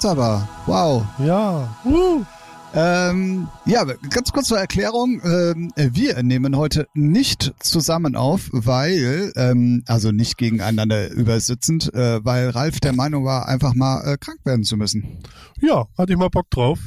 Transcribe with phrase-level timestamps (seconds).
[0.00, 0.48] Jetzt aber.
[0.64, 1.04] Wow.
[1.18, 1.76] Ja.
[1.84, 2.24] Uh.
[2.72, 5.20] Ähm, ja, ganz kurz zur Erklärung.
[5.22, 12.48] Ähm, wir nehmen heute nicht zusammen auf, weil, ähm, also nicht gegeneinander übersitzend, äh, weil
[12.48, 15.18] Ralf der Meinung war, einfach mal äh, krank werden zu müssen.
[15.60, 16.78] Ja, hatte ich mal Bock drauf.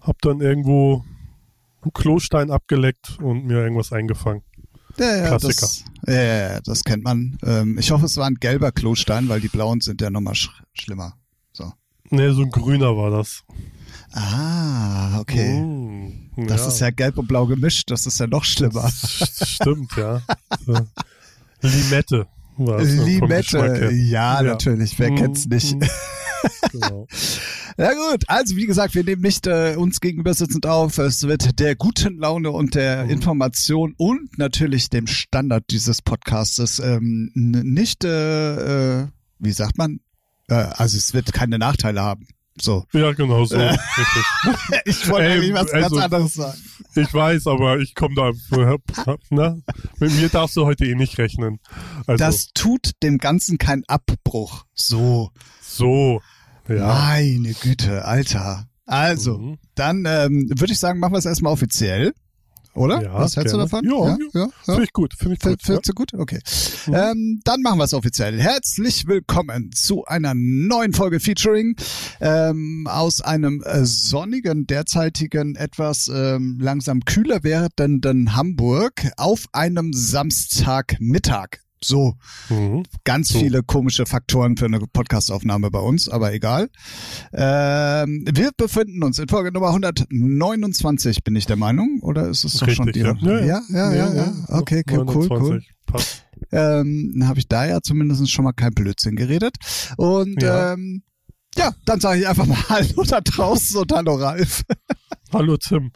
[0.00, 1.04] Hab dann irgendwo
[1.82, 4.44] einen Klostein abgeleckt und mir irgendwas eingefangen.
[4.98, 5.62] Ja, ja, Klassiker.
[5.62, 7.38] Das, ja, ja, ja, das kennt man.
[7.44, 10.50] Ähm, ich hoffe, es war ein gelber Klostein, weil die blauen sind ja nochmal sch
[10.74, 11.14] schlimmer.
[12.10, 13.44] Nee, so ein grüner war das.
[14.12, 15.60] Ah, okay.
[15.60, 18.90] Mm, Das ist ja gelb und blau gemischt, das ist ja noch schlimmer.
[18.90, 20.20] Stimmt, ja.
[21.62, 22.94] Limette war es.
[22.94, 24.42] vom Geschmack Limette, ja, Ja.
[24.42, 25.76] natürlich, wer kennt's nicht?
[25.76, 25.84] mm.
[26.72, 27.06] Genau.
[27.76, 30.96] Ja gut, also wie gesagt, wir nehmen nicht äh, uns gegenüber sitzend auf.
[30.96, 33.10] Es wird der guten Laune und der Mhm.
[33.10, 39.06] Information und natürlich dem Standard dieses Podcastes ähm, nicht, äh, äh,
[39.38, 40.00] wie sagt man?
[40.50, 42.26] Äh, also es wird keine Nachteile haben.
[42.60, 42.84] So.
[42.92, 43.56] Ja, genau so.
[43.56, 43.76] Äh.
[44.84, 46.58] Ich wollte Ey, eigentlich was also- ganz anderes sagen.
[46.96, 48.32] Ich weiß, aber ich komme da.
[49.30, 49.56] Na,
[50.00, 51.60] mit mir darfst du heute eh nicht rechnen.
[52.06, 54.64] Also Das tut dem Ganzen keinen Abbruch.
[54.74, 55.30] So.
[55.62, 56.20] so.
[56.68, 56.86] Ja.
[56.86, 58.66] Meine Güte, Alter.
[58.86, 59.58] Also, Mhm.
[59.76, 62.12] dann ähm, würde ich sagen, machen wir es erstmal offiziell.
[62.74, 63.02] Oder?
[63.02, 63.68] Ja, Was hältst gerne.
[63.68, 63.84] du davon?
[63.84, 64.48] Ja, ja, ja.
[64.64, 65.14] Finde ich gut.
[65.14, 65.50] Finde ich gut.
[65.50, 65.66] Ja.
[65.66, 66.14] Findest du gut?
[66.14, 66.38] Okay.
[66.86, 68.40] Ähm, dann machen wir es offiziell.
[68.40, 71.74] Herzlich willkommen zu einer neuen Folge Featuring
[72.20, 81.58] ähm, aus einem äh, sonnigen, derzeitigen, etwas ähm, langsam kühler werdenden Hamburg auf einem Samstagmittag.
[81.82, 82.14] So,
[82.50, 82.82] Mhm.
[83.04, 83.38] ganz So.
[83.38, 86.68] viele komische Faktoren für eine Podcastaufnahme bei uns, aber egal.
[87.32, 92.54] Ähm, wir befinden uns in Folge Nummer 129, bin ich der Meinung, oder ist es
[92.54, 93.00] doch schon die?
[93.00, 93.14] ja.
[93.22, 94.32] ja, ja, ja, ja.
[94.48, 95.38] Okay, cool, cool, cool.
[95.38, 95.70] 29.
[95.86, 96.24] Passt.
[96.52, 99.56] Ähm, dann habe ich da ja zumindest schon mal kein Blödsinn geredet.
[99.96, 100.74] Und Ja.
[100.74, 101.02] ähm,
[101.56, 104.62] ja, dann sage ich einfach mal Hallo da draußen und Hallo Ralf.
[105.32, 105.92] Hallo Tim.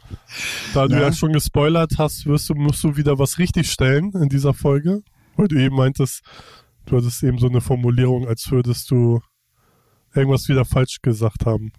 [0.73, 1.01] Da du Na?
[1.01, 5.01] ja schon gespoilert hast, wirst du, musst du wieder was richtig stellen in dieser Folge.
[5.35, 6.21] Weil du eben meintest,
[6.85, 9.21] du hattest eben so eine Formulierung, als würdest du
[10.13, 11.71] irgendwas wieder falsch gesagt haben.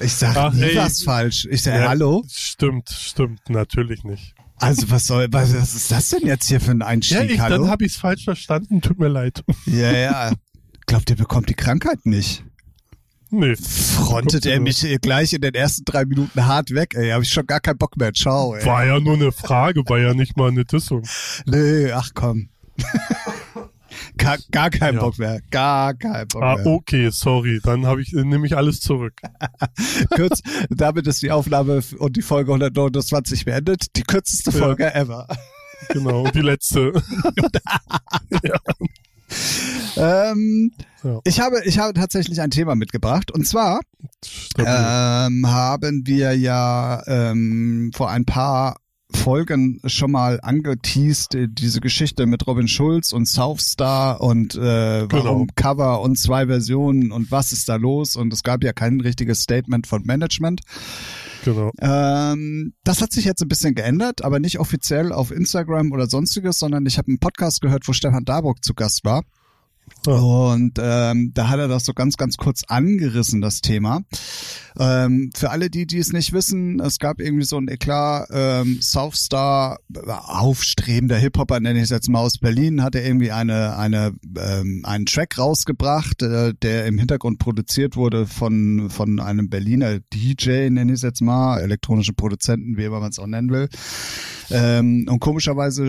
[0.00, 0.76] Ich sage Ach, nie ey.
[0.76, 1.46] was falsch.
[1.50, 2.24] Ich sage Ja, Hallo.
[2.28, 4.34] Stimmt, stimmt, natürlich nicht.
[4.56, 7.18] Also was soll, was, was ist das denn jetzt hier für ein Einstieg?
[7.18, 7.58] Ja, ich, Hallo?
[7.58, 9.44] dann habe ich es falsch verstanden, tut mir leid.
[9.66, 10.32] Ja, ja.
[10.86, 12.44] Glaubt ihr bekommt die Krankheit nicht?
[13.30, 13.56] nee.
[13.56, 17.10] Frontet er mich hier gleich in den ersten drei Minuten hart weg, ey.
[17.10, 18.12] Hab ich schon gar keinen Bock mehr.
[18.12, 18.64] Ciao, ey.
[18.66, 21.02] War ja nur eine Frage, war ja nicht mal eine Dissung.
[21.46, 22.50] Nee, ach komm.
[24.16, 25.00] gar, gar keinen Ja.
[25.00, 25.40] Bock mehr.
[25.50, 26.66] Gar keinen Bock Ah, mehr.
[26.66, 29.14] okay, sorry, dann habe ich, nehme ich alles zurück.
[30.14, 33.96] Kurz, damit ist die Aufnahme und die Folge 129 beendet.
[33.96, 34.58] Die kürzeste Ja.
[34.58, 35.26] Folge ever.
[35.88, 36.92] Genau, und die letzte.
[39.96, 40.72] Ähm,
[41.02, 41.20] Ja.
[41.24, 43.30] ich, habe, ich habe tatsächlich ein Thema mitgebracht.
[43.30, 43.80] Und zwar
[44.58, 48.76] ähm, haben wir ja ähm, vor ein paar
[49.14, 55.46] Folgen schon mal angeteased, äh, diese Geschichte mit Robin Schulz und Southstar und äh, warum
[55.46, 55.52] Genau.
[55.54, 59.42] Cover und zwei Versionen und was ist da los und es gab ja kein richtiges
[59.42, 60.60] Statement von Management.
[61.44, 61.70] genau.
[61.80, 66.58] Ähm, das hat sich jetzt ein bisschen geändert, aber nicht offiziell auf Instagram oder sonstiges,
[66.58, 69.22] sondern ich habe einen Podcast gehört, wo Stefan Darburg zu Gast war.
[70.06, 70.12] Ah.
[70.52, 74.02] Und ähm, da hat er das so ganz, ganz kurz angerissen, das Thema.
[74.78, 78.78] Ähm, für alle, die, die es nicht wissen, es gab irgendwie so ein Eklat, ähm,
[78.80, 84.12] Southstar, äh, aufstrebender Hip-Hopper, nenne ich es jetzt mal aus Berlin, hatte irgendwie eine, eine,
[84.38, 90.70] ähm, einen Track rausgebracht, äh, der im Hintergrund produziert wurde von, von einem Berliner DJ,
[90.70, 93.68] nenne ich es jetzt mal, elektronischen Produzenten, wie immer man es auch nennen will.
[94.50, 95.84] Ähm, und komischerweise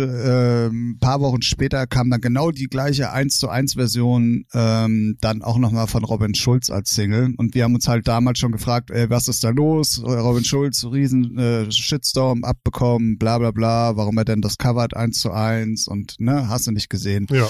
[0.72, 5.42] ähm, paar Wochen später kam dann genau die gleiche 1 zu 1 Version ähm, dann
[5.42, 7.34] auch nochmal von Robin Schulz als Single.
[7.38, 10.02] Und wir haben uns halt damals schon gefragt, ey, was ist da los?
[10.04, 15.20] Robin Schulz, riesen äh, Shitstorm abbekommen, bla bla bla, warum er denn das covert 1
[15.20, 17.28] zu 1 und ne, hast du nicht gesehen.
[17.32, 17.48] Ja.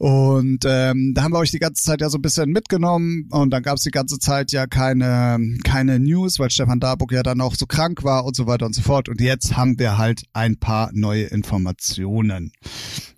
[0.00, 3.50] Und ähm, da haben wir euch die ganze Zeit ja so ein bisschen mitgenommen und
[3.50, 7.42] dann gab es die ganze Zeit ja keine, keine News, weil Stefan Darburg ja dann
[7.42, 9.10] auch so krank war und so weiter und so fort.
[9.10, 12.52] Und jetzt haben wir halt ein paar neue Informationen.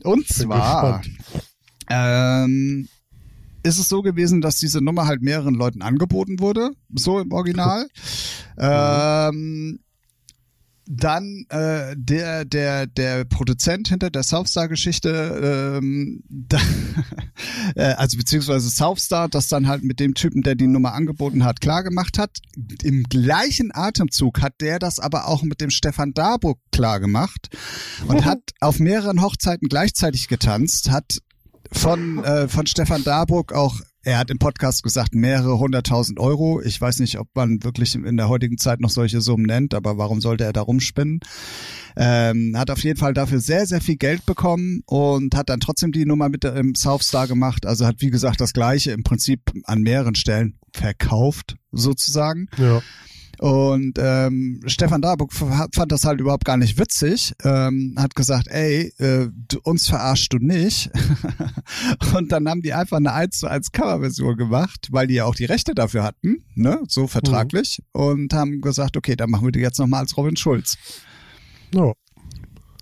[0.02, 1.02] Und zwar
[1.88, 2.88] ähm,
[3.62, 7.86] ist es so gewesen, dass diese Nummer halt mehreren Leuten angeboten wurde, so im Original.
[8.58, 9.78] ähm,
[10.86, 16.58] dann äh, der der der Produzent hinter der Southstar-Geschichte, ähm, da,
[17.76, 21.60] äh, also beziehungsweise Southstar, das dann halt mit dem Typen, der die Nummer angeboten hat,
[21.60, 22.38] klar gemacht hat.
[22.82, 27.48] Im gleichen Atemzug hat der das aber auch mit dem Stefan Darburg klar gemacht
[28.08, 31.18] und hat auf mehreren Hochzeiten gleichzeitig getanzt, hat
[31.70, 36.60] von, äh, von Stefan Darburg auch er hat im Podcast gesagt, mehrere hunderttausend Euro.
[36.60, 39.96] Ich weiß nicht, ob man wirklich in der heutigen Zeit noch solche Summen nennt, aber
[39.96, 41.20] warum sollte er da rumspinnen?
[41.96, 45.92] Ähm, hat auf jeden Fall dafür sehr, sehr viel Geld bekommen und hat dann trotzdem
[45.92, 47.64] die Nummer mit dem Southstar gemacht.
[47.64, 52.48] Also hat, wie gesagt, das Gleiche im Prinzip an mehreren Stellen verkauft, sozusagen.
[52.58, 52.82] Ja.
[53.42, 58.92] Und ähm, Stefan Darburg fand das halt überhaupt gar nicht witzig, ähm, hat gesagt, ey,
[58.98, 60.92] äh, du, uns verarschst du nicht.
[62.14, 65.34] und dann haben die einfach eine 1 zu 1 Coverversion gemacht, weil die ja auch
[65.34, 68.00] die Rechte dafür hatten, ne, so vertraglich, mhm.
[68.00, 70.76] und haben gesagt, okay, dann machen wir die jetzt nochmal als Robin Schulz.
[71.74, 71.94] Ja.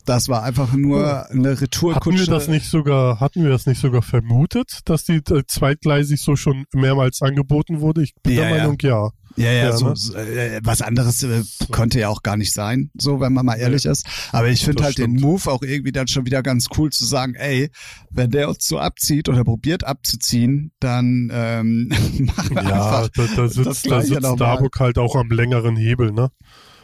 [0.04, 2.18] Das war einfach nur eine Retourkutsche.
[2.18, 6.20] Hatten wir das nicht sogar, hatten wir das nicht sogar vermutet, dass die äh, zweitgleisig
[6.20, 8.02] so schon mehrmals angeboten wurde?
[8.02, 8.88] Ich bin ja, der Meinung, ja.
[8.88, 13.20] Ja, ja, ja so, äh, was anderes äh, konnte ja auch gar nicht sein, so
[13.20, 14.06] wenn man mal ehrlich ja, ist.
[14.32, 15.18] Aber ich finde halt stimmt.
[15.18, 17.70] den Move auch irgendwie dann schon wieder ganz cool zu sagen, ey,
[18.10, 21.88] wenn der uns so abzieht oder probiert abzuziehen, dann ähm,
[22.18, 25.76] machen wir ja, einfach da, da sitzt, das da sitzt Starbuck halt auch am längeren
[25.76, 26.30] Hebel, ne?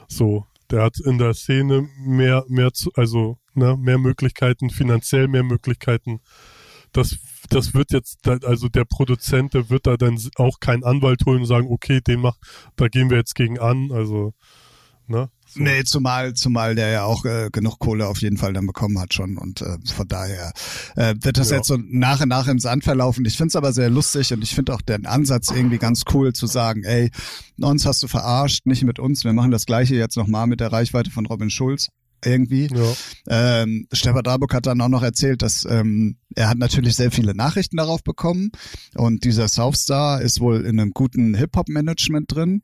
[0.08, 5.42] So, der hat in der Szene mehr, mehr zu, also ne, mehr Möglichkeiten, finanziell mehr
[5.42, 6.20] Möglichkeiten.
[6.92, 7.16] Das,
[7.48, 11.46] das wird jetzt, also der Produzent, der wird da dann auch keinen Anwalt holen und
[11.46, 12.38] sagen, okay, den macht,
[12.76, 13.90] da gehen wir jetzt gegen an.
[13.92, 14.32] Also,
[15.06, 15.30] ne?
[15.48, 15.62] So.
[15.62, 19.14] Nee, zumal, zumal der ja auch äh, genug Kohle auf jeden Fall dann bekommen hat
[19.14, 20.52] schon und äh, von daher
[20.96, 21.58] äh, wird das ja.
[21.58, 23.24] jetzt so nach und nach im Sand verlaufen.
[23.24, 26.32] Ich finde es aber sehr lustig und ich finde auch den Ansatz irgendwie ganz cool
[26.32, 27.10] zu sagen, ey,
[27.60, 30.72] uns hast du verarscht, nicht mit uns, wir machen das gleiche jetzt nochmal mit der
[30.72, 31.90] Reichweite von Robin Schulz
[32.24, 32.68] irgendwie.
[32.72, 33.62] Ja.
[33.62, 37.34] Ähm, Stefan Darburg hat dann auch noch erzählt, dass ähm, er hat natürlich sehr viele
[37.34, 38.50] Nachrichten darauf bekommen
[38.94, 42.62] und dieser Southstar ist wohl in einem guten Hip-Hop-Management drin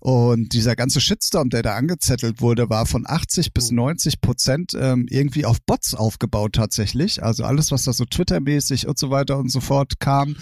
[0.00, 4.20] und dieser ganze Shitstorm, der da angezettelt wurde, war von 80 bis 90 mhm.
[4.20, 7.22] Prozent ähm, irgendwie auf Bots aufgebaut tatsächlich.
[7.22, 10.36] Also alles, was da so Twitter-mäßig und so weiter und so fort kam.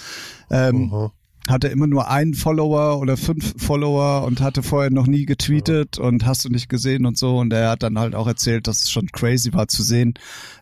[0.51, 1.11] Ähm,
[1.49, 6.27] hatte immer nur einen Follower oder fünf Follower und hatte vorher noch nie getweetet und
[6.27, 7.39] hast du nicht gesehen und so.
[7.39, 10.15] Und er hat dann halt auch erzählt, dass es schon crazy war zu sehen,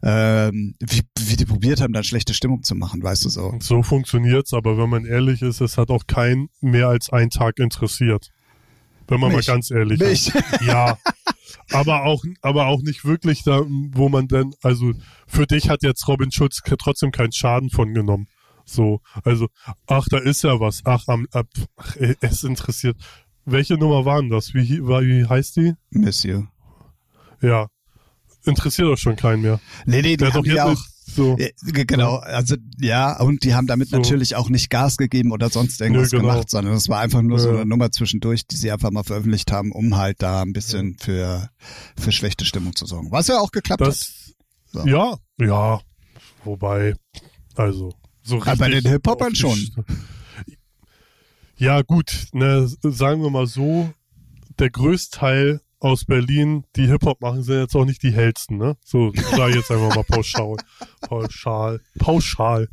[0.03, 3.55] ähm, wie, wie die probiert haben, da schlechte Stimmung zu machen, weißt du so.
[3.61, 7.59] So funktioniert's, aber wenn man ehrlich ist, es hat auch keinen mehr als einen Tag
[7.59, 8.31] interessiert.
[9.09, 9.47] Wenn man Mich.
[9.47, 10.33] mal ganz ehrlich ist.
[10.67, 10.99] Ja.
[11.73, 14.93] aber auch, aber auch nicht wirklich da, wo man denn, also
[15.27, 18.27] für dich hat jetzt Robin Schutz trotzdem keinen Schaden von genommen.
[18.67, 19.49] So, also,
[19.87, 20.83] ach, da ist ja was.
[20.85, 21.47] Ach, am, ab,
[21.77, 22.97] ach, es interessiert.
[23.45, 24.55] Welche Nummer waren das?
[24.55, 25.75] Wie, wie heißt die?
[25.91, 26.49] Monsieur.
[27.41, 27.69] Ja.
[28.45, 29.61] Interessiert doch schon keinen mehr.
[29.87, 31.39] Nee, nee, die haben ja auch, so.
[31.63, 33.97] Genau, also ja, und die haben damit so.
[33.97, 36.33] natürlich auch nicht Gas gegeben oder sonst irgendwas Nö, genau.
[36.33, 39.53] gemacht, sondern es war einfach nur so eine Nummer zwischendurch, die sie einfach mal veröffentlicht
[39.53, 41.51] haben, um halt da ein bisschen für,
[41.97, 43.13] für schlechte Stimmung zu sorgen.
[43.13, 44.35] Was ja auch geklappt das,
[44.73, 44.83] hat.
[44.83, 44.87] So.
[44.89, 45.81] Ja, ja.
[46.45, 46.95] Wobei,
[47.55, 47.93] also,
[48.27, 48.59] so richtig.
[48.59, 49.59] bei den Hip-Hopern schon.
[51.59, 53.91] Ja, gut, ne, sagen wir mal so,
[54.59, 58.77] der Größteil aus Berlin, die Hip-Hop machen, sind jetzt auch nicht die hellsten, ne?
[58.85, 60.57] So, sag ich jetzt einfach mal pauschal.
[61.03, 61.81] Pauschal.
[61.99, 62.69] Pauschal.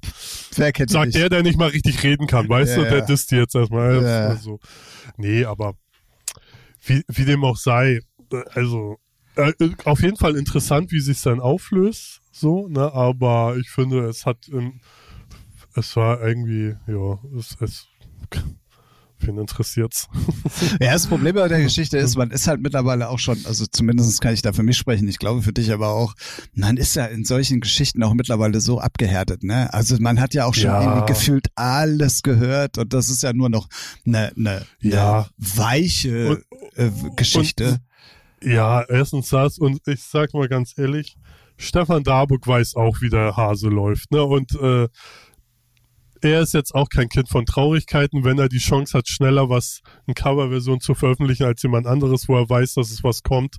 [0.51, 2.89] Sagt der, der nicht mal richtig reden kann, weißt ja, du?
[2.89, 4.01] Der disst die jetzt erstmal.
[4.01, 4.27] Ja.
[4.29, 4.59] Also,
[5.17, 5.75] nee, aber
[6.85, 7.99] wie, wie dem auch sei,
[8.53, 8.97] also
[9.35, 9.53] äh,
[9.85, 12.91] auf jeden Fall interessant, wie sich dann auflöst, so, ne?
[12.93, 14.81] Aber ich finde, es hat im
[15.75, 17.87] es war irgendwie, ja, es, es
[19.19, 20.07] wen interessiert's?
[20.81, 24.21] ja, das Problem bei der Geschichte ist, man ist halt mittlerweile auch schon, also zumindest
[24.21, 26.13] kann ich da für mich sprechen, ich glaube für dich aber auch,
[26.53, 29.73] man ist ja in solchen Geschichten auch mittlerweile so abgehärtet, ne?
[29.73, 30.81] Also man hat ja auch schon ja.
[30.81, 33.67] irgendwie gefühlt alles gehört und das ist ja nur noch
[34.05, 35.19] eine, eine, ja.
[35.19, 36.43] eine weiche und,
[36.75, 37.79] äh, Geschichte.
[38.41, 41.15] Und, ja, erstens das und ich sag mal ganz ehrlich,
[41.57, 44.23] Stefan Darburg weiß auch, wie der Hase läuft, ne?
[44.23, 44.87] Und äh,
[46.23, 49.81] er ist jetzt auch kein Kind von Traurigkeiten, wenn er die Chance hat, schneller was,
[50.07, 53.57] eine Coverversion zu veröffentlichen als jemand anderes, wo er weiß, dass es was kommt,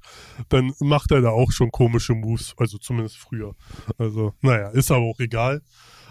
[0.48, 3.52] dann macht er da auch schon komische Moves, also zumindest früher.
[3.98, 5.62] Also, naja, ist aber auch egal.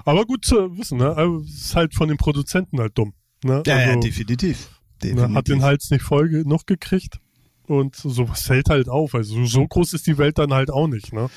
[0.05, 1.15] Aber gut zu wissen, ne?
[1.15, 3.13] Also, ist halt von den Produzenten halt dumm.
[3.43, 3.63] Ne?
[3.65, 4.69] Ja, also, ja, definitiv.
[5.01, 5.29] definitiv.
[5.29, 7.19] Ne, hat den Hals nicht voll genug gekriegt.
[7.65, 9.15] Und sowas fällt halt auf.
[9.15, 11.29] Also so groß ist die Welt dann halt auch nicht, ne?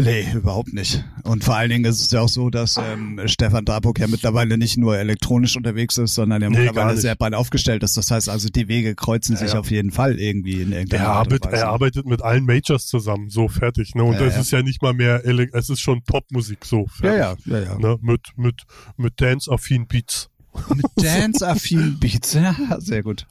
[0.00, 1.04] Nee, überhaupt nicht.
[1.24, 4.56] Und vor allen Dingen ist es ja auch so, dass ähm, Stefan Draburg ja mittlerweile
[4.56, 7.96] nicht nur elektronisch unterwegs ist, sondern ja nee, mittlerweile sehr breit aufgestellt ist.
[7.96, 9.58] Das heißt also, die Wege kreuzen ja, sich ja.
[9.58, 13.28] auf jeden Fall irgendwie in irgendeiner er Art arbeitet, Er arbeitet mit allen Majors zusammen,
[13.28, 13.96] so fertig.
[13.96, 14.04] Ne?
[14.04, 17.46] Und ja, das ist ja nicht mal mehr, es ist schon Popmusik, so fertig.
[17.46, 17.72] Ja, ja, ja.
[17.72, 17.78] ja.
[17.78, 17.98] Ne?
[18.00, 18.62] Mit, mit,
[18.96, 20.30] mit Dance-affin Beats.
[20.74, 23.26] Mit Dance-affin Beats, ja, sehr gut.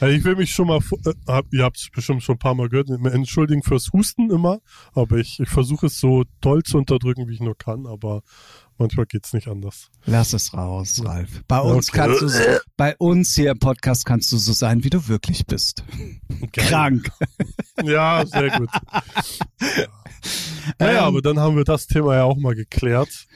[0.00, 0.78] Also ich will mich schon mal,
[1.26, 4.60] äh, ihr habt es bestimmt schon ein paar Mal gehört, entschuldigen fürs Husten immer,
[4.92, 8.22] aber ich, ich versuche es so toll zu unterdrücken, wie ich nur kann, aber
[8.78, 9.90] Manchmal geht's nicht anders.
[10.06, 11.42] Lass es raus, Ralf.
[11.46, 11.98] Bei uns Okay.
[11.98, 12.40] kannst du, so-
[12.78, 15.84] bei uns hier im Podcast kannst du so sein, wie du wirklich bist.
[16.54, 17.10] Krank.
[17.84, 18.70] Ja, sehr gut.
[20.78, 23.26] Naja, Ähm, aber dann haben wir das Thema ja auch mal geklärt.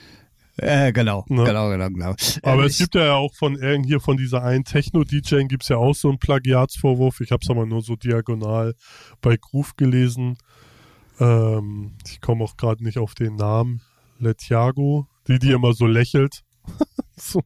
[0.57, 1.45] Äh, genau, Ne?
[1.45, 2.15] genau, genau, genau.
[2.43, 5.77] Aber Ähm, es gibt ja auch von irgend hier von dieser einen Techno-DJ gibt's ja
[5.79, 7.21] auch so einen Plagiatsvorwurf.
[7.21, 8.75] Ich habe es aber nur so diagonal
[9.21, 10.39] bei Groove gelesen.
[11.19, 13.81] Ähm, ich komme auch gerade nicht auf den Namen.
[14.19, 16.43] Letiago, die, die immer so lächelt.
[17.17, 17.43] so.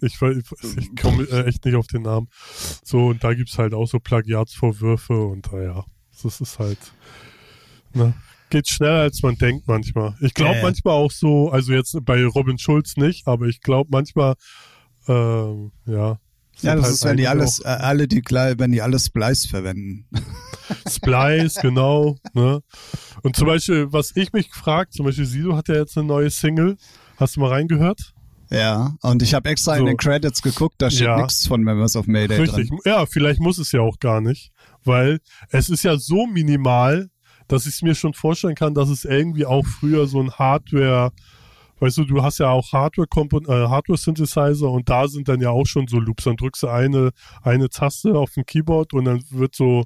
[0.00, 2.28] Ich, ich, komme äh, echt nicht auf den Namen.
[2.84, 5.84] So, und da gibt's halt auch so Plagiatsvorwürfe und naja,
[6.22, 6.78] das ist halt,
[7.94, 8.14] ne,
[8.50, 10.14] geht schneller als man denkt manchmal.
[10.20, 10.62] Ich glaube ja.
[10.62, 14.34] manchmal auch so, also jetzt bei Robin Schulz nicht, aber ich glaube manchmal,
[15.06, 16.18] ähm, ja.
[16.60, 19.46] ja, das halt ist, wenn die alles, äh, alle die gleich, wenn die alles Splice
[19.46, 20.06] verwenden.
[20.88, 22.60] Splice, genau, ne.
[23.22, 26.30] Und zum Beispiel, was ich mich frage, zum Beispiel Sido hat ja jetzt eine neue
[26.30, 26.76] Single.
[27.16, 28.14] Hast du mal reingehört?
[28.50, 29.86] Ja, und ich habe extra in So.
[29.86, 31.18] den Credits geguckt, da steht Ja.
[31.18, 32.68] nichts von Members of Mayday Richtig.
[32.68, 32.78] drin.
[32.84, 34.52] Ja, vielleicht muss es ja auch gar nicht,
[34.84, 35.18] weil
[35.50, 37.10] es ist ja so minimal,
[37.48, 41.10] dass ich es mir schon vorstellen kann, dass es irgendwie auch früher so ein Hardware,
[41.80, 43.08] weißt du, du hast ja auch Hardware
[43.48, 43.98] äh, Hardware
[44.68, 46.24] und da sind dann ja auch schon so Loops.
[46.24, 47.10] Dann drückst du eine
[47.42, 49.84] eine Taste auf dem Keyboard und dann wird so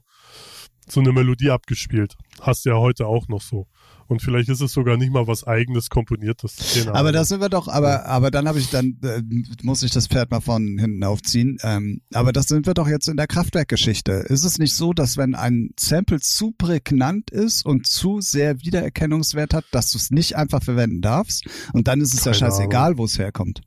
[0.89, 2.17] so eine Melodie abgespielt.
[2.41, 3.67] Hast du ja heute auch noch so.
[4.09, 6.57] Und vielleicht ist es sogar nicht mal was eigenes komponiertes.
[6.75, 9.23] Keine Aber da sind wir doch, aber, aber dann habe ich dann, äh,
[9.62, 11.57] muss ich das Pferd mal von hinten aufziehen.
[11.62, 14.12] Ähm, aber das sind wir doch jetzt in der Kraftwerkgeschichte.
[14.12, 19.55] Ist es nicht so, dass wenn ein Sample zu prägnant ist und zu sehr Wiedererkennungswert
[19.55, 21.47] hat, dass du es nicht einfach verwenden darfst?
[21.73, 23.62] Und dann ist es ja Keine scheißegal, wo es herkommt.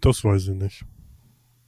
[0.00, 0.84] das weiß ich nicht.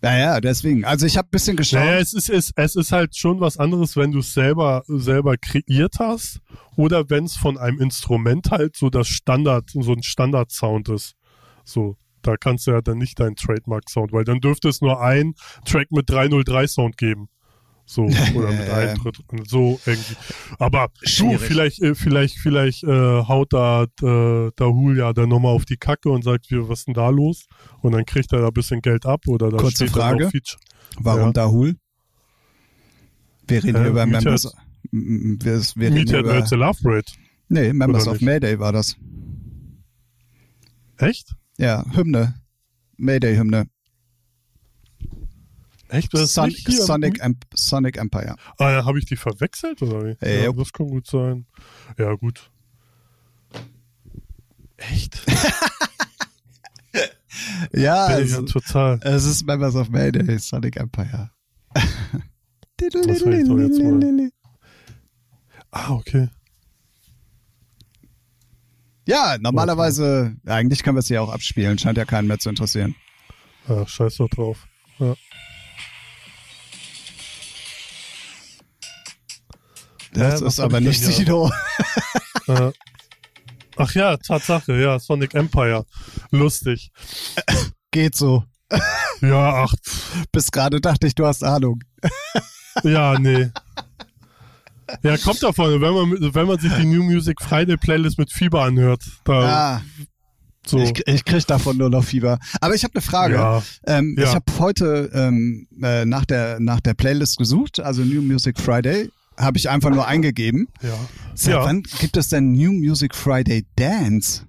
[0.02, 0.84] Ja, ja, deswegen.
[0.84, 1.80] Also ich habe ein bisschen geschaut.
[1.80, 5.36] Naja, es ist, es, es ist halt schon was anderes, wenn du es selber, selber
[5.36, 6.40] kreiert hast
[6.76, 11.16] oder wenn es von einem Instrument halt so das Standard, so ein Standard-Sound ist.
[11.64, 15.34] So, da kannst du ja dann nicht deinen Trademark-Sound, weil dann dürfte es nur ein
[15.66, 17.28] Track mit 303-Sound geben.
[17.92, 18.94] So, oder mit Ja, einem ja.
[18.94, 19.18] Tritt,
[19.48, 20.14] so irgendwie.
[20.60, 21.40] Aber du, Schwierig.
[21.40, 22.88] vielleicht, äh, vielleicht, vielleicht äh,
[23.24, 26.84] haut da, äh, da Julia dann nochmal auf die Kacke und sagt, wie, was ist
[26.86, 27.46] denn da los?
[27.80, 30.26] Und dann kriegt er da ein bisschen Geld ab oder da Kurze steht dann Frage.
[30.28, 30.60] auch Feature.
[31.00, 31.32] Warum Ja.
[31.32, 31.76] Dahul?
[33.48, 34.44] Wir reden Äh, hier über Members.
[34.92, 37.12] M- Wir, wir reden über, Nerds a Love Rate.
[37.48, 38.26] nee, Members oder of nicht?
[38.26, 38.94] Mayday war das.
[40.98, 41.34] Echt?
[41.58, 42.36] Ja, Hymne.
[42.98, 43.66] Mayday-Hymne.
[45.90, 46.14] Echt?
[46.14, 46.50] Das Son?
[46.50, 48.36] Sonic, Emp Sonic Empire.
[48.58, 50.16] Ah, ja, habe ich die verwechselt oder wie?
[50.24, 51.46] Äh, ja, das kann gut sein.
[51.98, 52.50] Ja, gut.
[54.76, 55.20] Echt?
[57.72, 58.98] Ja, ich ja total.
[59.02, 61.30] es ist Members of Mayday, Sonic Empire.
[62.76, 64.30] Das will ich doch jetzt mal.
[65.70, 66.28] Ah, okay.
[69.06, 72.94] Ja, normalerweise, eigentlich können wir es hier auch abspielen, scheint ja keinen mehr zu interessieren.
[73.68, 74.66] Ja, scheiß doch drauf.
[74.98, 75.14] Ja.
[80.12, 81.04] Das Äh, ist aber ich nicht?
[81.04, 81.50] Sido.
[82.48, 82.72] Äh,
[83.76, 85.86] Ach ja, Tatsache, ja, Sonic Empire.
[86.30, 86.90] Lustig.
[87.90, 88.44] Geht so.
[89.22, 89.74] Ja, ach,
[90.32, 91.80] Bis gerade dachte ich, du hast Ahnung.
[92.84, 93.50] ja, nee.
[95.02, 98.62] Ja, kommt davon, wenn man, wenn man sich die New Music Friday Playlist mit Fieber
[98.64, 99.02] anhört.
[99.24, 99.32] Da,
[99.78, 99.82] Ah,
[100.66, 100.78] so.
[100.78, 102.38] ich, ich krieg davon nur noch Fieber.
[102.60, 103.34] Aber ich habe eine Frage.
[103.36, 103.62] Ja.
[103.86, 104.24] Ähm, Ja.
[104.24, 109.10] Ich habe heute ähm, äh, nach, der, nach der Playlist gesucht, also New Music Friday,
[109.40, 110.68] habe ich einfach nur eingegeben.
[110.82, 110.98] Ja.
[111.34, 111.64] Seit ja.
[111.64, 114.46] wann gibt es denn New Music Friday Dance?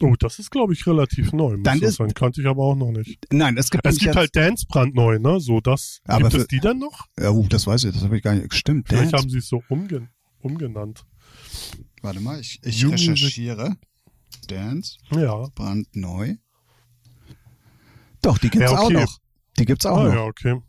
[0.00, 1.56] Oh, das ist, glaube ich, relativ neu.
[1.62, 2.12] Dann das ist- sein.
[2.14, 3.26] Kannte ich aber auch noch nicht.
[3.30, 5.38] Nein, es gibt, Es gibt halt Dance brandneu, ne?
[5.40, 6.00] So, das.
[6.06, 7.06] Aber gibt für- es die dann noch?
[7.18, 8.52] Ja, uh, das weiß ich, das habe ich gar nicht.
[8.54, 9.22] Stimmt, Vielleicht Dance.
[9.22, 10.08] haben sie es so umgen
[10.40, 11.04] umgenannt.
[12.02, 13.76] Warte mal, ich, ich New Music- recherchiere.
[14.48, 15.46] Dance, Ja.
[15.54, 16.34] brandneu.
[18.22, 18.96] Doch, die gibt's Ja, okay.
[18.96, 19.18] auch noch.
[19.58, 20.14] Die gibt's auch Ah, noch.
[20.14, 20.60] ja, okay.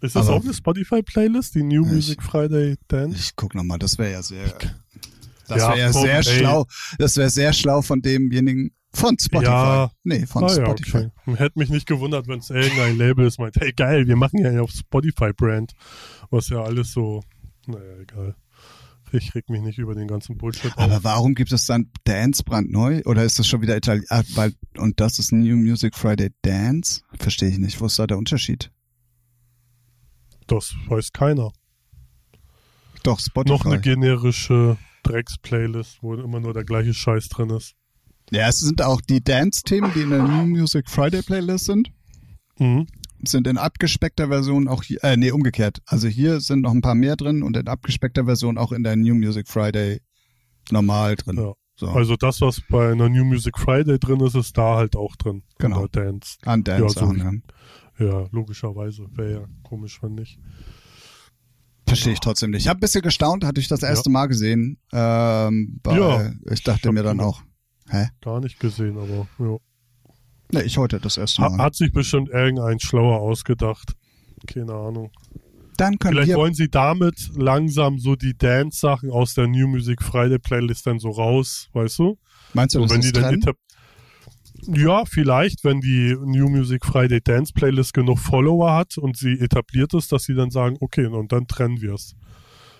[0.00, 3.18] Ist das Aber- auch eine Spotify-Playlist, die New Ich- Music Friday Dance?
[3.18, 4.46] Ich guck noch mal, das wäre ja sehr,
[5.48, 6.22] das Ja, wäre ja sehr ey.
[6.22, 6.66] schlau.
[6.98, 9.50] Das wäre sehr schlau von demjenigen von Spotify.
[9.52, 9.90] Ja.
[10.02, 11.08] Nee, von ah, ja, Spotify.
[11.26, 11.36] okay.
[11.36, 14.60] Hätte mich nicht gewundert, wenn es irgendein Label ist, meint, hey geil, wir machen ja
[14.60, 15.74] auf Spotify-Brand.
[16.30, 17.22] Was ja alles so,
[17.66, 18.34] naja, egal.
[19.12, 20.78] Ich reg mich nicht über den ganzen Bullshit auf.
[20.78, 23.00] Aber warum gibt es dann Dance brandneu?
[23.06, 24.04] Oder ist das schon wieder Italien?
[24.08, 27.02] Ah, weil, und das ist New Music Friday Dance?
[27.18, 27.80] Verstehe ich nicht.
[27.80, 28.70] Wo ist da der Unterschied?
[30.50, 31.50] Das weiß keiner.
[33.02, 33.52] Doch, Spotify.
[33.56, 37.74] Noch eine generische Drecks-Playlist, wo immer nur der gleiche Scheiß drin ist.
[38.32, 41.90] ja, es sind auch die Dance-Themen, die in der New Music Friday Playlist sind,
[42.58, 42.86] Mhm.
[43.24, 45.78] sind in abgespeckter Version auch hier, äh, nee, umgekehrt.
[45.86, 48.94] Also hier sind noch ein paar mehr drin und in abgespeckter Version auch in der
[48.96, 50.00] New Music Friday
[50.70, 51.38] normal drin.
[51.38, 51.52] Ja.
[51.76, 51.88] So.
[51.88, 55.42] Also das, was bei einer New Music Friday drin ist, ist da halt auch drin.
[55.58, 55.86] Genau.
[55.88, 56.36] Der Dance.
[56.44, 57.52] An Ja, Dance so Sachen, wie-
[58.00, 58.06] ja.
[58.22, 59.06] Ja, logischerweise.
[59.14, 60.38] Wäre ja komisch, wenn nicht.
[61.86, 62.62] Verstehe ich trotzdem nicht.
[62.62, 64.78] Ich habe ein bisschen gestaunt, hatte ich das erste Mal gesehen.
[64.92, 66.30] Ähm, Ja.
[66.50, 67.42] ich dachte Ich mir dann auch,
[67.88, 68.08] hä?
[68.20, 69.56] Gar nicht gesehen, aber ja.
[70.52, 71.58] Ne, ich heute das erste Mal.
[71.58, 73.92] hat sich bestimmt irgendein schlauer ausgedacht.
[74.46, 75.10] Keine Ahnung.
[75.76, 80.02] Dann können Vielleicht wir wollen sie damit langsam so die Dance-Sachen aus der New Music
[80.02, 82.18] Friday Playlist dann so raus, weißt du?
[82.52, 83.44] Meinst du, So, das wenn die ist dann Trend?
[83.44, 83.56] etab
[84.66, 89.94] ja, vielleicht, wenn die New Music Friday Dance Playlist genug Follower hat und sie etabliert
[89.94, 92.14] ist, dass sie dann sagen, okay, und dann trennen wir es.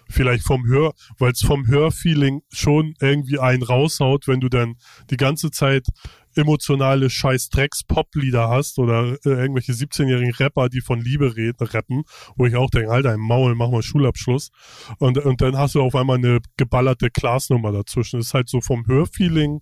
[0.08, 4.74] Vielleicht vom Hör, weil es vom Hörfeeling schon irgendwie einen raushaut, wenn du dann
[5.08, 5.86] die ganze Zeit
[6.34, 12.02] emotionale scheiß Drecks Poplieder hast oder äh, irgendwelche 17-jährigen Rapper, die von Liebe reden, rappen,
[12.36, 14.50] wo ich auch denke, Alter, im Maul, mach mal Schulabschluss.
[14.98, 18.18] Und, und dann hast du auf einmal eine geballerte Classnummer dazwischen.
[18.18, 19.60] Das ist halt so vom Hörfeeling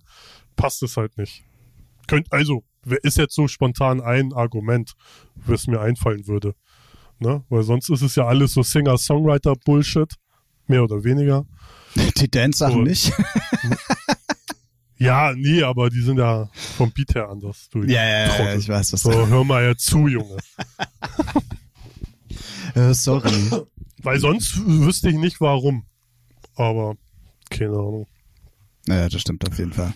[0.55, 1.43] passt es halt nicht.
[2.09, 4.93] Könnt, also, wer- ist jetzt so spontan ein Argument,
[5.35, 6.53] was mir einfallen würde.
[7.19, 7.43] Ne?
[7.49, 10.13] Weil sonst ist es ja alles so Singer-Songwriter-Bullshit.
[10.67, 11.45] Mehr oder weniger.
[12.17, 13.11] Die Dance-Sachen nicht?
[15.01, 17.69] Ja, nee, aber die sind ja vom Beat her anders.
[17.71, 19.01] Du ja, ja, ja, ich weiß das.
[19.03, 20.35] So, hör mal ja zu, Junge.
[22.75, 23.31] Äh, sorry.
[24.03, 25.85] Weil sonst wüsste ich nicht warum.
[26.55, 26.95] Aber
[27.49, 28.07] keine Ahnung.
[28.87, 29.93] Naja, das stimmt auf jeden Fall.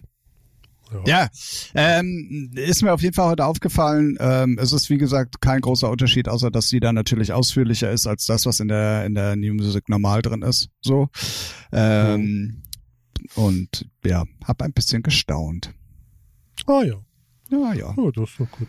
[1.05, 1.27] Ja.
[1.75, 4.17] Ähm, ist mir auf jeden Fall heute aufgefallen.
[4.19, 8.07] Ähm, es ist wie gesagt kein großer Unterschied, außer dass sie da natürlich ausführlicher ist
[8.07, 10.69] als das, was in der in der New Music normal drin ist.
[10.81, 11.09] So
[11.71, 12.61] ähm,
[13.35, 15.73] und ja, hab ein bisschen gestaunt.
[16.65, 16.95] Ah ja.
[17.49, 17.93] Ja, ja.
[17.95, 18.67] ja, das ist doch gut.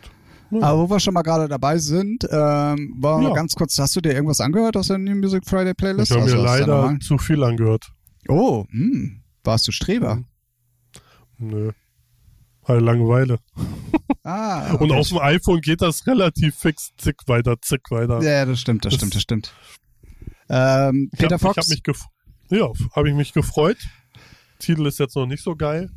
[0.51, 0.61] Ja.
[0.61, 3.33] Aber wo wir schon mal gerade dabei sind, ähm, wir Ja.
[3.33, 6.11] ganz kurz, hast du dir irgendwas angehört aus der New Music Friday Playlist?
[6.11, 7.91] Ich habe mir Also der leider zu viel angehört.
[8.27, 10.23] Oh, hm, warst du Streber?
[11.37, 11.71] Nö.
[12.67, 13.39] Halt Langeweile.
[14.27, 14.99] Ah, Und okay.
[14.99, 18.21] auf dem iPhone geht das relativ fix, zick weiter, zick weiter.
[18.23, 19.53] Ja, das stimmt, das, Das- stimmt, das stimmt.
[20.49, 21.57] Ähm, Ich Peter hab, Fox.
[21.71, 21.95] Ich hab
[22.49, 23.77] mich ja, habe ich mich gefreut.
[24.57, 25.91] Titel ist jetzt noch nicht so geil,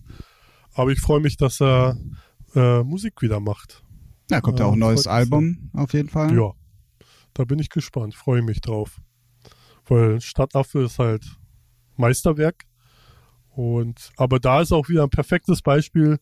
[0.74, 1.96] aber ich freue mich, dass er
[2.54, 3.82] äh, Musik wieder macht.
[4.30, 6.34] ja, kommt ja äh, auch ein neues freut mich Album auf jeden Fall.
[6.36, 6.52] Ja,
[7.34, 9.00] da bin ich gespannt, freue mich drauf.
[9.86, 11.24] Weil Stadtaffe ist halt
[11.96, 12.64] Meisterwerk.
[13.48, 16.18] Und aber da ist auch wieder ein perfektes Beispiel,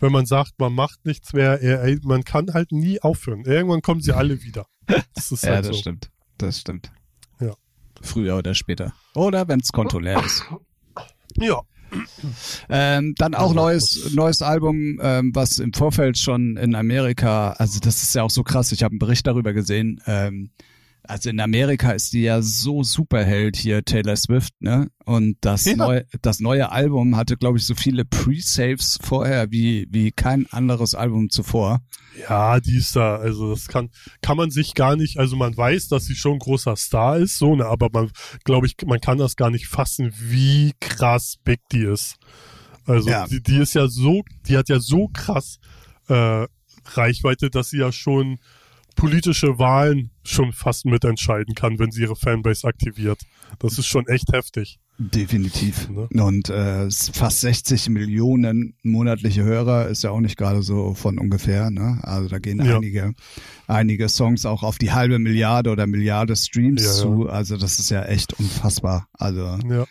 [0.00, 1.60] wenn man sagt, man macht nichts mehr,
[2.02, 3.44] man kann halt nie aufhören.
[3.44, 4.66] Irgendwann kommen sie alle wieder.
[5.14, 5.80] Das ist Ja, halt das so.
[5.80, 6.10] stimmt.
[6.38, 6.90] Das stimmt.
[7.40, 7.54] Ja.
[8.00, 8.92] Früher oder später.
[9.14, 10.44] Oder wenn es Konto leer ist.
[11.36, 11.60] Ja.
[12.68, 18.02] Ähm, dann auch neues, neues Album, ähm, was im Vorfeld schon in Amerika, also das
[18.02, 20.00] ist ja auch so krass, ich habe einen Bericht darüber gesehen.
[20.06, 20.50] Ähm,
[21.04, 24.90] also in Amerika ist die ja so Superheld hier, Taylor Swift, ne?
[25.04, 25.76] Und das, Ja.
[25.76, 30.94] neue, das neue Album hatte, glaube ich, so viele Pre-Saves vorher wie, wie kein anderes
[30.94, 31.80] Album zuvor.
[32.28, 33.90] Ja, die ist da, also das kann,
[34.22, 37.38] kann man sich gar nicht, also man weiß, dass sie schon ein großer Star ist,
[37.38, 38.10] so, ne, aber man,
[38.44, 42.16] glaube ich, man kann das gar nicht fassen, wie krass big die ist.
[42.84, 43.26] Also Ja.
[43.26, 45.58] die, die ist ja so, die hat ja so krass
[46.08, 46.46] äh,
[46.86, 48.38] Reichweite, dass sie ja schon
[49.00, 53.22] politische Wahlen schon fast mitentscheiden kann, wenn sie ihre Fanbase aktiviert.
[53.58, 54.78] Das ist schon echt heftig.
[54.98, 55.88] Definitiv.
[55.88, 56.08] Ne?
[56.22, 61.70] Und äh, fast 60 Millionen monatliche Hörer ist ja auch nicht gerade so von ungefähr.
[61.70, 61.98] Ne?
[62.02, 62.76] Also da gehen Ja.
[62.76, 63.14] einige,
[63.66, 66.94] einige Songs auch auf die halbe Milliarde oder Milliarde Streams Ja, ja.
[66.94, 67.28] zu.
[67.30, 69.06] Also das ist ja echt unfassbar.
[69.14, 69.86] Also Ja,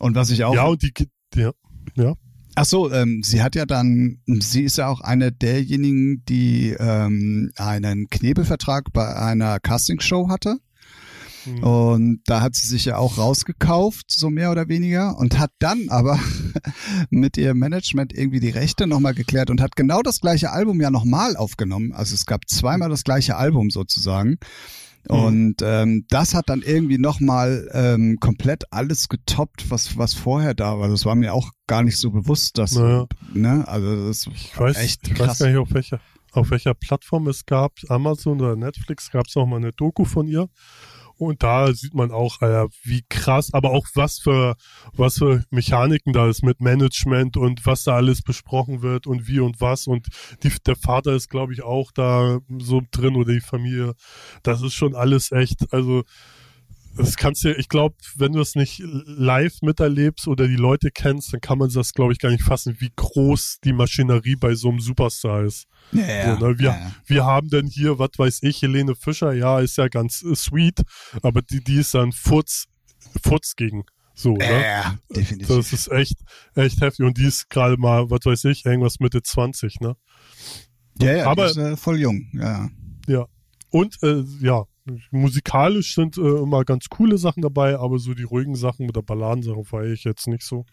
[0.00, 0.92] und was ich auch ja und die,
[1.36, 1.52] ja,
[1.94, 2.14] ja.
[2.58, 7.52] Ach so, ähm, sie hat ja dann, sie ist ja auch eine derjenigen, die ähm,
[7.56, 10.56] einen Knebelvertrag bei einer Castingshow hatte.
[11.44, 11.62] Hm.
[11.62, 15.90] Und da hat sie sich ja auch rausgekauft, so mehr oder weniger, und hat dann
[15.90, 16.18] aber
[17.10, 20.90] mit ihrem Management irgendwie die Rechte nochmal geklärt und hat genau das gleiche Album ja
[20.90, 21.92] nochmal aufgenommen.
[21.92, 24.38] Also es gab zweimal das gleiche Album sozusagen.
[25.08, 30.78] Und ähm, das hat dann irgendwie nochmal ähm, komplett alles getoppt, was, was vorher da
[30.78, 30.88] war.
[30.88, 33.06] Das war mir auch gar nicht so bewusst, dass, Naja.
[33.32, 36.00] ne, also das Ich weiß, echt ich weiß gar nicht, auf welcher,
[36.32, 40.26] auf welcher Plattform es gab, Amazon oder Netflix, gab es noch mal eine Doku von
[40.26, 40.48] ihr.
[41.18, 44.54] Und da sieht man auch, Alter, wie krass, aber auch was für,
[44.92, 49.40] was für Mechaniken da ist mit Management und was da alles besprochen wird und wie
[49.40, 49.86] und was.
[49.86, 50.08] Und
[50.42, 53.94] die, der Vater ist, glaube ich, auch da so drin oder die Familie.
[54.42, 56.04] Das ist schon alles echt, also,
[56.96, 61.32] das kannst du, ich glaube, wenn du es nicht live miterlebst oder die Leute kennst,
[61.32, 64.68] dann kann man das, glaube ich, gar nicht fassen, wie groß die Maschinerie bei so
[64.70, 65.66] einem Superstar ist.
[65.92, 66.58] ja, so, ne?
[66.58, 70.22] wir, ja, wir haben denn hier, was weiß ich, Helene Fischer, ja, ist ja ganz
[70.22, 70.82] äh, sweet,
[71.22, 72.66] aber die, die ist dann Furz,
[73.22, 74.62] Furz gegen So, ne?
[74.62, 75.48] Ja, definitiv.
[75.48, 76.16] Das ist echt,
[76.54, 77.04] echt heftig.
[77.06, 79.96] Und die ist gerade mal, was weiß ich, irgendwas Mitte 20, ne?
[81.00, 82.30] ja, ja, aber- die ist, äh, voll jung.
[82.32, 82.68] Ja.
[83.06, 83.26] Ja.
[83.78, 84.64] Und äh, ja,
[85.10, 89.02] musikalisch sind äh, immer ganz coole Sachen dabei, aber so die ruhigen Sachen mit der
[89.02, 90.64] Balladensache feiere ich jetzt nicht so.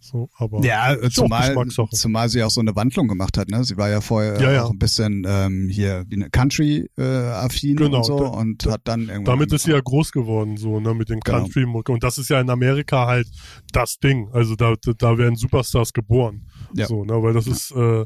[0.00, 1.56] So, aber Ja, äh, zumal,
[1.92, 3.48] zumal sie auch so eine Wandlung gemacht hat.
[3.48, 3.64] Ne?
[3.64, 4.64] Sie war ja vorher Ja, ja.
[4.64, 9.02] auch ein bisschen ähm, hier wie eine Country-affin Genau, und so da- und hat dann
[9.08, 9.24] irgendwann.
[9.24, 11.38] damit ist sie ja groß geworden, so, ne, mit den Genau.
[11.38, 13.26] country mucke Und das ist ja in Amerika halt
[13.72, 14.28] das Ding.
[14.32, 16.48] Also da, da- da werden Superstars geboren.
[16.74, 16.86] Ja.
[16.86, 18.04] So, ne, weil das ist, äh,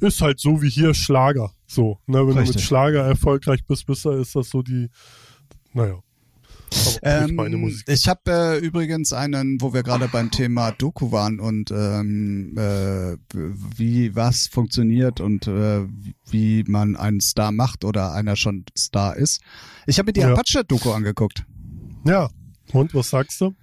[0.00, 1.52] ist halt so wie hier Schlager.
[1.66, 2.64] So, ne, wenn du mit Richtig.
[2.64, 4.88] Schlager erfolgreich bist, bist ist das so die,
[5.72, 6.00] naja.
[7.04, 7.84] Aber nicht meine Ähm, Musik.
[7.88, 13.16] ich habe äh, übrigens einen, wo wir gerade beim Thema Doku waren und ähm, äh,
[13.76, 15.86] wie was funktioniert und äh,
[16.28, 19.40] wie man einen Star macht oder einer schon Star ist.
[19.86, 20.32] Ich habe mir die Ja.
[20.32, 21.44] Apache-Doku angeguckt.
[22.04, 22.30] Ja.
[22.72, 23.54] Und was sagst du?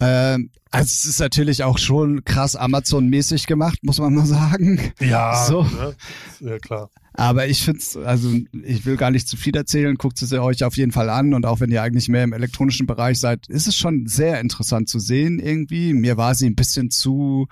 [0.00, 4.92] Ähm, also es ist natürlich auch schon krass Amazon-mäßig gemacht, muss man mal sagen.
[5.00, 5.62] Ja, So.
[5.62, 5.94] ne?
[6.40, 6.90] ja klar.
[7.16, 8.32] Aber ich find's, also
[8.64, 11.46] ich will gar nicht zu viel erzählen, guckt es euch auf jeden Fall an und
[11.46, 14.98] auch wenn ihr eigentlich mehr im elektronischen Bereich seid, ist es schon sehr interessant zu
[14.98, 15.94] sehen irgendwie.
[15.94, 17.46] Mir war sie ein bisschen zu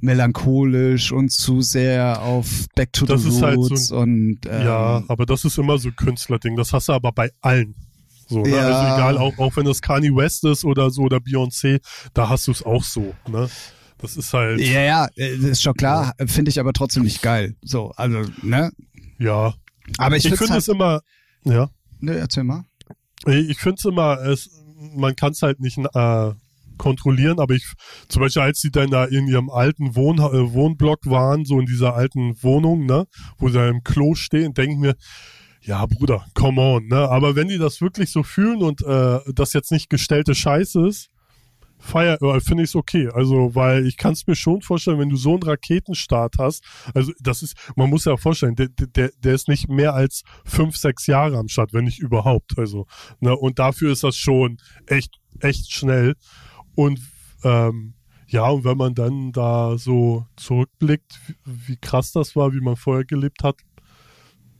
[0.00, 4.38] melancholisch und zu sehr auf Back to Das the ist halt so Roots ein- und
[4.50, 6.56] ähm, Ja, aber das ist immer so ein Künstlerding.
[6.56, 7.74] Das hast du aber bei allen.
[8.26, 8.50] So, ne?
[8.50, 8.66] Ja.
[8.66, 11.80] Also egal, auch, auch wenn das Kanye West ist oder so oder Beyoncé,
[12.14, 13.14] da hast du es auch so.
[13.28, 13.48] Ne?
[13.98, 17.56] Das ist halt, ja, ja, äh, ist schon klar, finde ich aber trotzdem nicht geil.
[17.62, 18.70] So, also, ne?
[19.18, 19.54] ja.
[19.98, 21.00] Aber ich, Ich finde halt, es immer,
[21.44, 21.70] ja.
[22.00, 22.64] ne, erzähl mal.
[23.26, 24.50] Ich finde es immer, es,
[24.94, 26.32] man kann es halt nicht äh,
[26.76, 27.72] kontrollieren, aber ich,
[28.08, 31.66] zum Beispiel als sie dann da in ihrem alten Wohn, äh, Wohnblock waren, so in
[31.66, 33.06] dieser alten Wohnung, ne,
[33.38, 34.94] wo sie da im Klo stehen, denke ich mir,
[35.66, 37.08] ja, Bruder, come on, ne?
[37.08, 41.10] Aber wenn die das wirklich so fühlen und äh, das jetzt nicht gestellte Scheiße ist,
[41.78, 43.08] feier, äh, finde ich es okay.
[43.12, 47.12] Also, weil ich kann es mir schon vorstellen, wenn du so einen Raketenstart hast, also
[47.20, 51.06] das ist, man muss ja vorstellen, der, der, der ist nicht mehr als fünf, sechs
[51.08, 52.56] Jahre am Start, wenn nicht überhaupt.
[52.58, 52.86] Also,
[53.18, 56.14] ne, und dafür ist das schon echt, echt schnell.
[56.76, 57.00] Und
[57.42, 57.94] ähm,
[58.28, 62.76] ja, und wenn man dann da so zurückblickt, wie, wie krass das war, wie man
[62.76, 63.56] vorher gelebt hat,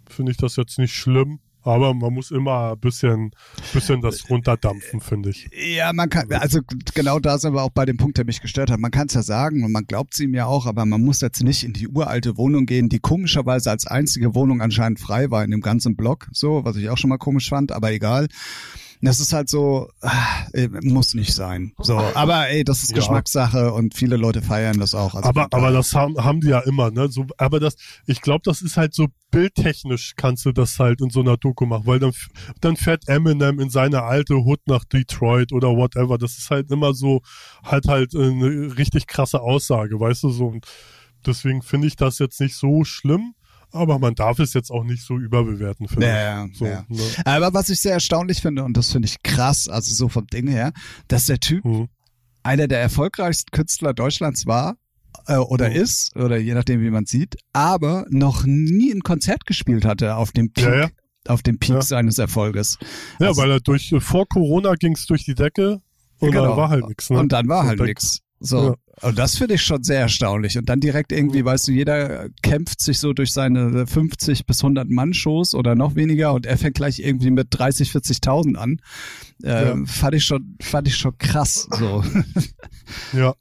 [0.08, 1.40] finde ich das jetzt nicht schlimm.
[1.66, 3.32] Aber man muss immer ein bisschen,
[3.74, 5.48] bisschen das runterdampfen, finde ich.
[5.52, 6.60] Ja, man kann, also
[6.94, 8.78] genau da sind wir auch bei dem Punkt, der mich gestört hat.
[8.78, 11.20] Man kann es ja sagen und man glaubt es ihm ja auch, aber man muss
[11.22, 15.42] jetzt nicht in die uralte Wohnung gehen, die komischerweise als einzige Wohnung anscheinend frei war
[15.42, 18.28] in dem ganzen Block, so, was ich auch schon mal komisch fand, aber egal.
[19.02, 21.72] Das ist halt so, ah, äh, muss nicht sein.
[21.78, 22.96] So, aber ey, das ist Ja.
[22.96, 25.14] Geschmackssache und viele Leute feiern das auch.
[25.14, 27.08] Also aber, aber das haben, haben die ja immer, ne?
[27.08, 31.10] So, aber das, ich glaube, das ist halt so bildtechnisch kannst du das halt in
[31.10, 32.12] so einer Doku machen, weil dann,
[32.60, 36.16] dann fährt Eminem in seine alte Hood nach Detroit oder whatever.
[36.16, 37.20] Das ist halt immer so,
[37.62, 40.46] halt halt eine richtig krasse Aussage, weißt du, so.
[40.46, 40.66] Und
[41.26, 43.34] deswegen finde ich das jetzt nicht so schlimm,
[43.72, 46.56] aber man darf es jetzt auch nicht so überbewerten, finde Ja, ich.
[46.58, 46.84] So, ja.
[46.88, 47.00] ne?
[47.24, 50.48] Aber was ich sehr erstaunlich finde, und das finde ich krass, also so vom Ding
[50.48, 50.72] her,
[51.08, 51.88] dass der Typ Hm.
[52.42, 54.76] einer der erfolgreichsten Künstler Deutschlands war
[55.26, 55.76] äh, oder Mhm.
[55.76, 60.32] ist, oder je nachdem, wie man sieht, aber noch nie ein Konzert gespielt hatte auf
[60.32, 60.88] dem Peak, Ja,
[61.28, 62.78] auf dem Peak seines Erfolges.
[63.18, 65.80] Ja, Also- weil er durch, vor Corona ging es durch die Decke
[66.20, 66.44] und Genau.
[66.48, 67.10] dann war halt nichts.
[67.10, 67.18] Ne?
[67.18, 67.86] Und dann war halt dann-
[68.40, 68.76] So.
[69.02, 70.56] Und das finde ich schon sehr erstaunlich.
[70.56, 74.88] Und dann direkt irgendwie, weißt du, jeder kämpft sich so durch seine 50 bis 100
[74.88, 78.80] Mann-Shows oder noch weniger und er fängt gleich irgendwie mit 30, 40.000 an.
[79.44, 82.02] Ähm, Fand ich schon, fand ich schon krass, so.
[83.12, 83.34] Ja.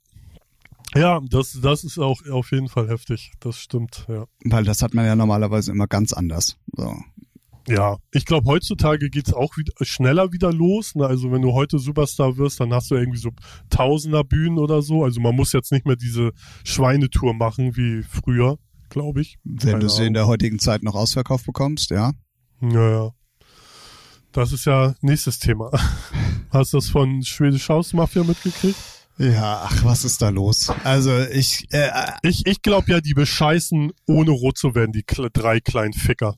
[0.96, 3.34] Ja, das, das ist auch auf jeden Fall heftig.
[3.42, 4.26] Das stimmt, ja.
[4.46, 6.58] Weil das hat man ja normalerweise immer ganz anders.
[6.72, 6.96] So.
[7.68, 10.96] Ja, ich glaube, heutzutage geht's auch wieder, schneller wieder los.
[10.96, 11.06] Ne?
[11.06, 13.32] Also wenn du heute Superstar wirst, dann hast du irgendwie so
[13.70, 15.04] Tausender Bühnen oder so.
[15.04, 16.32] Also man muss jetzt nicht mehr diese
[16.64, 19.38] Schweinetour machen wie früher, glaube ich.
[19.44, 22.14] Wenn Keine du sie in der heutigen Zeit noch ausverkauft bekommst, ja.
[22.60, 23.12] Naja.
[24.32, 25.72] Das ist ja nächstes Thema.
[26.52, 28.78] Hast du das von Schwedisch Haus Mafia mitgekriegt?
[29.18, 30.70] Ja, ach, was ist da los?
[30.84, 31.90] Also ich, äh,
[32.22, 36.36] Ich, ich glaube ja, die bescheißen, ohne rot zu werden, die drei kleinen Ficker.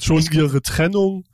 [0.00, 1.24] Schon ihre Trennung,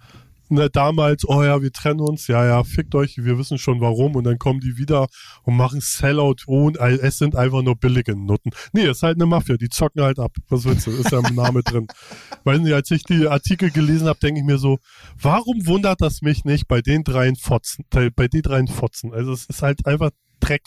[0.50, 4.16] ne, damals, oh ja, wir trennen uns, ja, ja, fickt euch, wir wissen schon warum,
[4.16, 5.06] und dann kommen die wieder
[5.44, 8.50] und machen Sellout und es sind einfach nur billige Nutten.
[8.72, 10.32] Nee, ist halt eine Mafia, die zocken halt ab.
[10.48, 10.90] Was willst du?
[10.90, 11.86] Ist ja im Name drin.
[12.44, 14.78] Nicht, als ich die Artikel gelesen habe, denke ich mir so,
[15.20, 19.12] warum wundert das mich nicht bei den dreien Fotzen, bei den dreien Fotzen?
[19.12, 20.62] Also es ist halt einfach Dreck.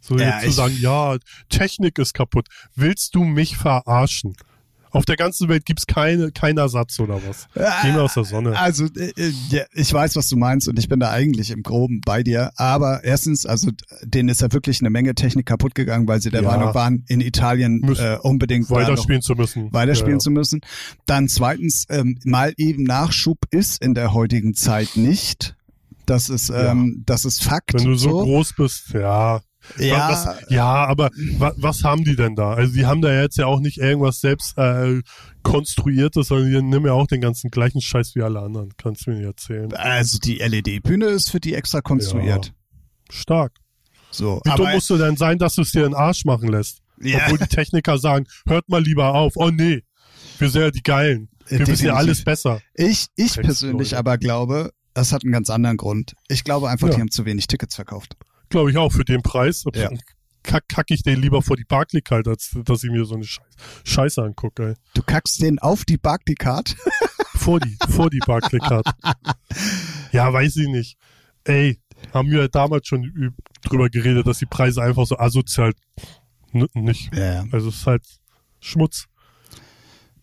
[0.00, 1.16] So Ja, jetzt zu ich- sagen, ja,
[1.48, 2.46] Technik ist kaputt.
[2.74, 4.34] Willst du mich verarschen?
[4.92, 7.48] Auf der ganzen Welt gibt's keine, keinen Ersatz oder was.
[7.82, 8.58] Geh mir aus der Sonne.
[8.58, 12.00] Also, äh, äh, ich weiß, was du meinst und ich bin da eigentlich im Groben
[12.04, 12.50] bei dir.
[12.56, 13.70] Aber erstens, also
[14.02, 16.50] denen ist ja wirklich eine Menge Technik kaputt gegangen, weil sie der Ja.
[16.50, 19.72] Meinung waren, in Italien Müssen äh, unbedingt Weiterspielen zu müssen.
[19.72, 20.60] weiterspielen ja, zu müssen.
[21.06, 25.54] Dann zweitens, ähm, mal eben Nachschub ist in der heutigen Zeit nicht.
[26.06, 27.74] Das ist, ähm, das ist Fakt.
[27.74, 29.40] Wenn du so, groß bist, ja.
[29.78, 32.54] Ja, Was, ja, aber wa, was haben die denn da?
[32.54, 35.00] Also die haben da jetzt ja auch nicht irgendwas selbst äh,
[35.42, 38.70] konstruiertes, sondern die nehmen ja auch den ganzen gleichen Scheiß wie alle anderen.
[38.76, 39.72] Kannst du mir nicht erzählen.
[39.74, 42.52] also die LED-Bühne ist für die extra konstruiert.
[43.10, 43.52] Stark.
[44.10, 46.48] So, Wie dumm musst du denn sein, dass du es dir in den Arsch machen
[46.48, 46.78] lässt?
[47.00, 47.20] Ja.
[47.24, 49.34] Obwohl die Techniker sagen, hört mal lieber auf.
[49.36, 49.82] Oh nee,
[50.38, 51.28] wir sind ja die Geilen.
[51.48, 51.94] Wir Äh, wissen ja definitiv.
[51.96, 52.60] alles besser.
[52.74, 53.98] ich, ich persönlich Leute.
[53.98, 56.14] aber glaube, das hat einen ganz anderen Grund.
[56.28, 56.94] Ich glaube einfach, Ja.
[56.96, 58.16] die haben zu wenig Tickets verkauft.
[58.50, 59.64] Glaube ich auch, für den Preis.
[59.74, 59.90] Ja.
[60.42, 63.44] Kack, kack ich den lieber vor die Barclaycard, als dass ich mir so eine Scheiß,
[63.84, 64.68] Scheiße angucke.
[64.70, 64.74] Ey.
[64.94, 66.76] Du kackst den auf die Barclaycard.
[67.40, 68.84] Vor die, vor die Barclaycard.
[70.12, 70.98] ja, weiß ich nicht.
[71.44, 71.80] Ey,
[72.12, 73.32] haben wir damals schon üb-
[73.62, 75.72] drüber geredet, dass die Preise einfach so asozial
[76.52, 77.14] nicht.
[77.14, 78.02] Ja, Also es ist halt
[78.60, 79.06] Schmutz.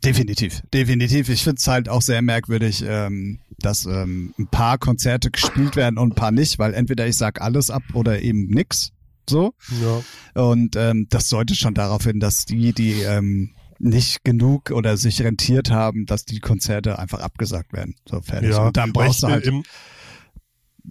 [0.04, 1.30] definitiv, definitiv.
[1.30, 5.98] Ich finde es halt auch sehr merkwürdig, ähm, dass ähm, ein paar Konzerte gespielt werden
[5.98, 8.92] und ein paar nicht, weil entweder ich sag alles ab oder eben nix.
[9.30, 9.54] So.
[9.82, 10.42] Ja.
[10.42, 15.22] Und ähm, das sollte schon darauf hin, dass die, die ähm, nicht genug oder sich
[15.22, 17.96] rentiert haben, dass die Konzerte einfach abgesagt werden.
[18.08, 18.52] So fertig.
[18.52, 18.68] ja.
[18.68, 19.64] Und dann brauchst du halt, Im,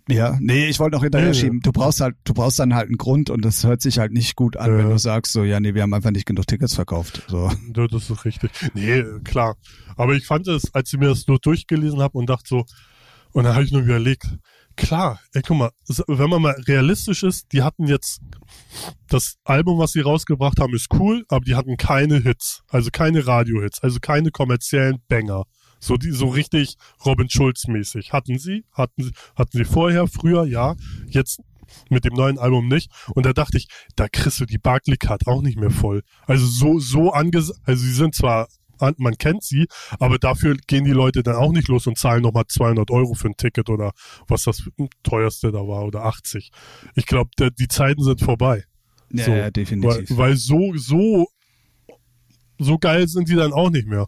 [0.09, 1.35] ja, nee, ich wollte noch hinterher nee.
[1.35, 1.61] schieben.
[1.61, 4.37] Du brauchst halt, du brauchst dann halt einen Grund und das hört sich halt nicht
[4.37, 4.79] gut an, Ja.
[4.79, 7.25] wenn du sagst so, ja, nee, wir haben einfach nicht genug Tickets verkauft.
[7.29, 7.51] So.
[7.77, 8.51] Ja, das ist richtig.
[8.75, 9.57] Nee, klar.
[9.97, 12.65] Aber ich fand es, als ich mir das nur durchgelesen habe und dachte so,
[13.33, 14.27] und dann habe ich nur überlegt,
[14.77, 15.71] klar, ey, guck mal,
[16.07, 18.21] wenn man mal realistisch ist, die hatten jetzt,
[19.09, 23.27] das Album, was sie rausgebracht haben, ist cool, aber die hatten keine Hits, also keine
[23.27, 25.45] Radio-Hits, also keine kommerziellen Banger.
[25.79, 28.13] So die, so richtig Robin Schulz-mäßig.
[28.13, 30.75] Hatten sie, hatten sie, hatten sie vorher, früher, ja,
[31.09, 31.41] jetzt
[31.91, 32.91] mit dem neuen Album nicht.
[33.15, 36.03] Und da dachte ich, da kriegst du die Barclaycard auch nicht mehr voll.
[36.27, 39.67] Also so, so anges, also sie sind zwar, an, man kennt sie,
[39.99, 43.29] aber dafür gehen die Leute dann auch nicht los und zahlen nochmal 200 Euro für
[43.29, 43.93] ein Ticket oder
[44.29, 44.69] was das
[45.03, 46.51] teuerste da war oder 80.
[46.95, 48.65] Ich glaube, die Zeiten sind vorbei.
[49.13, 50.17] Ja, So, ja, Weil, definitiv.
[50.17, 51.27] weil so, so,
[52.59, 54.07] so geil sind die dann auch nicht mehr.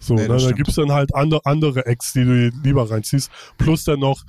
[0.00, 0.28] So, Nee, ne?
[0.28, 0.56] da stimmt.
[0.56, 3.30] gibt's dann halt andere, andere Acts, die du lieber reinziehst.
[3.58, 4.24] Plus dann noch,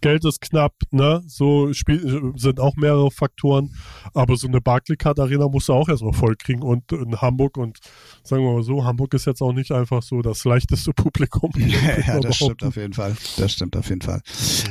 [0.00, 1.22] Geld ist knapp, ne?
[1.28, 3.72] So spiel, sind auch mehrere Faktoren.
[4.14, 6.62] Aber so eine Barclaycard Arena musst du auch erstmal voll kriegen.
[6.62, 7.78] Und in Hamburg und
[8.24, 11.52] sagen wir mal so, Hamburg ist jetzt auch nicht einfach so das leichteste Publikum.
[11.56, 13.16] ja, Würd das stimmt auf jeden Fall.
[13.36, 14.22] Das stimmt auf jeden Fall.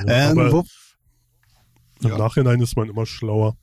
[0.06, 0.63] Ja, Ähm,
[2.04, 2.17] im ja.
[2.17, 3.56] Nachhinein ist man immer schlauer.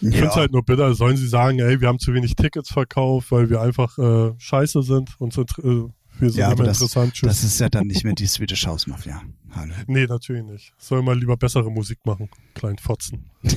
[0.00, 2.36] Ich ja, finde es halt nur bitter, sollen sie sagen, ey, wir haben zu wenig
[2.36, 6.58] Tickets verkauft, weil wir einfach äh, scheiße sind und sind, äh, wir sind Ja, nicht
[6.58, 7.14] aber das- interessant.
[7.14, 7.28] Tschüss.
[7.28, 9.22] das ist ja dann nicht mehr die Swedish House Mafia.
[9.50, 9.72] Hallo.
[9.86, 10.72] nee, natürlich nicht.
[10.78, 13.30] Soll mal lieber bessere Musik machen, kleinen Fotzen.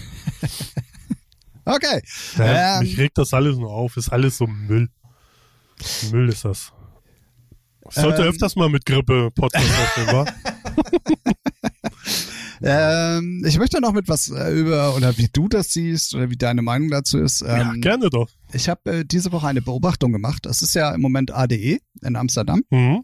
[1.64, 2.02] Okay.
[2.38, 4.90] Ja, Ähm, mich regt das alles nur auf, ist alles so Müll.
[6.12, 6.74] Müll ist das.
[7.92, 10.26] Ich sollte Ähm, öfters mal mit Grippe Podcast aufnehmen, wa?
[12.64, 16.38] Ähm, ich möchte noch mit was äh, über, oder wie du das siehst, oder wie
[16.38, 17.42] deine Meinung dazu ist.
[17.42, 18.30] ja, Ähm, gerne doch.
[18.54, 20.46] ich habe äh, diese Woche eine Beobachtung gemacht.
[20.46, 22.62] Es ist ja im Moment ADE in Amsterdam.
[22.70, 23.02] Mhm.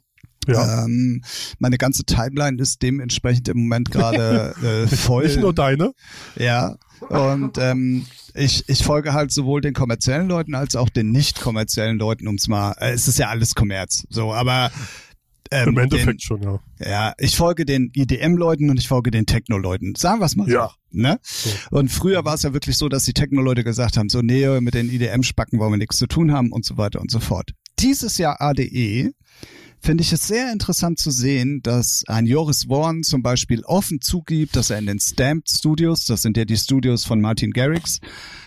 [0.47, 0.85] Ja.
[0.85, 1.23] Ähm,
[1.59, 4.55] meine ganze Timeline ist dementsprechend im Moment gerade
[4.91, 5.25] äh, voll.
[5.25, 5.93] Nicht nur deine.
[6.37, 6.75] Ja.
[7.09, 11.97] Und ähm, ich, ich folge halt sowohl den kommerziellen Leuten als auch den nicht kommerziellen
[11.97, 12.73] Leuten, ums mal.
[12.79, 14.05] Äh, es ist ja alles Kommerz.
[14.09, 14.71] So, aber
[15.51, 16.59] ähm, Im Endeffekt den, schon, ja.
[16.79, 19.95] ja, ich folge den IDM-Leuten und ich folge den Techno-Leuten.
[19.95, 20.69] Sagen wir es mal Ja.
[20.91, 20.99] so.
[20.99, 21.19] Ne?
[21.21, 21.49] So.
[21.71, 24.73] Und früher war es ja wirklich so, dass die Techno-Leute gesagt haben, so, nee, mit
[24.73, 27.51] den IDM-Spacken wollen wir nichts zu tun haben und so weiter und so fort.
[27.79, 29.11] Dieses Jahr ADE
[29.81, 34.55] finde ich es sehr interessant zu sehen, dass ein Joris Warren zum Beispiel offen zugibt,
[34.55, 37.99] dass er in den Stamped Studios, das sind ja die Studios von Martin Garrix,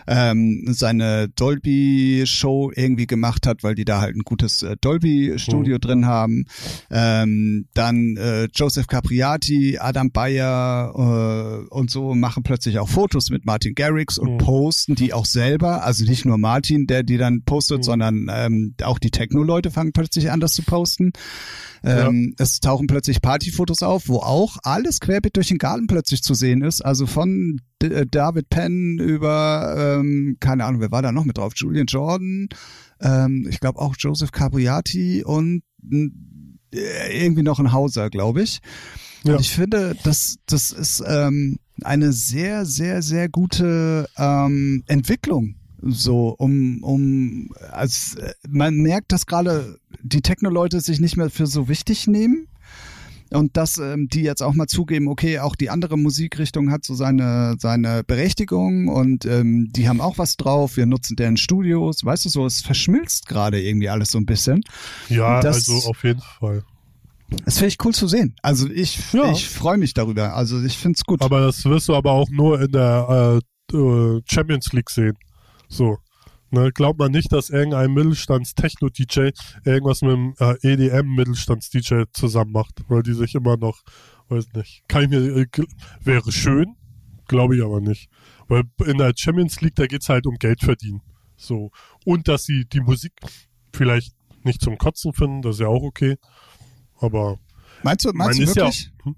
[0.06, 6.06] ähm, seine Dolby-Show irgendwie gemacht hat, weil die da halt ein gutes äh, Dolby-Studio drin
[6.06, 6.44] haben.
[6.90, 13.44] Ähm, dann äh, Joseph Capriati, Adam Bayer äh, und so machen plötzlich auch Fotos mit
[13.44, 14.38] Martin Garrix und Mhm.
[14.38, 15.84] posten die auch selber.
[15.84, 17.82] Also nicht nur Martin, der die dann postet, Mhm.
[17.82, 21.12] sondern ähm, auch die Techno-Leute fangen plötzlich an, das zu posten.
[21.82, 26.34] Ähm, Es tauchen plötzlich Partyfotos auf, wo auch alles querbeet durch den Garten plötzlich zu
[26.34, 26.82] sehen ist.
[26.84, 31.52] Also von David Penn über, ähm, keine Ahnung, wer war da noch mit drauf?
[31.56, 32.48] Julian Jordan,
[33.00, 35.62] ähm, ich glaube auch Joseph Capriati und
[36.72, 38.60] äh, irgendwie noch ein Hauser, glaube ich.
[39.24, 39.34] Ja.
[39.34, 46.34] Und ich finde, das, das ist ähm, eine sehr, sehr, sehr gute ähm, Entwicklung So,
[46.38, 48.16] um, um, als,
[48.48, 52.46] man merkt, dass gerade die Techno-Leute sich nicht mehr für so wichtig nehmen
[53.30, 56.94] und dass ähm, die jetzt auch mal zugeben, okay, auch die andere Musikrichtung hat so
[56.94, 60.76] seine seine Berechtigung und ähm, die haben auch was drauf.
[60.76, 64.62] Wir nutzen deren Studios, weißt du so, es verschmilzt gerade irgendwie alles so ein bisschen.
[65.08, 66.64] Ja, das, also auf jeden Fall.
[67.44, 68.34] Das finde ich cool zu sehen.
[68.42, 69.30] Also ich Ja.
[69.30, 70.34] ich freue mich darüber.
[70.34, 71.22] Also ich finde es gut.
[71.22, 73.40] Aber das wirst du aber auch nur in der
[73.72, 75.16] äh, äh, Champions League sehen.
[75.68, 75.98] So.
[76.52, 79.30] Ne, glaubt man nicht, dass irgendein Mittelstands-Techno-DJ
[79.64, 83.82] irgendwas mit einem äh, EDM-Mittelstands-DJ zusammen macht, weil die sich immer noch,
[84.28, 85.46] weiß nicht, kann ich mir, äh,
[86.00, 86.74] wäre schön,
[87.28, 88.10] glaube ich aber nicht.
[88.48, 91.02] Weil in der Champions League, da geht's halt um Geld verdienen.
[91.36, 91.70] So.
[92.04, 93.12] Und dass sie die Musik
[93.72, 96.16] vielleicht nicht zum Kotzen finden, das ist ja auch okay.
[96.98, 97.38] Aber
[97.84, 98.90] meinst du, meinst du ist ja wirklich?
[99.04, 99.14] Hm?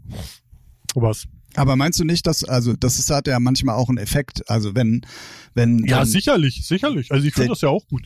[0.94, 1.26] was?
[1.54, 4.48] Aber meinst du nicht, dass, also das ist, hat ja manchmal auch einen Effekt.
[4.48, 5.02] Also wenn,
[5.54, 5.84] wenn.
[5.84, 7.12] Ja, sicherlich, sicherlich.
[7.12, 8.04] Also ich finde das ja auch gut.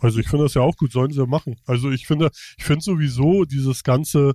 [0.00, 1.56] Also ich finde das ja auch gut, sollen sie ja machen.
[1.64, 4.34] Also ich finde, ich finde sowieso dieses ganze,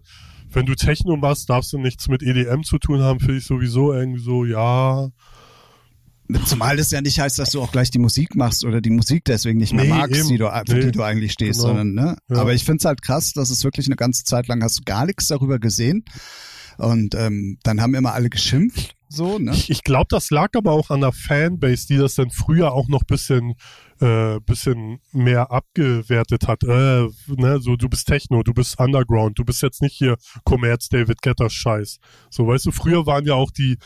[0.51, 3.93] wenn du Techno machst, darfst du nichts mit EDM zu tun haben, finde ich sowieso
[3.93, 5.09] irgendwie so, ja.
[6.45, 9.25] Zumal das ja nicht heißt, dass du auch gleich die Musik machst oder die Musik
[9.25, 10.29] deswegen nicht mehr Nee, magst, eben.
[10.29, 10.85] die du, für Nee.
[10.85, 11.73] die du eigentlich stehst, Genau.
[11.73, 12.17] sondern, ne?
[12.29, 12.37] Ja.
[12.37, 15.05] Aber ich find's halt krass, dass es wirklich eine ganze Zeit lang hast du gar
[15.05, 16.05] nichts darüber gesehen.
[16.81, 19.51] Und ähm, dann haben immer alle geschimpft, so, ne?
[19.51, 22.87] Ich, ich glaube, das lag aber auch an der Fanbase, die das dann früher auch
[22.87, 23.55] noch bisschen,
[23.99, 26.63] äh, bisschen mehr abgewertet hat.
[26.63, 30.15] Äh, ne, so du bist Techno, du bist Underground, du bist jetzt nicht hier
[30.45, 31.97] Commerz David Getter Scheiß.
[32.29, 33.77] So, weißt du, früher waren ja auch die,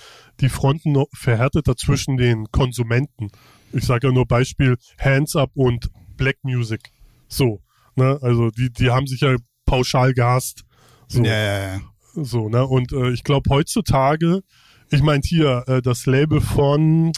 [0.42, 3.32] die Fronten noch verhärteter zwischen den Konsumenten.
[3.74, 6.92] Ich sage ja nur Beispiel Hands Up und Black Music.
[7.28, 7.64] So,
[7.96, 10.66] ne, also die, die haben sich ja pauschal gehasst.
[11.08, 11.24] So.
[11.24, 11.82] Ja, ja, ja.
[12.16, 12.66] So, ne?
[12.66, 14.42] Und äh, ich glaube heutzutage,
[14.90, 17.12] ich meine hier, äh, das Label von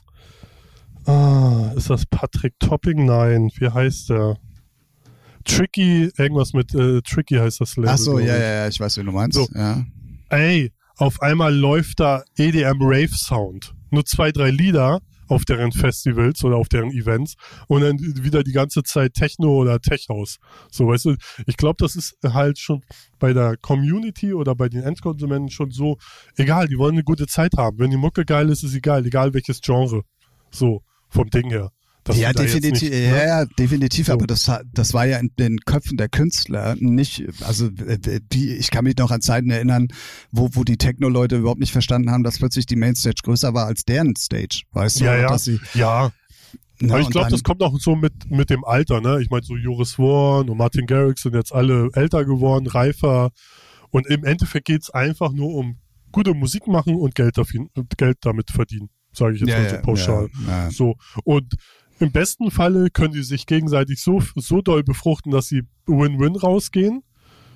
[1.05, 3.05] ah, ist das Patrick Topping?
[3.05, 4.37] Nein, wie heißt der?
[5.43, 7.91] Tricky, irgendwas mit äh, Tricky heißt das Label.
[7.91, 9.37] Ach so, ja, ja, ja, ich weiß, wie du meinst.
[9.37, 9.47] So.
[9.53, 9.85] Ja.
[10.29, 13.73] Ey, auf einmal läuft da EDM Rave Sound.
[13.91, 17.35] Nur zwei, drei Lieder auf deren Festivals oder auf deren Events
[17.67, 20.37] und dann wieder die ganze Zeit Techno oder Tech House.
[20.71, 22.81] So, weißt du, ich glaube, das ist halt schon
[23.19, 25.97] bei der Community oder bei den Endkonsumenten schon so,
[26.35, 27.79] egal, die wollen eine gute Zeit haben.
[27.79, 30.03] Wenn die Mucke geil ist, ist sie geil, egal welches Genre.
[30.51, 31.71] So, vom Ding her.
[32.15, 33.25] Ja, definitiv, ja, ne?
[33.25, 34.13] ja, definitiv, So.
[34.13, 38.83] aber das, das war ja in den Köpfen der Künstler nicht, also die, ich kann
[38.85, 39.87] mich noch an Zeiten erinnern,
[40.31, 43.83] wo, wo die Techno-Leute überhaupt nicht verstanden haben, dass plötzlich die Mainstage größer war als
[43.83, 45.05] deren Stage, weißt du?
[45.05, 45.37] Ja, ja.
[45.37, 46.11] Sie, Ja,
[46.79, 49.19] na, Aber ich glaube, das kommt auch so mit, mit dem Alter, ne?
[49.21, 53.31] Ich meine, so Joris Vorn und Martin Garrix sind jetzt alle älter geworden, reifer.
[53.89, 55.77] Und im Endeffekt geht's einfach nur um
[56.11, 57.65] gute Musik machen und Geld, dafür,
[57.97, 60.29] Geld damit verdienen, sage ich jetzt ja, mal so pauschal.
[60.45, 60.71] Ja, ja.
[60.71, 60.95] So.
[61.23, 61.55] Und
[61.99, 67.03] im besten Falle können die sich gegenseitig so, so doll befruchten, dass sie Win-Win rausgehen.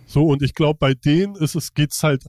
[0.07, 2.25] So, und ich glaube, bei denen ist es, geht's halt,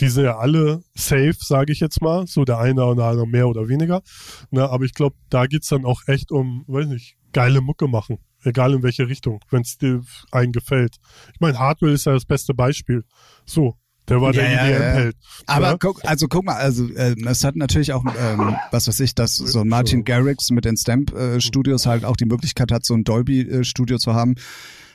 [0.00, 2.26] die sind ja alle safe, sage ich jetzt mal.
[2.26, 4.02] So der eine oder andere mehr oder weniger.
[4.50, 8.18] Na, aber ich glaube, da geht's dann auch echt um, weiß nicht, geile Mucke machen.
[8.42, 10.96] Egal in welche Richtung, wenn es dir einen gefällt.
[11.32, 13.04] Ich meine, Hardwell ist ja das beste Beispiel.
[13.46, 13.76] So,
[14.08, 14.76] der war Ja, der ja, ja.
[14.76, 15.16] EDM-Held.
[15.46, 15.76] Aber Ja?
[15.78, 19.36] guck, also guck mal, also ähm, es hat natürlich auch, ähm, was weiß ich, dass
[19.36, 23.98] so ein Martin Garrix mit den Stamp-Studios halt auch die Möglichkeit hat, so ein Dolby-Studio
[23.98, 24.34] zu haben.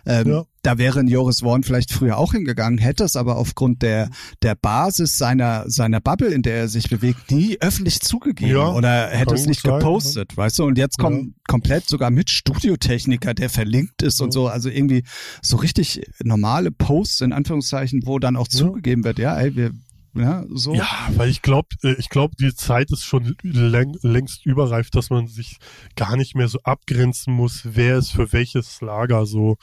[0.09, 0.43] Ähm, Ja.
[0.61, 4.09] Da wäre ein Joris Warren vielleicht früher auch hingegangen, hätte es aber aufgrund der
[4.43, 9.07] der Basis seiner seiner Bubble, in der er sich bewegt, nie öffentlich zugegeben Ja, oder
[9.07, 10.65] hätte es nicht sein, gepostet, weißt du?
[10.65, 14.31] Und jetzt kommt komplett sogar mit Studiotechniker, der verlinkt ist und Ja.
[14.33, 15.03] so, also irgendwie
[15.41, 18.57] so richtig normale Posts in Anführungszeichen, wo dann auch Ja.
[18.59, 19.71] zugegeben wird, ja, ey, wir
[20.15, 20.73] ja, so.
[20.73, 21.67] Ja, weil ich glaube,
[21.97, 25.57] ich glaube, die Zeit ist schon läng, längst überreif, dass man sich
[25.95, 29.57] gar nicht mehr so abgrenzen muss, wer ist für welches Lager so,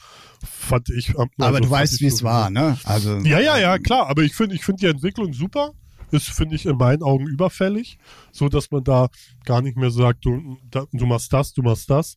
[0.44, 1.18] fand ich.
[1.18, 2.78] am- Aber also du weißt, wie es so- war, ne?
[2.84, 5.72] Also Ja, ja, ja, klar, aber ich finde, ich finde die Entwicklung super.
[6.12, 7.98] Ist, finde ich, in meinen Augen überfällig,
[8.30, 9.08] so dass man da
[9.44, 12.16] gar nicht mehr sagt, du, du machst das, du machst das.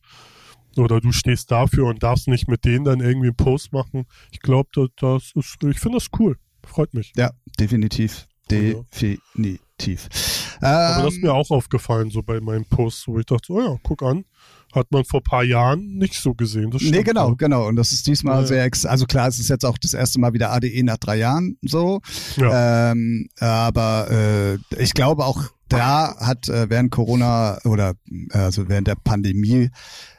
[0.76, 4.04] Oder du stehst dafür und darfst nicht mit denen dann irgendwie einen Post machen.
[4.30, 6.36] Ich glaube, das ist, ich finde das cool.
[6.66, 7.12] Freut mich.
[7.16, 8.26] Ja, definitiv.
[8.50, 10.08] Definitiv.
[10.60, 13.60] Aber das ist Ähm, mir auch aufgefallen, so bei meinen Posts, wo ich dachte, oh
[13.60, 14.24] ja, guck an,
[14.74, 16.70] hat man vor paar Jahren nicht so gesehen.
[16.70, 17.34] Das Nee, genau, ja.
[17.36, 17.66] genau.
[17.68, 18.46] Und das ist diesmal Ja, ja.
[18.46, 21.16] sehr, ex also klar, es ist jetzt auch das erste Mal wieder ADE nach drei
[21.16, 22.00] Jahren so.
[22.36, 22.92] Ja.
[22.92, 27.94] Ähm, aber äh, ich glaube auch da hat äh, während Corona oder
[28.32, 29.70] äh, also während der Pandemie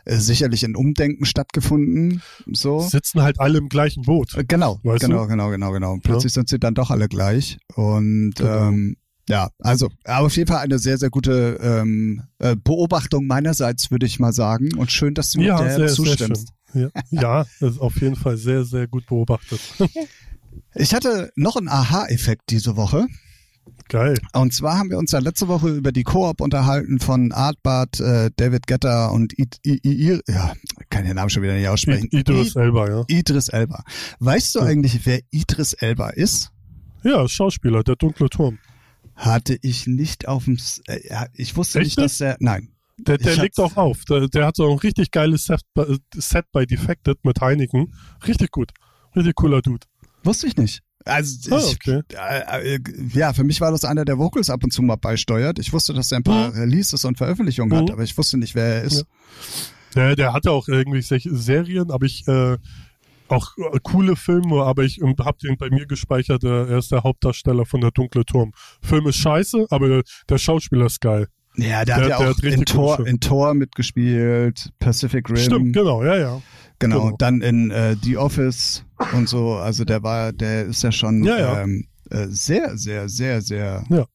[0.06, 2.22] äh, sicherlich ein Umdenken stattgefunden.
[2.52, 2.80] So.
[2.80, 4.36] Sitzen halt alle im gleichen Boot.
[4.38, 5.28] Äh, Genau, genau, du?
[5.28, 5.92] genau, genau, genau.
[5.94, 7.58] Und plötzlich sind sie dann doch alle gleich.
[7.76, 8.70] Und Genau.
[8.70, 8.96] ähm,
[9.30, 14.06] Ja, also aber auf jeden Fall eine sehr, sehr gute ähm, äh, Beobachtung meinerseits, würde
[14.06, 14.74] ich mal sagen.
[14.76, 16.48] Und schön, dass du mir Ja, der sehr, sehr zustimmst.
[16.74, 16.90] schön.
[17.12, 19.60] Ja, ja, das ist auf jeden Fall sehr, sehr gut beobachtet.
[20.76, 23.08] Ich hatte noch einen Aha-Effekt diese Woche.
[23.90, 24.18] Geil.
[24.34, 28.32] Und zwar haben wir uns ja letzte Woche über die Koop unterhalten von Artbart, äh,
[28.38, 30.54] David Getter und I, I, I, I, ja,
[30.90, 32.08] kann den Namen schon wieder nicht aussprechen.
[32.12, 33.04] I- Idris Elba, ja.
[33.08, 33.84] Idris Elba.
[34.20, 34.66] Weißt du Ja.
[34.66, 36.52] eigentlich, wer Idris Elba ist?
[37.04, 38.60] Ja, Schauspieler, der dunkle Turm.
[39.24, 40.58] Hatte ich nicht auf dem,
[40.88, 42.70] äh, ja, ich wusste Echt nicht, dass er, nein.
[42.98, 44.04] Der, der Ich legt auch auf.
[44.06, 47.94] Der, der hat so ein richtig geiles Set, bei- Set bei Defected mit Heineken.
[48.28, 48.72] Richtig gut.
[49.16, 49.86] Richtig cooler Dude.
[50.24, 50.82] Wusste ich nicht.
[51.06, 52.02] Also ich, okay.
[52.14, 52.80] äh, äh,
[53.14, 55.58] ja, für mich war das einer, der Vocals ab und zu mal beisteuert.
[55.60, 56.60] Ich wusste, dass er ein paar Mhm.
[56.60, 57.92] Releases und Veröffentlichungen hat, Mhm.
[57.94, 59.06] aber ich wusste nicht, wer er ist.
[59.96, 62.58] Der, der hatte auch irgendwie Serien, aber ich äh,
[63.32, 66.44] auch äh, coole Filme, aber ich ähm, hab den bei mir gespeichert.
[66.44, 68.52] Er ist der Hauptdarsteller von der Dunkle Turm.
[68.82, 71.28] Film ist scheiße, aber der, der Schauspieler ist geil.
[71.58, 75.38] Ja, der, Der- hat ja auch hat in Tor, in Tor mitgespielt, Pacific Rim.
[75.38, 76.42] Stimmt, genau, ja, ja.
[76.80, 77.18] Genau, Genau.
[77.18, 79.54] dann in äh, The Office und so.
[79.56, 81.62] Also der war, der ist ja schon Ja, ja.
[81.62, 84.06] Ähm, äh, sehr, sehr, sehr, sehr, Ja.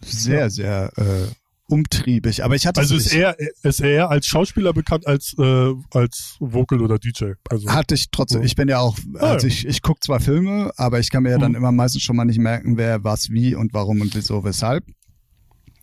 [0.00, 1.26] sehr, sehr äh,
[1.68, 2.42] umtriebig.
[2.44, 6.36] Aber ich hatte Also es ist er, ist er als Schauspieler bekannt als, äh, als
[6.40, 7.32] Vocal oder DJ.
[7.50, 8.40] Also, hatte ich trotzdem.
[8.40, 8.46] Ja.
[8.46, 11.30] Ich bin ja auch, Ah, also ich, ich gucke zwar Filme, aber ich kann mir
[11.30, 11.58] ja dann Mhm.
[11.58, 14.84] immer meistens schon mal nicht merken, wer was wie und warum und wieso, weshalb.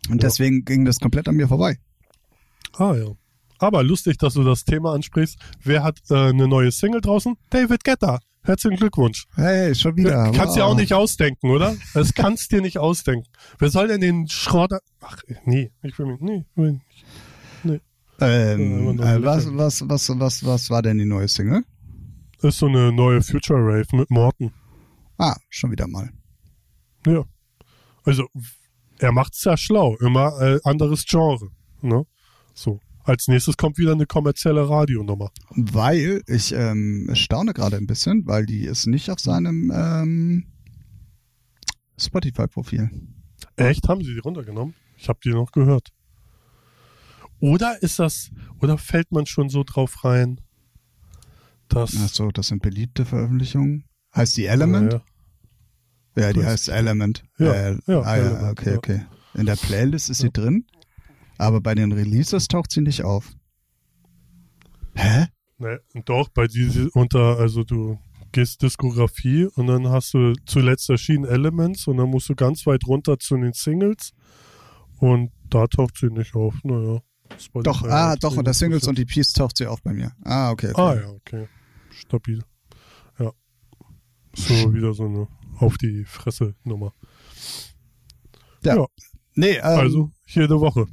[0.08, 0.28] Und Ja.
[0.28, 1.78] deswegen ging das komplett an mir vorbei.
[2.78, 3.06] ah ja.
[3.58, 5.38] Aber lustig, dass du das Thema ansprichst.
[5.62, 7.36] Wer hat äh, eine neue Single draußen?
[7.48, 8.18] David Guetta.
[8.46, 9.26] Herzlichen Glückwunsch.
[9.34, 10.30] Hey, schon wieder.
[10.30, 10.70] Kannst dir wow.
[10.70, 11.76] auch nicht ausdenken, oder?
[11.94, 13.28] Das kannst dir nicht ausdenken.
[13.58, 14.70] Wer soll denn den Schrott...
[15.00, 16.20] Ach, nee, ich will mich...
[16.20, 16.80] Nee, will
[17.64, 17.84] nicht.
[18.20, 21.64] Ähm, Ja, immer äh, was, was, was, was, was war denn die neue Single?
[22.40, 24.52] Das ist so eine neue Future Rave mit Morten.
[25.18, 26.10] Ah, schon wieder mal.
[27.04, 27.24] Ja.
[28.04, 28.28] Also,
[28.98, 29.96] er macht's ja schlau.
[29.96, 31.48] Immer äh, anderes Genre.
[31.82, 32.06] Ne?
[32.54, 32.80] So.
[33.06, 35.30] Als nächstes kommt wieder eine kommerzielle Radionummer.
[35.50, 40.46] Weil ich ähm, staune gerade ein bisschen, weil die ist nicht auf seinem ähm,
[41.98, 42.90] Spotify-Profil.
[43.56, 43.88] Echt?
[43.88, 44.74] Haben sie die runtergenommen?
[44.98, 45.90] Ich habe die noch gehört.
[47.38, 48.30] Oder ist das,
[48.60, 50.40] oder fällt man schon so drauf rein,
[51.68, 51.94] dass.
[52.02, 53.84] Ach so, das sind beliebte Veröffentlichungen.
[54.14, 54.94] Heißt die Element?
[54.94, 55.02] Ja,
[56.18, 57.24] Ja, die Das- heißt Element.
[57.38, 58.76] Ja, äh, ja, ah, ja Element, okay, ja.
[58.78, 59.06] okay.
[59.34, 60.32] In der Playlist ist sie Ja.
[60.32, 60.64] drin,
[61.38, 63.32] aber bei den Releases taucht sie nicht auf.
[64.94, 65.26] Hä?
[65.58, 67.98] Ne, doch, bei diese unter, also du
[68.32, 72.86] gehst Diskografie und dann hast du zuletzt erschienen Elements und dann musst du ganz weit
[72.86, 74.12] runter zu den Singles
[74.98, 76.54] und da taucht sie nicht auf.
[76.62, 77.00] Naja.
[77.54, 79.16] Doch, ah, doch, unter Singles und gesetzt.
[79.16, 80.12] EPs taucht sie auf bei mir.
[80.22, 80.70] Ah, okay.
[80.72, 80.80] okay.
[80.80, 81.48] Ah ja, okay.
[81.90, 82.42] Stabil.
[83.18, 83.32] Ja.
[84.34, 85.28] So wieder so eine
[85.58, 86.92] auf die Fresse Nummer.
[88.62, 88.76] Ja.
[88.76, 88.86] ja.
[89.34, 90.86] Nee, ähm, Also jede Woche.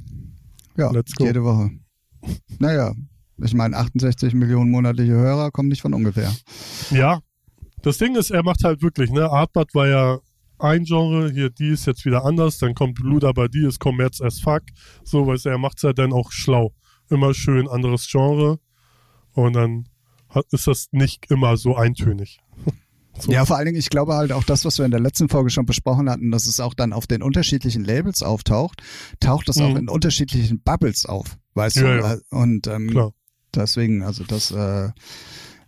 [0.76, 1.24] Ja, let's go.
[1.24, 1.70] jede Woche.
[2.58, 2.94] Naja,
[3.38, 6.34] ich meine, 68 Millionen monatliche Hörer kommen nicht von ungefähr.
[6.90, 7.20] Ja.
[7.82, 9.30] Das Ding ist, er macht halt wirklich, ne?
[9.30, 10.18] Artbad war ja
[10.58, 14.20] ein Genre, hier die ist jetzt wieder anders, dann kommt Blue aber die ist Commerz
[14.20, 14.62] as fuck.
[15.02, 16.72] So, weißt du, er macht's ja dann auch schlau.
[17.10, 18.58] Immer schön anderes Genre
[19.32, 19.88] und dann
[20.30, 22.40] hat, ist das nicht immer so eintönig.
[23.18, 23.30] So.
[23.32, 25.50] Ja, vor allen Dingen, ich glaube halt auch das, was wir in der letzten Folge
[25.50, 28.82] schon besprochen hatten, dass es auch dann auf den unterschiedlichen Labels auftaucht,
[29.20, 29.76] taucht es auch Mhm.
[29.76, 32.00] in unterschiedlichen Bubbles auf, weißt Ja, du?
[32.02, 32.16] ja.
[32.30, 33.12] Und ähm, Klar.
[33.54, 34.90] deswegen, also das äh,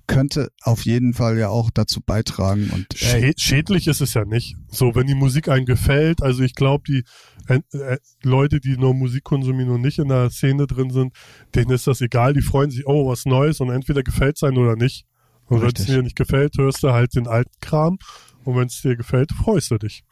[0.09, 2.71] könnte auf jeden Fall ja auch dazu beitragen.
[2.73, 4.57] Und ey, Schä schädlich ist es ja nicht.
[4.69, 7.03] So, wenn die Musik einem gefällt, also ich glaube, die
[7.49, 11.13] äh, äh, Leute, die nur Musik konsumieren und nicht in der Szene drin sind,
[11.55, 14.77] denen ist das egal, die freuen sich, oh, was Neues und entweder gefällt sein oder
[14.77, 15.07] nicht.
[15.49, 17.99] Und wenn es dir nicht gefällt, hörst du halt den alten Kram
[18.45, 20.05] und wenn es dir gefällt, freust du dich.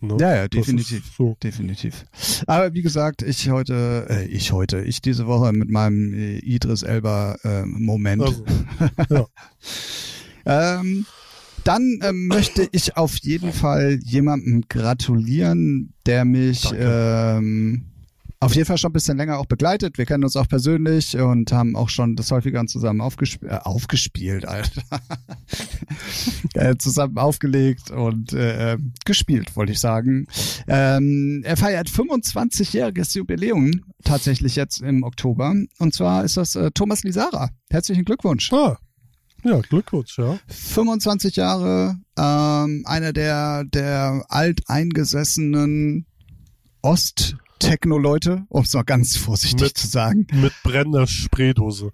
[0.00, 0.16] Ne?
[0.18, 1.12] ja, ja, definitiv.
[1.16, 1.36] So.
[1.42, 2.04] Definitiv.
[2.48, 6.82] Aber wie gesagt, ich heute, äh, ich heute, ich diese Woche mit meinem äh, Idris
[6.82, 8.22] Elba äh, Moment.
[8.22, 8.44] Also,
[10.44, 10.80] ja.
[10.80, 11.06] Ähm,
[11.62, 17.91] dann ähm, möchte ich auf jeden Fall jemandem gratulieren, der mich ähm,
[18.42, 19.98] auf jeden Fall schon ein bisschen länger auch begleitet.
[19.98, 24.46] Wir kennen uns auch persönlich und haben auch schon das häufiger zusammen aufgesp äh, aufgespielt,
[24.46, 24.82] Alter.
[26.54, 30.26] äh, zusammen aufgelegt und äh, ähm, gespielt, wollte ich sagen.
[30.66, 35.54] Ähm, er feiert 25-jähriges Jubiläum tatsächlich jetzt im Oktober.
[35.78, 37.50] Und zwar ist das äh, Thomas Lisara.
[37.70, 38.52] Herzlichen Glückwunsch.
[38.52, 38.76] Ah,
[39.44, 40.38] ja, Glückwunsch, ja.
[40.48, 46.06] 25 Jahre, ähm, einer der, der alteingesessenen
[47.62, 50.26] Ost-Techno-Leute, um es mal ganz vorsichtig Mit- zu sagen.
[50.32, 51.90] Mit brennender Spraydose.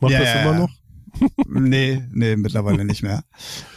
[0.00, 0.70] Macht Ja, das immer noch?
[1.46, 3.22] nee, nee, mittlerweile nicht mehr.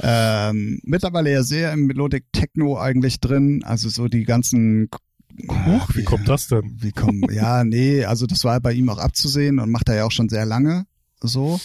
[0.01, 4.89] Ähm, mittlerweile ja sehr im Melodic Techno eigentlich drin, also so die ganzen
[5.49, 6.77] Huch, wie kommt das denn?
[6.79, 10.05] Wie kommen, ja, nee, also das war bei ihm auch abzusehen und macht er ja
[10.05, 10.85] auch schon sehr lange
[11.21, 11.59] so.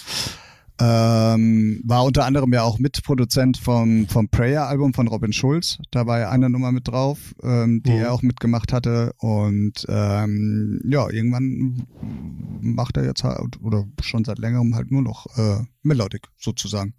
[0.81, 5.79] Ähm, war unter anderem ja auch Mitproduzent vom, vom Prayer-Album von Robin Schulz.
[5.91, 7.97] Da war ja eine Nummer mit drauf, ähm, die Mhm.
[7.99, 9.13] er auch mitgemacht hatte.
[9.19, 11.87] Und ähm, ja, irgendwann
[12.61, 16.95] macht er jetzt halt, oder schon seit längerem halt nur noch äh, Melodic sozusagen.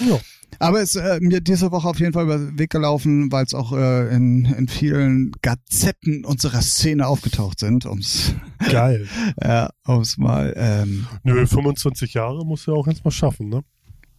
[0.00, 0.18] Ja.
[0.58, 3.44] Aber es ist äh, mir diese Woche auf jeden Fall über den Weg gelaufen, weil
[3.44, 8.34] es auch äh, in, in vielen Gazetten unserer Szene aufgetaucht sind, ums,
[8.70, 9.06] Geil.
[9.36, 13.62] äh, ums mal, ähm, Nö, 25 Jahre muss er auch erstmal schaffen, ne?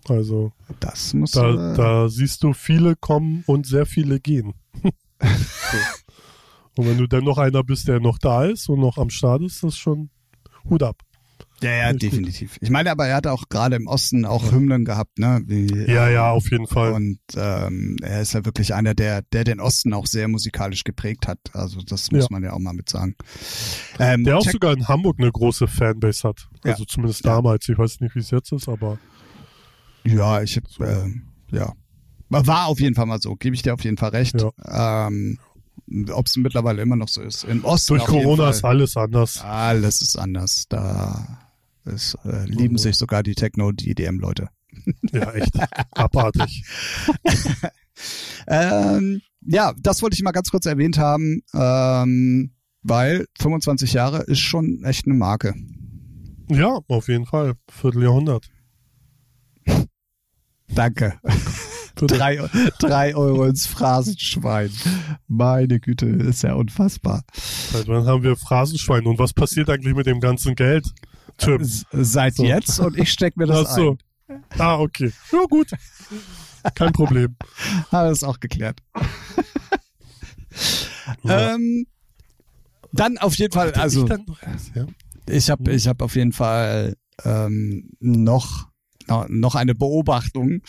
[0.08, 4.54] Also, das muss da, äh, da siehst du viele kommen und sehr viele gehen.
[6.78, 9.42] Und wenn du dann noch einer bist, der noch da ist und noch am Start
[9.42, 10.10] ist, das ist schon
[10.70, 11.02] Hut ab.
[11.66, 12.20] Ja, ja, Richtig gut.
[12.20, 12.58] definitiv.
[12.62, 15.42] Ich meine, aber er hat auch gerade im Osten auch Hymnen gehabt, ne?
[15.46, 16.92] Wie, Ja, ja, auf jeden Fall.
[16.94, 21.28] Und ähm, er ist ja wirklich einer, der, der den Osten auch sehr musikalisch geprägt
[21.28, 21.40] hat.
[21.54, 22.28] Also das muss Ja.
[22.32, 23.16] man ja auch mal mit sagen.
[24.00, 26.48] Ähm, Der auch check- sogar in Hamburg eine große Fanbase hat.
[26.64, 26.72] Ja.
[26.72, 27.36] Also zumindest Ja.
[27.36, 27.68] damals.
[27.68, 28.98] Ich weiß nicht, wie es jetzt ist, aber
[30.06, 31.10] ja, ich hab, äh,
[31.52, 31.74] ja.
[32.30, 34.36] War auf jeden Fall mal so, gebe ich dir auf jeden Fall recht.
[34.68, 35.38] Ähm,
[36.12, 37.44] Ob es mittlerweile immer noch so ist.
[37.44, 39.42] Im Osten durch Corona ist alles anders.
[39.42, 40.66] Alles ist anders.
[40.68, 41.40] Da
[41.86, 44.50] ist, äh, lieben sich sogar die Techno, die EDM-Leute.
[45.12, 45.54] Ja, echt.
[45.92, 46.64] Abartig.
[48.48, 52.52] Ähm, ja, das wollte ich mal ganz kurz erwähnt haben, ähm,
[52.84, 55.56] weil 25 Jahre ist schon echt eine Marke.
[56.50, 57.54] Ja, auf jeden Fall.
[57.70, 58.50] Vierteljahrhundert.
[60.68, 61.20] Danke.
[61.96, 62.38] drei,
[62.80, 64.70] drei Euro ins Phrasenschwein.
[65.28, 67.24] Meine Güte, ist ja unfassbar.
[67.72, 69.06] Seit wann haben wir Phrasenschwein?
[69.06, 70.94] Und was passiert eigentlich mit dem ganzen Geld?
[71.38, 71.60] Tim.
[71.64, 72.44] Seit So.
[72.46, 73.98] jetzt und ich steck mir das Ach so.
[74.28, 74.44] ein.
[74.58, 75.12] Ah, okay.
[75.32, 75.70] Ja, gut.
[76.74, 77.36] Kein Problem.
[77.92, 78.80] Alles auch geklärt.
[81.24, 81.56] Ja.
[81.56, 81.86] Ähm,
[82.94, 84.12] dann auf jeden Fall, also Ich
[84.42, 84.86] erst, ja?
[85.28, 88.70] ich habe ich hab auf jeden Fall ähm, noch
[89.08, 90.62] noch- noch eine Beobachtung.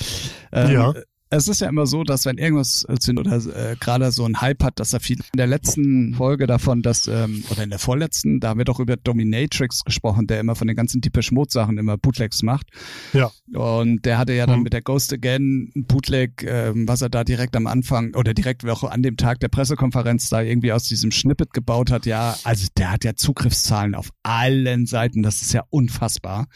[0.52, 0.94] Ähm, Ja.
[1.28, 4.62] Es ist ja immer so, dass wenn irgendwas sind oder äh, gerade so ein Hype
[4.62, 8.38] hat, dass er viel in der letzten Folge davon, dass ähm, oder in der vorletzten,
[8.38, 11.78] da haben wir doch über Dominatrix gesprochen, der immer von den ganzen Deepish Mode Sachen
[11.78, 12.68] immer Bootlegs macht.
[13.12, 13.30] Ja.
[13.52, 14.62] Und der hatte ja dann Mhm.
[14.64, 18.84] mit der Ghost Again Bootleg, ähm, was er da direkt am Anfang oder direkt auch
[18.84, 22.06] an dem Tag der Pressekonferenz da irgendwie aus diesem Snippet gebaut hat.
[22.06, 25.22] Ja, also der hat ja Zugriffszahlen auf allen Seiten.
[25.22, 26.46] Das ist ja unfassbar.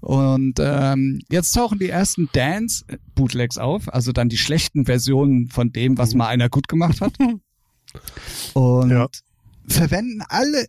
[0.00, 5.98] Und ähm, jetzt tauchen die ersten Dance-Bootlegs auf, also dann die schlechten Versionen von dem,
[5.98, 7.14] was mal einer gut gemacht hat.
[8.54, 9.08] Und Ja.
[9.66, 10.66] verwenden alle,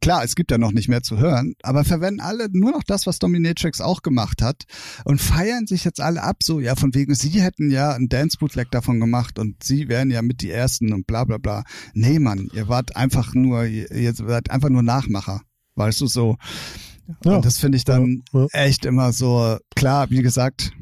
[0.00, 3.06] klar, es gibt ja noch nicht mehr zu hören, aber verwenden alle nur noch das,
[3.06, 4.64] was Dominatrix auch gemacht hat
[5.04, 8.70] und feiern sich jetzt alle ab, so, ja, von wegen, sie hätten ja ein Dance-Bootleg
[8.70, 11.64] davon gemacht und sie wären ja mit die Ersten und bla bla bla.
[11.94, 15.42] Nee, Mann, ihr wart einfach nur, ihr, ihr seid einfach nur Nachmacher.
[15.74, 16.36] Weißt du, so.
[17.24, 17.36] Ja.
[17.36, 18.46] Und das finde ich dann Ja, ja.
[18.52, 20.72] echt immer so, klar, wie gesagt,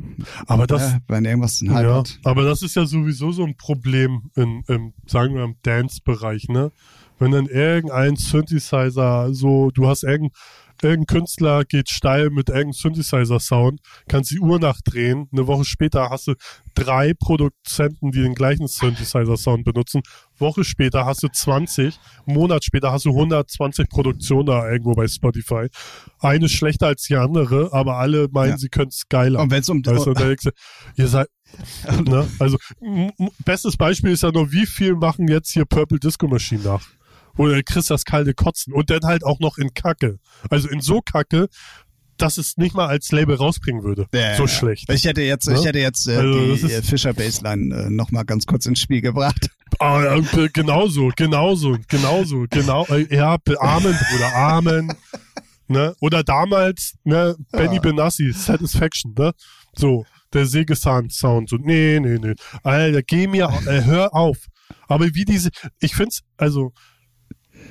[0.47, 2.19] Aber das, ja, wenn irgendwas einen Hype hat.
[2.25, 6.73] aber das ist ja sowieso so ein Problem in, im, sagen wir, im Dance-Bereich, ne?
[7.19, 10.33] Wenn dann irgendein Synthesizer so, du hast irgendein,
[10.83, 16.29] irgendein Künstler geht steil mit irgendeinem Synthesizer-Sound, kannst die Uhr nachdrehen, eine Woche später hast
[16.29, 16.35] du
[16.75, 20.03] drei Produzenten, die den gleichen Synthesizer-Sound benutzen,
[20.39, 25.07] Woche später hast du 20, einen Monat später hast du 120 Produktionen da irgendwo bei
[25.07, 25.67] Spotify.
[26.19, 28.59] Eine schlechter als die andere, aber alle meinen, Ja.
[28.59, 29.41] sie können es geiler.
[29.41, 30.49] Und wenn es um, Weißt du, denkst
[30.97, 31.29] ihr seid,
[32.07, 32.27] ne?
[32.39, 32.57] Also,
[33.45, 36.87] bestes Beispiel ist ja nur, wie viel machen jetzt hier Purple Disco Machine nach?
[37.49, 40.19] Du kriegst das kalte Kotzen und dann halt auch noch in Kacke.
[40.51, 41.49] Also in so Kacke,
[42.19, 44.07] dass es nicht mal als Label rausbringen würde.
[44.13, 44.49] Ja, so ja.
[44.49, 44.91] schlecht.
[44.91, 45.55] Ich hätte jetzt, Ja?
[45.55, 48.81] ich hätte jetzt äh, Also, die äh, Fischer Baseline äh, noch mal ganz kurz ins
[48.81, 49.49] Spiel gebracht.
[49.79, 52.85] Ah, äh, genauso, genauso, genauso, genau.
[52.87, 54.93] äh, Ja, Amen, Bruder, Amen.
[55.69, 55.95] Ne?
[56.01, 57.79] Oder damals, ne, Benny.
[57.79, 59.33] Benassi, Satisfaction, ne?
[59.75, 62.35] So, der Sägesahn-Sound, so, nee, nee, nee.
[62.65, 64.49] Alter, geh mir, äh, hör auf.
[64.89, 66.73] Aber wie diese, ich find's, also,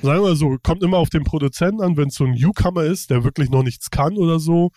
[0.02, 3.10] sagen wir so, kommt immer auf den Produzenten an, wenn es so ein Newcomer ist,
[3.10, 4.70] der wirklich noch nichts kann oder so,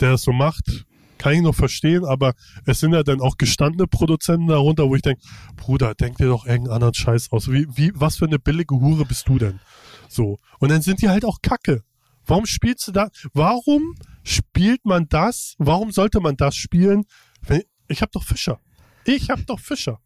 [0.00, 0.86] der es so macht,
[1.18, 2.34] kann ich noch verstehen, aber
[2.66, 5.22] es sind ja dann auch gestandene Produzenten darunter, wo ich denke,
[5.56, 7.48] Bruder, denk dir doch irgendeinen anderen Scheiß aus.
[7.48, 9.60] Wie, wie, was für eine billige Hure bist du denn?
[10.08, 10.38] So.
[10.58, 11.82] Und dann sind die halt auch Kacke.
[12.26, 13.08] Warum spielst du da?
[13.32, 13.94] Warum
[14.24, 15.54] spielt man das?
[15.58, 17.04] Warum sollte man das spielen?
[17.40, 18.60] Wenn, ich hab doch Fischer.
[19.04, 20.00] Ich hab doch Fischer.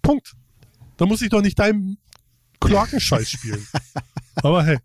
[0.00, 0.32] Punkt.
[0.96, 1.98] Da muss ich doch nicht deinen
[2.60, 3.66] Kloakenscheiß spielen.
[4.36, 4.78] Aber hey.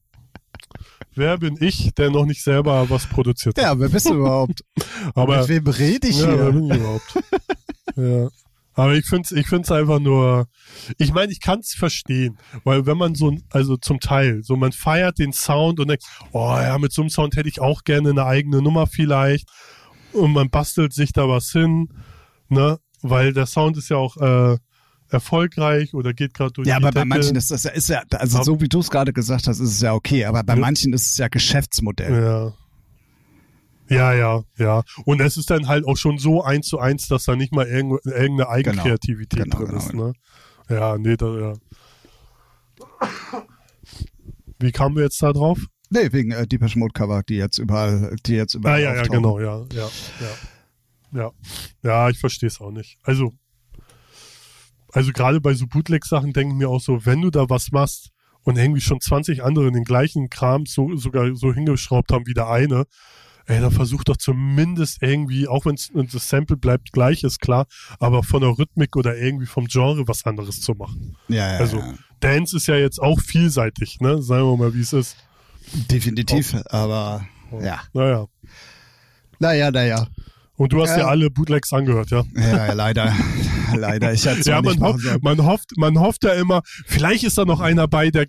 [1.15, 3.63] wer bin ich, der noch nicht selber was produziert hat?
[3.63, 4.63] Ja, wer bist du überhaupt?
[5.15, 6.51] Aber Mit wem rede ich ja, wer hier?
[6.51, 7.23] bin ich überhaupt?
[7.95, 8.29] ja.
[8.75, 10.47] Aber ich find's, ich find's einfach nur,
[10.97, 15.19] ich meine, ich kann's verstehen, weil wenn man so, also zum Teil, so man feiert
[15.19, 18.25] den Sound und denkt, oh ja, mit so einem Sound hätte ich auch gerne eine
[18.25, 19.47] eigene Nummer vielleicht
[20.11, 21.89] und man bastelt sich da was hin,
[22.49, 24.57] ne, weil der Sound ist ja auch äh,
[25.13, 27.07] erfolgreich oder geht gerade durch Ja, aber bei Decke.
[27.07, 29.59] manchen ist das ja, ist ja, also Aber- so wie du es gerade gesagt hast,
[29.59, 30.59] ist es ja okay, aber bei Ja.
[30.59, 32.23] manchen ist es ja Geschäftsmodell.
[32.23, 32.53] Ja.
[33.89, 34.83] Ja, ja, ja.
[35.05, 37.67] Und es ist dann halt auch schon so eins zu eins, dass da nicht mal
[37.67, 40.13] irgend- irgendeine Eigenkreativität Genau, drin genau, ist, ne?
[40.69, 41.53] Ja, nee, da, ja.
[44.59, 45.59] Wie kamen wir jetzt da drauf?
[45.89, 49.03] Nee, wegen äh, Deepesh Mode Cover, die jetzt überall, die jetzt überall Ah, ja, ja,
[49.03, 49.89] genau, ja, ja,
[50.21, 51.19] ja.
[51.19, 51.31] Ja,
[51.83, 52.97] ja ich verstehe es auch nicht.
[53.03, 53.33] Also,
[54.93, 58.11] also gerade bei so Bootleg-Sachen denke ich mir auch so, wenn du da was machst
[58.43, 62.49] und irgendwie schon 20 andere den gleichen Kram so, sogar so hingeschraubt haben wie der
[62.49, 62.85] eine,
[63.45, 65.75] ey, dann versuch doch zumindest irgendwie, auch wenn
[66.11, 67.65] das Sample bleibt gleich, ist klar,
[67.99, 71.17] aber von der Rhythmik oder irgendwie vom Genre was anderes zu machen.
[71.27, 71.93] Ja, ja, Also, ja.
[72.19, 74.21] Dance ist ja jetzt auch vielseitig, ne?
[74.21, 75.17] Sagen wir mal, wie es ist.
[75.91, 77.27] definitiv, aber
[77.61, 77.81] ja.
[77.93, 78.27] Naja.
[79.39, 80.07] Naja, naja.
[80.55, 80.99] Und du hast Ja.
[80.99, 82.23] ja alle Bootlegs angehört, ja?
[82.35, 83.13] Ja, ja, leider.
[83.75, 84.13] leider.
[84.13, 85.19] Ich Ja, man sollen.
[85.21, 88.27] man hofft, man hofft ja immer, vielleicht ist da noch einer bei, der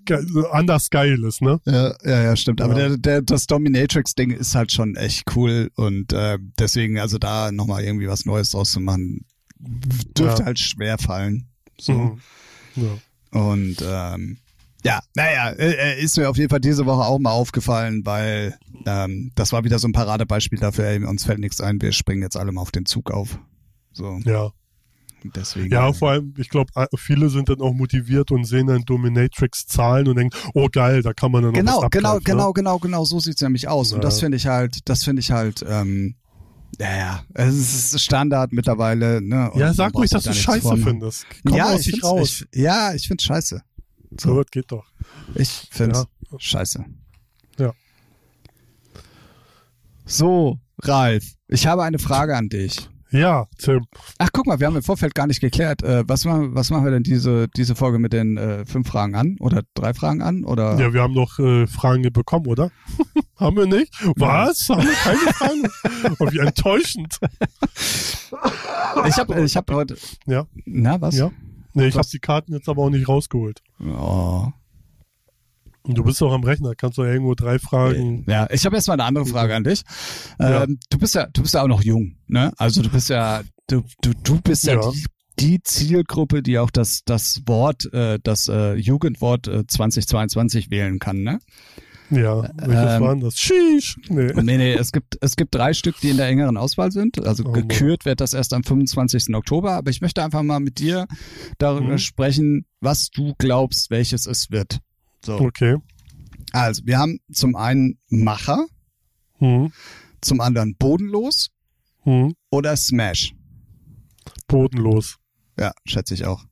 [0.50, 1.60] anders geil ist, ne?
[1.66, 2.62] Ja, ja, ja, stimmt.
[2.62, 2.88] Aber Ja.
[2.88, 7.84] der, der, das Dominatrix-Ding ist halt schon echt cool und äh, deswegen, also da nochmal
[7.84, 9.26] irgendwie was Neues draus zu machen,
[9.58, 10.46] dürfte Ja.
[10.46, 11.48] halt schwer fallen.
[11.78, 11.92] So.
[11.92, 12.20] Mhm.
[12.76, 13.38] Ja.
[13.40, 14.38] Und ähm,
[14.84, 18.58] ja, naja, äh, äh, ist mir auf jeden Fall diese Woche auch mal aufgefallen, weil
[18.86, 22.22] ähm, das war wieder so ein Paradebeispiel dafür, ey, uns fällt nichts ein, wir springen
[22.22, 23.38] jetzt alle mal auf den Zug auf.
[23.92, 24.50] So, ja.
[25.34, 25.72] deswegen.
[25.72, 29.66] Ja, äh, vor allem, ich glaube, viele sind dann auch motiviert und sehen dann Dominatrix
[29.66, 32.52] Zahlen und denken, oh geil, da kann man dann noch Genau, was genau, abgreifen, genau,
[32.52, 33.92] genau, genau, so sieht's nämlich aus.
[33.92, 34.02] Und Ja.
[34.02, 36.16] das finde ich halt, das finde ich halt, ähm,
[36.78, 39.22] ja, ja, es ist Standard mittlerweile.
[39.22, 39.50] Ne?
[39.52, 40.82] Und Ja, sag ruhig, dass da du scheiße von.
[40.82, 41.24] findest.
[41.46, 42.44] Komm ja, aus ich dich raus.
[42.50, 43.62] Ich, ja, ich find's scheiße.
[44.20, 44.86] So, das geht doch.
[45.34, 46.38] Ich find's Ja.
[46.38, 46.84] scheiße.
[47.58, 47.72] Ja.
[50.04, 52.88] So, Ralf, ich habe eine Frage an dich.
[53.10, 53.86] Ja, Tim.
[54.18, 55.84] Ach, guck mal, wir haben im Vorfeld gar nicht geklärt.
[55.84, 59.14] Äh, was, machen, was machen wir denn diese, diese Folge mit den äh, fünf Fragen
[59.14, 59.36] an?
[59.38, 60.44] Oder drei Fragen an?
[60.44, 60.76] Oder?
[60.80, 62.72] Ja, wir haben noch äh, Fragen bekommen, oder?
[63.36, 63.94] haben wir nicht?
[64.16, 64.68] Was?
[64.68, 66.16] Haben wir keine Fragen?
[66.18, 67.18] oh, wie enttäuschend.
[69.06, 69.96] Ich habe ich hab heute.
[70.26, 71.16] Ja, Na, was?
[71.16, 71.30] ja.
[71.74, 72.06] Nee, ich Was?
[72.06, 73.62] habe die Karten jetzt aber auch nicht rausgeholt.
[75.86, 78.24] Und du bist doch am Rechner, kannst doch irgendwo drei Fragen.
[78.26, 79.82] Ja, ich habe erstmal eine andere Frage an dich.
[80.38, 80.64] Ja.
[80.64, 82.52] Ähm, du bist ja, du bist ja auch noch jung, ne?
[82.56, 84.90] Also du bist ja, du, du, du bist ja, Ja.
[84.90, 85.04] Die,
[85.40, 91.22] die Zielgruppe, die auch das, das Wort, äh, das äh, Jugendwort äh, 2022 wählen kann,
[91.22, 91.38] ne?
[92.10, 93.38] Ja, welches Ähm, waren das?
[93.38, 93.96] Sheesh.
[94.08, 94.32] Nee.
[94.42, 97.24] Nee, nee, es gibt, es gibt drei Stück, die in der engeren Auswahl sind.
[97.26, 99.34] Also Oh gekürt wird das erst am 25.
[99.34, 99.72] Oktober.
[99.72, 101.06] Aber ich möchte einfach mal mit dir
[101.58, 101.98] darüber Mhm.
[101.98, 104.78] sprechen, was du glaubst, welches es wird.
[105.24, 105.38] So.
[105.40, 105.76] Okay.
[106.52, 108.66] Also, wir haben zum einen Macher,
[109.38, 109.72] Hm.
[110.20, 111.48] zum anderen Bodenlos
[112.02, 112.34] Hm.
[112.50, 113.32] oder Smash.
[114.46, 115.16] Bodenlos.
[115.58, 116.44] Ja, schätze ich auch.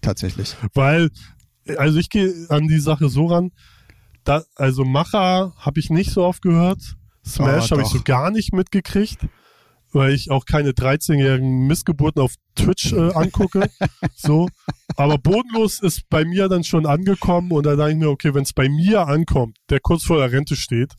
[0.00, 0.54] Tatsächlich.
[0.74, 1.10] Weil,
[1.76, 3.50] also ich gehe an die Sache so ran,
[4.24, 6.96] da, also Macher habe ich nicht so oft gehört.
[7.24, 9.18] Smash Oh, habe ich so gar nicht mitgekriegt,
[9.92, 13.70] weil ich auch keine 13-jährigen Missgeburten auf Twitch äh, angucke.
[14.14, 14.48] so.
[14.96, 18.42] Aber bodenlos ist bei mir dann schon angekommen und da denke ich mir, okay, wenn
[18.42, 20.94] es bei mir ankommt, der kurz vor der Rente steht,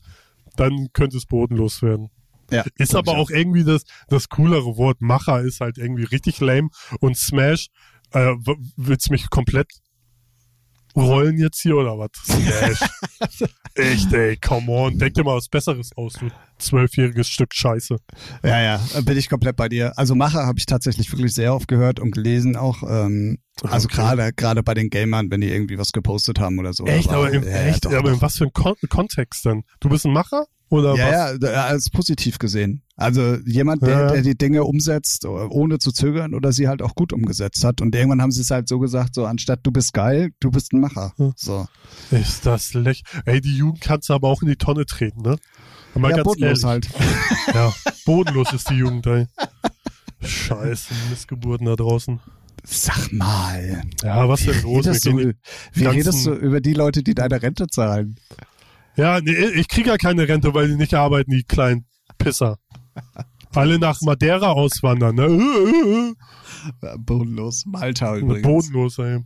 [0.56, 2.10] dann könnte es bodenlos werden.
[2.50, 5.00] Ja, Ist aber auch irgendwie das, das coolere Wort.
[5.00, 6.68] Macher ist halt irgendwie richtig lame
[7.00, 7.68] und Smash,
[8.12, 8.34] äh,
[8.76, 9.68] willst mich komplett
[11.02, 12.10] rollen jetzt hier oder was?
[12.24, 12.80] Smash.
[13.74, 14.98] Echt, ey, come on.
[14.98, 16.28] Denk dir mal was Besseres aus, du
[16.58, 17.96] zwölfjähriges Stück Scheiße.
[18.44, 19.92] Ja, ja, bin ich komplett bei dir.
[19.98, 22.82] Also Macher habe ich tatsächlich wirklich sehr oft gehört und gelesen auch.
[22.88, 23.96] Ähm, also Okay.
[23.96, 26.86] gerade gerade bei den Gamern, wenn die irgendwie was gepostet haben oder so.
[26.86, 29.62] Echt, aber, im, ja, echt, doch, aber in was für ein Kon Kontext denn?
[29.80, 30.46] Du bist ein Macher?
[30.70, 31.50] Oder Ja, was?
[31.50, 32.82] ja, als positiv gesehen.
[32.96, 34.10] Also jemand, der, Ja.
[34.12, 37.80] der die Dinge umsetzt, ohne zu zögern oder sie halt auch gut umgesetzt hat.
[37.80, 40.72] Und irgendwann haben sie es halt so gesagt, so anstatt du bist geil, du bist
[40.72, 41.12] ein Macher.
[41.36, 41.66] So.
[42.10, 43.02] Ist das lech.
[43.24, 45.36] Ey, die Jugend kannst du aber auch in die Tonne treten, ne?
[45.96, 46.88] Mal ja, ganz bodenlos ehrlich.
[46.88, 46.88] halt.
[47.54, 47.72] Ja,
[48.06, 49.26] bodenlos ist die Jugend, ey.
[50.20, 52.20] Scheiße, Missgeburten da draußen.
[52.64, 53.82] Sag mal.
[54.02, 54.86] Ja, was denn los?
[54.86, 58.16] Redest du, wie ganzen- redest du über die Leute, die deine Rente zahlen?
[58.96, 61.86] Ja, nee, ich krieg ja keine Rente, weil die nicht arbeiten, die kleinen
[62.18, 62.58] Pisser.
[63.54, 66.14] Alle nach Madeira auswandern, ne?
[66.98, 67.64] Bodenlos.
[67.66, 68.42] Malta übrigens.
[68.46, 69.20] Bodenlos, ey.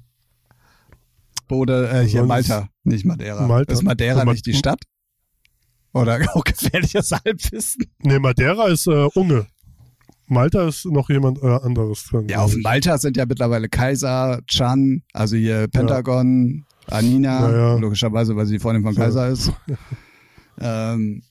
[1.46, 3.46] Bode, äh, hier Sonst- Malta, nicht Madeira.
[3.46, 3.72] Malta.
[3.72, 4.82] Ist Madeira Ma- nicht die Stadt?
[5.94, 7.86] Oder auch gefährliches Halbwissen?
[8.00, 9.46] Nee, Madeira ist äh, Unge.
[10.26, 12.28] Malta ist noch jemand äh, anderes drin.
[12.28, 17.74] Ja, auf Malta sind ja mittlerweile Kaiser, Chan, also hier Pentagon, Anina, Ja, ja.
[17.76, 18.94] logischerweise, weil sie die Freundin von.
[18.94, 19.52] Kaiser ist.
[20.60, 21.22] ähm,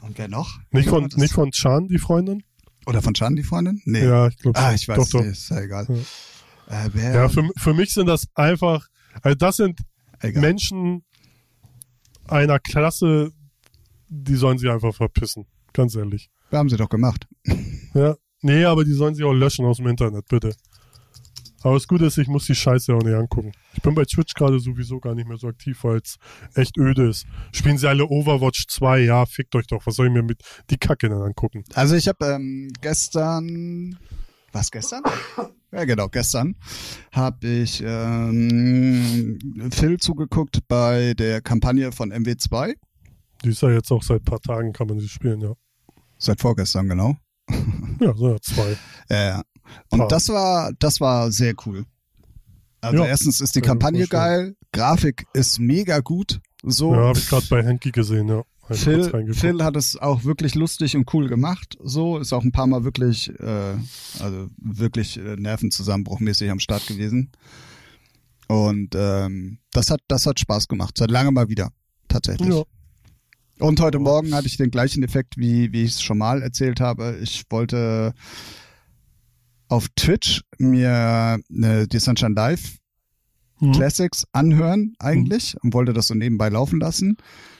[0.00, 0.58] und wer noch?
[0.70, 2.42] Nicht von, nicht von Chan, die Freundin?
[2.86, 3.80] Oder von Chan, die Freundin?
[3.84, 4.04] Nee.
[4.04, 5.22] Ja, ich glaube Ah, ich weiß, Doch, doch.
[5.22, 5.86] nee, ist ja egal.
[5.88, 6.84] Ja.
[6.84, 7.14] Äh, wer?
[7.14, 8.86] Ja, für, für mich sind das einfach,
[9.22, 9.80] also das sind
[10.20, 10.42] egal.
[10.42, 11.04] Menschen
[12.28, 13.32] einer Klasse,
[14.08, 15.46] die sollen sich einfach verpissen.
[15.72, 16.30] Ganz ehrlich.
[16.50, 17.26] Wir haben sie doch gemacht.
[17.94, 18.16] Ja.
[18.42, 20.54] Nee, aber die sollen sich auch löschen aus dem Internet, bitte.
[21.64, 23.52] Aber das Gute ist, ich muss die Scheiße auch nicht angucken.
[23.72, 26.18] Ich bin bei Twitch gerade sowieso gar nicht mehr so aktiv, weil es
[26.54, 27.26] echt öde ist.
[27.52, 29.00] Spielen sie alle Overwatch 2?
[29.00, 29.86] Ja, fickt euch doch.
[29.86, 31.64] Was soll ich mir mit die Kacke dann angucken?
[31.72, 33.98] Also ich habe ähm, gestern,
[34.52, 35.02] was gestern?
[35.72, 36.54] Ja genau, gestern
[37.12, 39.38] habe ich ähm,
[39.72, 42.74] Phil zugeguckt bei der Kampagne von MW2.
[43.42, 45.54] Die ist ja jetzt auch seit paar Tagen, kann man sie spielen, ja.
[46.18, 47.16] Seit vorgestern, genau.
[48.00, 48.76] Ja, so ja, zwei.
[49.08, 49.42] Ja.
[49.90, 50.08] Und Paar.
[50.08, 51.84] das war, das war sehr cool.
[52.80, 56.40] Also Ja, erstens ist die Kampagne geil, Grafik ist mega gut.
[56.62, 58.42] So, Ja, habe ich gerade bei Henki gesehen, ja.
[58.70, 59.34] Phil.
[59.34, 61.76] Phil hat es auch wirklich lustig und cool gemacht.
[61.82, 63.74] So ist auch ein paar Mal wirklich, äh,
[64.20, 67.30] also wirklich äh, Nervenzusammenbruchmäßig am Start gewesen.
[68.48, 70.96] Und ähm, das hat, das hat Spaß gemacht.
[70.96, 71.70] Seit langem mal wieder,
[72.08, 72.54] tatsächlich.
[72.54, 72.62] Ja.
[73.58, 76.80] Und heute Morgen hatte ich den gleichen Effekt, wie, wie ich es schon mal erzählt
[76.80, 77.18] habe.
[77.22, 78.14] Ich wollte
[79.68, 82.78] auf Twitch mir äh, die Sunshine Live
[83.58, 83.72] Hm.
[83.72, 87.16] Classics anhören eigentlich und wollte das so nebenbei laufen lassen.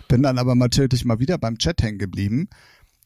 [0.09, 2.49] Bin dann aber natürlich mal wieder beim Chat hängen geblieben.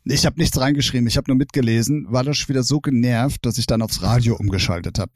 [0.05, 3.59] Ich habe nichts reingeschrieben, ich habe nur mitgelesen, war das schon wieder so genervt, dass
[3.59, 5.13] ich dann aufs Radio umgeschaltet habe.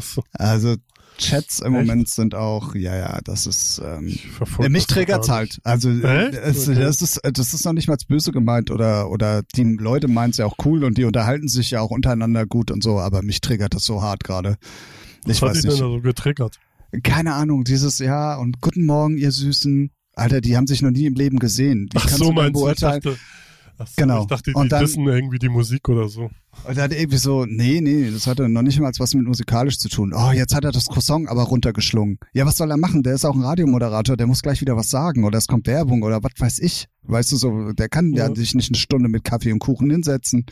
[0.00, 0.22] So.
[0.32, 0.76] Also
[1.16, 1.86] Chats im Echt?
[1.86, 5.28] Moment sind auch, ja, ja, das ist ähm, Ich verfolge mich nicht.
[5.30, 5.58] halt.
[5.64, 6.34] Also Echt?
[6.34, 6.80] es, Okay.
[6.80, 10.36] das ist das ist noch nicht mal böse gemeint oder oder die Leute meinen es
[10.36, 13.40] ja auch cool und die unterhalten sich ja auch untereinander gut und so, aber mich
[13.40, 14.56] triggert das so hart gerade.
[15.24, 15.80] Ich Was hat weiß dich denn nicht.
[15.82, 16.58] da so getriggert?
[17.02, 19.90] Keine Ahnung, dieses Jahr und guten Morgen, ihr Süßen.
[20.14, 21.88] Alter, die haben sich noch nie im Leben gesehen.
[21.92, 22.68] Wie Ach so, denn meinst du?
[22.68, 23.16] Ich dachte,
[23.78, 24.20] ach so, Genau.
[24.22, 26.30] ich dachte, die Und dann- wissen irgendwie die Musik oder so.
[26.64, 29.88] Und dann irgendwie so, nee, nee, das hatte noch nicht mal was mit musikalisch zu
[29.88, 30.12] tun.
[30.14, 32.18] Oh, jetzt hat er das Croissant aber runtergeschlungen.
[32.32, 33.02] Ja, was soll er machen?
[33.04, 36.02] Der ist auch ein Radiomoderator, der muss gleich wieder was sagen oder es kommt Werbung
[36.02, 36.86] oder was weiß ich.
[37.04, 40.44] Weißt du so, der kann ja sich nicht eine Stunde mit Kaffee und Kuchen hinsetzen.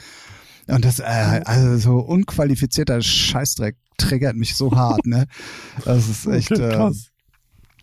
[0.69, 1.05] Und das, äh,
[1.45, 5.27] also so unqualifizierter Scheißdreck triggert mich so hart, ne?
[5.85, 7.05] Das ist echt, Okay, äh, krass.
[7.07, 7.11] Ja.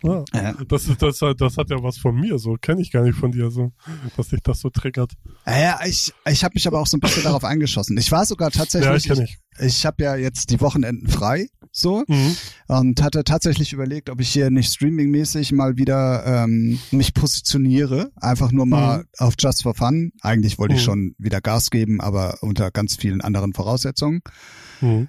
[0.04, 0.54] Ja.
[0.68, 3.18] Das, ist, das, hat- das hat ja was von mir, so kenne ich gar nicht
[3.18, 3.72] von dir, so,
[4.18, 5.14] dass dich das so triggert.
[5.47, 7.97] Ja, ich, ich habe mich aber auch so ein bisschen darauf eingeschossen.
[7.97, 9.38] Ich war sogar tatsächlich, Ja, ich kenne ich.
[9.60, 12.36] ich habe ja jetzt die Wochenenden frei, so, Mhm.
[12.68, 18.51] und hatte tatsächlich überlegt, ob ich hier nicht streamingmäßig mal wieder ähm, mich positioniere, einfach
[18.51, 19.04] nur mal Mhm.
[19.18, 20.12] auf Just for Fun.
[20.22, 20.86] Eigentlich wollte ich Mhm.
[20.86, 24.22] schon wieder Gas geben, aber unter ganz vielen anderen Voraussetzungen.
[24.82, 25.08] Mhm.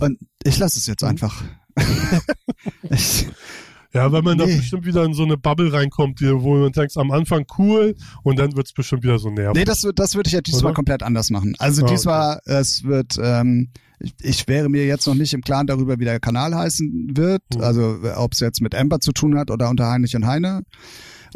[0.00, 1.08] Und ich lasse es jetzt Mhm.
[1.08, 1.42] einfach.
[3.92, 4.44] Ja, weil man Nee.
[4.46, 8.38] da bestimmt wieder in so eine Bubble reinkommt, wo man denkt, am Anfang cool und
[8.38, 9.54] dann wird's bestimmt wieder so nervig.
[9.56, 10.74] Nee, das wird, das würde ich ja diesmal Oder?
[10.74, 11.54] komplett anders machen.
[11.58, 15.66] Also Ah, diesmal, es wird, ähm, ich, ich wäre mir jetzt noch nicht im Klaren
[15.66, 17.42] darüber, wie der Kanal heißen wird.
[17.54, 17.62] Mhm.
[17.62, 20.62] Also ob es jetzt mit Amber zu tun hat oder unter Heinrich und Heine.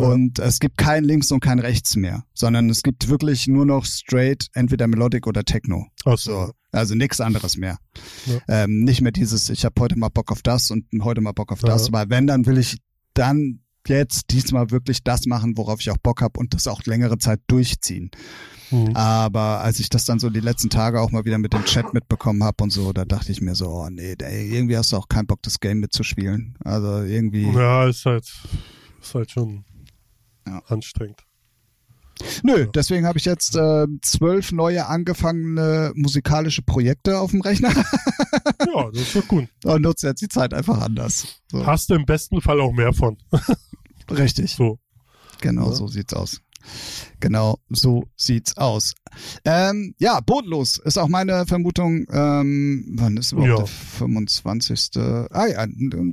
[0.01, 0.09] Ja.
[0.09, 3.85] Und es gibt kein Links und kein Rechts mehr, sondern es gibt wirklich nur noch
[3.85, 5.87] straight, entweder Melodic oder Techno.
[6.05, 7.79] Ach So, also nichts anderes mehr.
[8.27, 8.65] Ja.
[8.65, 11.53] Ähm, nicht mehr dieses, ich habe heute mal Bock auf das und heute mal Bock
[11.53, 11.69] auf Ja.
[11.69, 12.79] das, weil wenn, dann will ich
[13.15, 17.19] dann jetzt diesmal wirklich das machen, worauf ich auch Bock habe und das auch längere
[17.19, 18.11] Zeit durchziehen.
[18.71, 18.95] Mhm.
[18.95, 21.93] Aber als ich das dann so die letzten Tage auch mal wieder mit dem Chat
[21.93, 24.97] mitbekommen habe und so, da dachte ich mir so, oh nee, ey, irgendwie hast du
[24.97, 26.57] auch keinen Bock, das Game mitzuspielen.
[26.63, 27.51] Also irgendwie.
[27.51, 28.31] Ja, ist halt,
[29.01, 29.65] ist halt schon
[30.47, 30.63] Ja.
[30.69, 31.21] anstrengend.
[32.43, 37.71] Nö, deswegen habe ich jetzt äh, zwölf neue angefangene musikalische Projekte auf dem Rechner
[38.75, 39.49] Ja, das ist doch gut.
[39.65, 41.41] und nutze jetzt die Zeit einfach anders.
[41.51, 43.17] So, Hast du im besten Fall auch mehr von.
[44.11, 44.55] richtig.
[44.55, 44.79] So.
[45.41, 45.73] Genau, Ja.
[45.75, 46.43] so sieht's aus.
[47.21, 48.95] Genau, so sieht's aus.
[49.45, 52.07] Ähm, ja, bodenlos ist auch meine Vermutung.
[52.11, 53.57] Ähm, wann ist überhaupt Ja.
[53.59, 54.91] der 25.
[55.31, 55.67] Ah ja,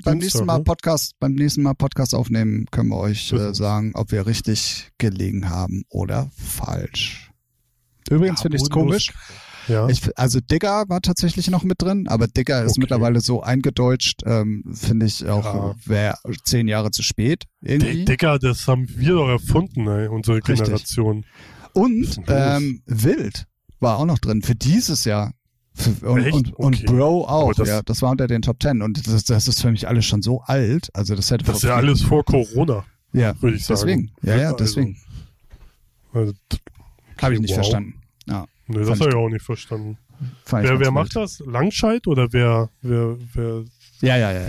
[0.04, 0.64] beim nächsten Mal ne?
[0.64, 5.50] Podcast, beim nächsten Mal Podcast aufnehmen, können wir euch äh, sagen, ob wir richtig gelegen
[5.50, 7.32] haben oder falsch.
[8.10, 9.14] Übrigens Ja, finde ich es komisch.
[9.68, 9.88] Ja.
[9.90, 12.82] Ich, also Digger war tatsächlich noch mit drin, aber Digger ist Okay.
[12.82, 15.76] mittlerweile so eingedeutscht, ähm, finde ich auch, Ja.
[15.86, 18.00] wäre zehn Jahre zu spät irgendwie.
[18.00, 20.58] D- Digga, das haben wir doch erfunden, ey, unsere Richtig.
[20.64, 21.26] Generation.
[21.74, 23.46] Und ähm, Wild
[23.80, 25.34] war auch noch drin für dieses Jahr.
[26.02, 26.86] Und, und, und Okay.
[26.88, 27.82] Bro auch, das- ja.
[27.84, 28.82] Das war unter den Top Ten.
[28.82, 30.90] Und das, das ist für mich alles schon so alt.
[30.96, 32.84] Also das hätte Das ist ja alles vor Corona.
[33.14, 33.80] Ja, würde ich sagen.
[33.80, 34.12] deswegen.
[34.24, 34.98] Ja, ja, Also, deswegen.
[36.14, 36.34] Also,
[37.22, 37.58] Habe ich nicht wow.
[37.58, 37.94] verstanden.
[38.28, 39.98] Ja, nee, das habe ich- auch nicht verstanden.
[40.50, 41.40] Wer, wer macht das?
[41.46, 43.64] Langscheid oder wer, wer, wer
[44.02, 44.48] Ja, ja, ja.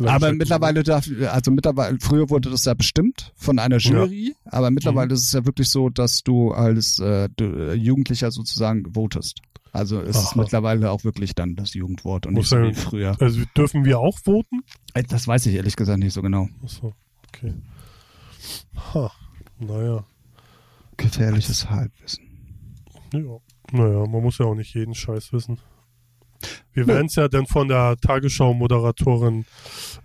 [0.00, 0.08] ja.
[0.08, 5.08] Aber mittlerweile darf, also mittlerweile, früher wurde das ja bestimmt von einer Jury, aber mittlerweile
[5.08, 5.14] Mhm.
[5.14, 9.40] ist es ja wirklich so, dass du als äh, du, äh, Jugendlicher sozusagen votest.
[9.72, 10.40] Also es ist Aha.
[10.42, 13.16] mittlerweile auch wirklich dann das Jugendwort und Muss nicht so ja- wie früher.
[13.20, 14.60] Also dürfen wir auch voten?
[14.94, 16.48] Äh, Das weiß ich ehrlich gesagt nicht so genau.
[16.62, 16.94] Achso,
[17.28, 17.54] okay.
[18.94, 19.10] Ha,
[19.58, 20.04] naja.
[20.96, 22.24] Gefährliches Halbwissen.
[23.12, 23.38] Ja.
[23.72, 25.60] Naja, man muss ja auch nicht jeden Scheiß wissen.
[26.72, 29.44] Wir werden es ja dann von der Tagesschau-Moderatorin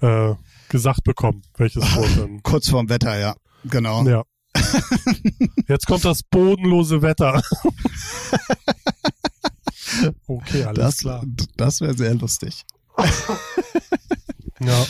[0.01, 0.33] äh,
[0.69, 2.41] gesagt bekommen, welches Wort dann.
[2.43, 3.35] Kurz vorm Wetter, ja.
[3.65, 4.03] Genau.
[4.05, 4.23] Ja.
[5.67, 7.37] Jetzt kommt das bodenlose Wetter.
[10.27, 11.23] okay, alles das klar.
[11.57, 12.63] das wäre sehr lustig.
[14.59, 14.85] Ja.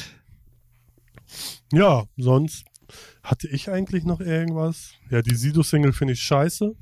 [1.71, 2.65] Ja, sonst
[3.23, 4.91] hatte ich eigentlich noch irgendwas.
[5.09, 6.75] Ja, die Sido-Single finde ich scheiße.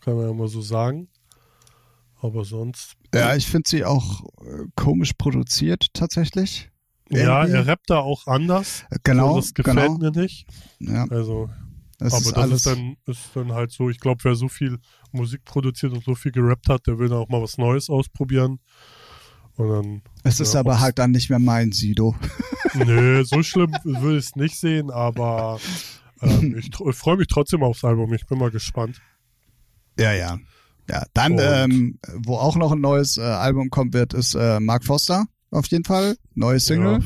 [0.00, 1.08] Kann man ja mal so sagen.
[2.26, 2.94] Aber sonst.
[3.14, 6.70] Ja, ich finde sie auch äh, komisch produziert tatsächlich.
[7.08, 7.58] Ja, Irgendwie.
[7.58, 8.84] er rappt da auch anders.
[9.04, 9.98] Genau, So, das gefällt genau.
[9.98, 10.46] mir nicht.
[10.80, 11.48] Ja, Also,
[12.00, 12.56] es aber ist das alles.
[12.56, 14.78] ist dann, ist dann halt so, ich glaube, wer so viel
[15.12, 18.58] Musik produziert und so viel gerappt hat, der will dann auch mal was Neues ausprobieren.
[19.54, 22.16] Und dann, es ist ja, aber halt dann nicht mehr mein Sido.
[22.74, 25.60] nö, so schlimm würde ich es nicht sehen, aber
[26.20, 28.12] ähm, ich, ich freue mich trotzdem aufs Album.
[28.14, 29.00] Ich bin mal gespannt.
[29.98, 30.38] Ja, ja.
[30.88, 34.60] Ja, dann, Und- ähm, wo auch noch ein neues äh, Album kommen wird, ist äh,
[34.60, 36.16] Mark Foster auf jeden Fall.
[36.34, 37.00] Neue Single.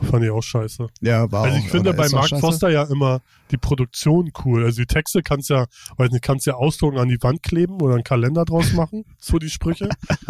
[0.00, 0.86] Ja, fand ich auch scheiße.
[1.00, 2.40] Ja, war Also auch, ich finde oder bei auch Mark.
[2.40, 3.20] Foster ja immer
[3.50, 4.64] die Produktion cool.
[4.64, 5.66] Also die Texte kannst ja,
[5.96, 9.04] weiß nicht, kannst ja ausdrucken an die Wand kleben oder einen Kalender draus machen.
[9.20, 9.88] So die Sprüche.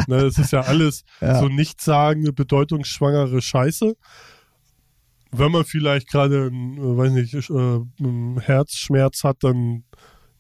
[0.09, 1.39] ne, das ist ja alles Ja.
[1.41, 3.95] so nichtssagende, bedeutungsschwangere Scheiße.
[5.33, 9.85] Wenn man vielleicht gerade, äh, weiß nicht, äh, einen Herzschmerz hat, dann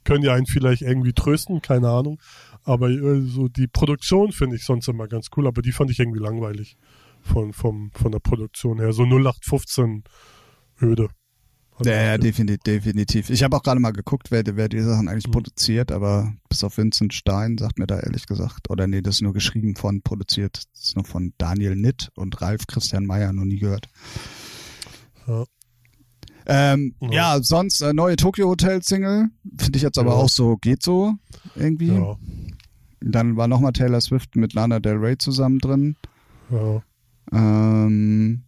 [0.02, 2.18] können die einen vielleicht irgendwie trösten, keine Ahnung.
[2.64, 5.98] Aber äh, so die Produktion finde ich sonst immer ganz cool, aber die fand ich
[5.98, 6.76] irgendwie langweilig
[7.22, 8.92] von, vom, von der Produktion her.
[8.92, 10.04] So 0815
[10.82, 11.08] öde.
[11.82, 12.62] Ja, ja, definitiv.
[12.62, 13.30] definitiv.
[13.30, 15.32] Ich habe auch gerade mal geguckt, wer, wer die Sachen eigentlich Mhm.
[15.32, 19.22] produziert, aber bis auf Vincent Stein sagt mir da ehrlich gesagt, oder nee, das ist
[19.22, 23.46] nur geschrieben von, produziert, das ist nur von Daniel Nitt und Ralf Christian Meyer, noch
[23.46, 23.88] nie gehört.
[25.26, 25.44] Ja.
[26.46, 27.10] Ähm, Ja.
[27.36, 27.42] ja.
[27.42, 30.16] sonst äh, neue Tokyo Hotel Single, finde ich jetzt aber Ja.
[30.16, 31.14] auch so, geht so
[31.54, 31.94] irgendwie.
[31.94, 32.16] Ja,
[33.00, 35.96] Dann war nochmal Taylor Swift mit Lana Del Rey zusammen drin.
[36.50, 36.82] ja.
[37.32, 38.42] Ähm,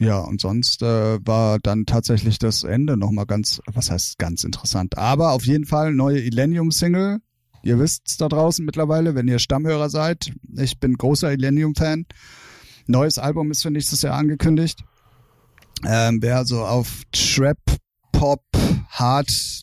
[0.00, 4.96] ja, und sonst äh, war dann tatsächlich das Ende nochmal ganz, was heißt ganz interessant.
[4.96, 7.18] Aber auf jeden Fall neue Illenium-Single.
[7.64, 10.30] Ihr wisst's da draußen mittlerweile, wenn ihr Stammhörer seid.
[10.56, 12.06] Ich bin großer Illenium-Fan.
[12.86, 14.84] Neues Album ist für nächstes Jahr angekündigt.
[15.84, 17.58] Ähm, wer so auf Trap,
[18.12, 18.44] Pop,
[18.90, 19.62] Hard,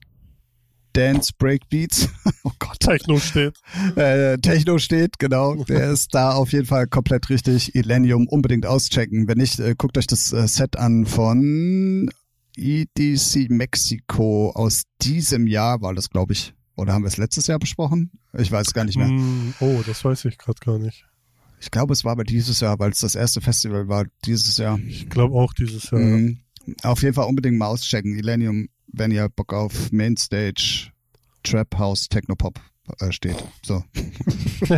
[0.95, 2.07] Dance, Breakbeats,
[2.43, 3.57] oh Gott, Techno steht.
[3.95, 5.55] äh, Techno steht, genau.
[5.65, 7.75] Der ist da auf jeden Fall komplett richtig.
[7.75, 9.27] Illenium unbedingt auschecken.
[9.27, 12.09] Wenn nicht, äh, guckt euch das äh, Set an von
[12.55, 16.53] EDC Mexico aus diesem Jahr, war das, glaube ich.
[16.77, 18.11] Oder haben wir es letztes Jahr besprochen?
[18.37, 19.07] Ich weiß gar nicht mehr.
[19.07, 21.05] Hm, oh, das weiß ich gerade gar nicht.
[21.59, 24.79] Ich glaube, es war aber dieses Jahr, weil es das erste Festival war dieses Jahr.
[24.79, 26.01] Ich glaube auch dieses Jahr.
[26.01, 26.39] Mhm.
[26.83, 28.17] Auf jeden Fall unbedingt mal auschecken.
[28.17, 28.67] Illenium,
[28.97, 30.91] wenn ihr Bock auf Mainstage,
[31.43, 32.59] Trap House, Technopop
[32.99, 33.43] äh, steht.
[33.63, 33.83] So.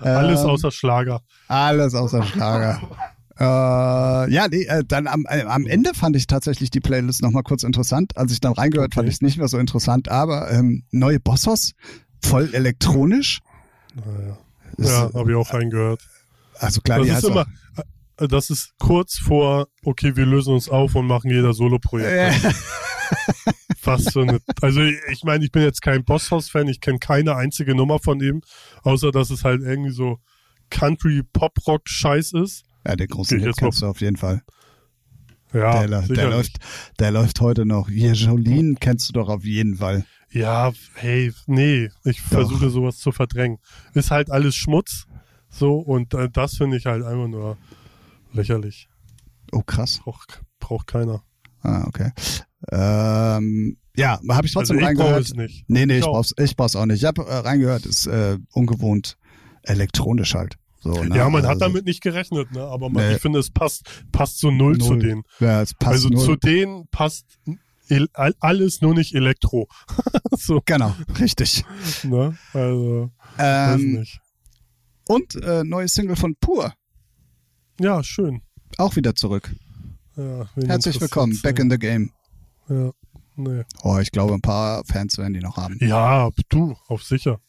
[0.00, 1.22] Alles Ähm, außer Schlager.
[1.48, 2.80] Alles außer Schlager.
[3.38, 3.44] äh,
[4.32, 7.62] ja, nee, äh, dann am, äh, am Ende fand ich tatsächlich die Playlist nochmal kurz
[7.62, 8.16] interessant.
[8.16, 8.96] Als ich dann reingehört, Okay.
[8.96, 11.72] fand ich es nicht mehr so interessant, aber ähm, neue Bossos,
[12.22, 13.40] voll elektronisch.
[13.94, 14.38] Naja.
[14.78, 16.00] Ja, habe ich auch reingehört.
[16.58, 17.46] Also klar, Das die ist immer,
[18.28, 22.34] das ist kurz vor, okay, wir lösen uns auf und machen jeder Solo-Projekt.
[23.78, 27.74] Fast so eine, also ich meine, ich bin jetzt kein Bosshaus-Fan, ich kenne keine einzige
[27.74, 28.42] Nummer von ihm,
[28.82, 30.18] außer dass es halt irgendwie so
[30.70, 32.64] Country-Pop-Rock-Scheiß ist.
[32.86, 34.42] ja, Geh ich Hit kennst du auf jeden Fall.
[35.52, 36.58] Ja, der, der läuft,
[36.98, 37.90] der läuft heute noch.
[37.90, 40.06] Hier, Jolene kennst du doch auf jeden Fall.
[40.30, 43.58] Ja, hey, nee, ich versuche sowas zu verdrängen.
[43.92, 45.06] Ist halt alles Schmutz,
[45.52, 47.58] so, und äh, das finde ich halt einfach nur
[48.32, 48.88] lächerlich.
[49.52, 50.00] Oh, krass.
[50.02, 51.22] Braucht, braucht keiner.
[51.62, 52.10] Ah, okay.
[52.70, 55.24] Ähm, ja, habe ich Also trotzdem ich brauche reingehört.
[55.24, 55.64] es nicht.
[55.68, 56.12] Nee, nee, ich, Ich auch.
[56.14, 56.98] brauch's, ich brauch's auch nicht.
[57.02, 59.16] Ich habe äh, reingehört, ist äh, ungewohnt
[59.62, 60.56] elektronisch halt.
[60.80, 61.16] So, ne?
[61.16, 62.62] Ja, man hat Also, damit nicht gerechnet, ne?
[62.62, 63.14] aber man, Nee.
[63.16, 64.98] ich finde, es passt, passt so null, zu Null.
[65.00, 65.22] denen.
[65.38, 66.24] Ja, es passt also null.
[66.24, 67.38] zu denen passt
[68.40, 69.68] alles nur nicht Elektro.
[70.38, 71.64] so, Genau, richtig.
[72.02, 72.36] ne?
[72.52, 74.20] Also, weiß Ähm, nicht.
[75.06, 76.72] und äh, neue Single von Pur.
[77.80, 78.42] Ja, schön.
[78.78, 79.54] Auch wieder zurück.
[80.16, 82.10] Ja, Herzlich willkommen, back in the game.
[82.68, 82.92] Ja,
[83.36, 83.62] nee.
[83.82, 85.78] Oh, ich glaube, ein paar Fans werden die noch haben.
[85.80, 87.40] Ja, du, auf sicher.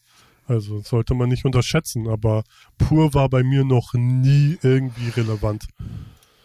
[0.46, 2.44] Also sollte man nicht unterschätzen, aber
[2.76, 5.66] pur war bei mir noch nie irgendwie relevant.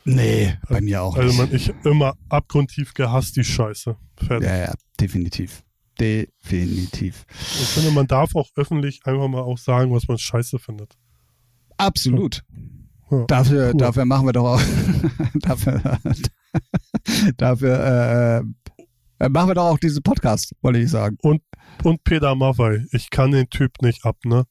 [0.06, 1.38] Nee, bei mir auch Also nicht.
[1.38, 3.98] man, ich immer abgrundtief gehasst die Scheiße.
[4.16, 4.48] Fertig.
[4.48, 5.64] ja, ja, definitiv.
[6.00, 7.26] Definitiv.
[7.60, 10.98] Ich finde, man darf auch öffentlich einfach mal auch sagen, was man scheiße findet.
[11.78, 12.44] Absolut.
[13.12, 13.78] Ja, Dafür, cool.
[13.78, 14.62] dafür machen wir doch auch,
[15.36, 15.82] dafür,
[17.38, 18.44] dafür
[19.20, 21.18] äh, machen wir doch auch diesen Podcast, wollte ich sagen.
[21.22, 21.42] Und,
[21.84, 24.46] und Peter Maffei, ich kann den Typ nicht ab, ne?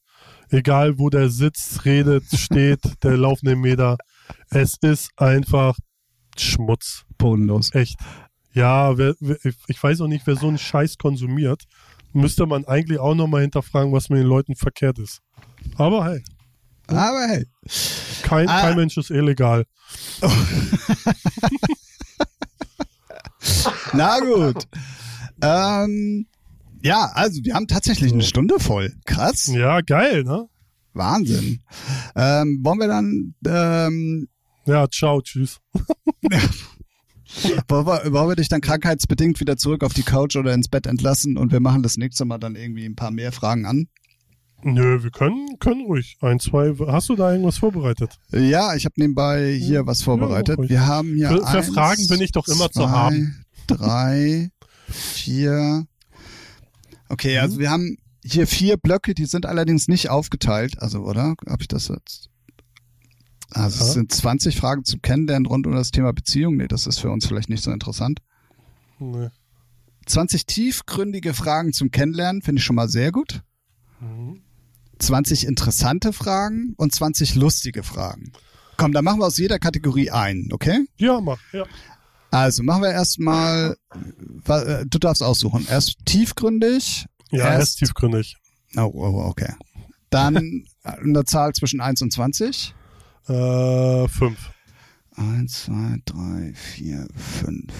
[0.49, 3.97] Egal wo der sitzt, redet, steht, der laufende Meter.
[4.49, 5.77] Es ist einfach
[6.37, 7.05] Schmutz.
[7.17, 7.73] Bodenlos.
[7.75, 7.97] Echt.
[8.53, 9.37] Ja, wer, wer,
[9.67, 11.63] ich weiß auch nicht, wer so einen Scheiß konsumiert.
[12.13, 15.21] Müsste man eigentlich auch nochmal hinterfragen, was mit den Leuten verkehrt ist.
[15.75, 16.23] Aber hey,
[16.97, 17.45] Aber hey.
[18.23, 18.61] kein, Ah.
[18.61, 19.65] kein Mensch ist illegal.
[23.93, 24.67] Na gut.
[25.41, 26.27] ähm,
[26.81, 28.93] ja, also wir haben tatsächlich eine Stunde voll.
[29.05, 29.47] Krass.
[29.47, 30.47] Ja, geil, ne?
[30.93, 31.61] Wahnsinn.
[32.15, 34.27] Ähm, wollen wir dann, ähm,
[34.65, 35.59] Ja, ciao, tschüss.
[37.67, 40.87] wollen, wir, wollen wir dich dann krankheitsbedingt wieder zurück auf die Couch oder ins Bett
[40.87, 43.87] entlassen und wir machen das nächste Mal dann irgendwie ein paar mehr Fragen an?
[44.61, 46.17] Nö, wir können, können ruhig.
[46.21, 46.73] Ein, zwei.
[46.87, 48.19] Hast du da irgendwas vorbereitet?
[48.31, 50.57] Ja, ich habe nebenbei hier was vorbereitet.
[50.57, 50.69] ruhig.
[50.69, 53.45] Wir haben hier Für- für eins, Fragen bin ich doch immer zu zwei, haben.
[53.67, 54.49] Drei,
[54.89, 55.85] vier.
[57.07, 57.41] Okay, Mhm.
[57.41, 60.81] also wir haben hier vier Blöcke, die sind allerdings nicht aufgeteilt.
[60.81, 61.35] Also, oder?
[61.47, 62.29] Habe ich das jetzt?
[63.51, 63.93] Also es Ja.
[63.93, 66.57] sind 20 Fragen zum Kennenlernen rund um das Thema Beziehung.
[66.57, 68.19] Nee, das ist für uns vielleicht nicht so interessant.
[68.99, 69.29] Nee.
[70.05, 73.41] 20 tiefgründige Fragen zum Kennenlernen finde ich schon mal sehr gut.
[74.01, 74.41] Mhm.
[74.99, 78.31] 20 interessante Fragen und 20 lustige Fragen.
[78.77, 80.85] Komm, dann machen wir aus jeder Kategorie ein, okay?
[80.97, 81.39] Ja, mach.
[81.53, 81.65] Ja.
[82.31, 83.75] Also machen wir erstmal,
[84.47, 85.65] äh, du darfst aussuchen.
[85.69, 87.05] Erst tiefgründig.
[87.31, 88.37] Ja, Erst- erst tiefgründig.
[88.77, 89.53] Oh, oh okay.
[90.11, 92.73] Dann eine Zahl zwischen 1 und 20.
[93.27, 94.51] Äh, fünf.
[95.15, 97.07] 1, 2, 3, 4,
[97.43, 97.73] 5.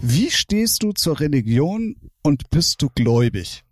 [0.00, 3.62] Wie stehst du zur Religion und bist du gläubig?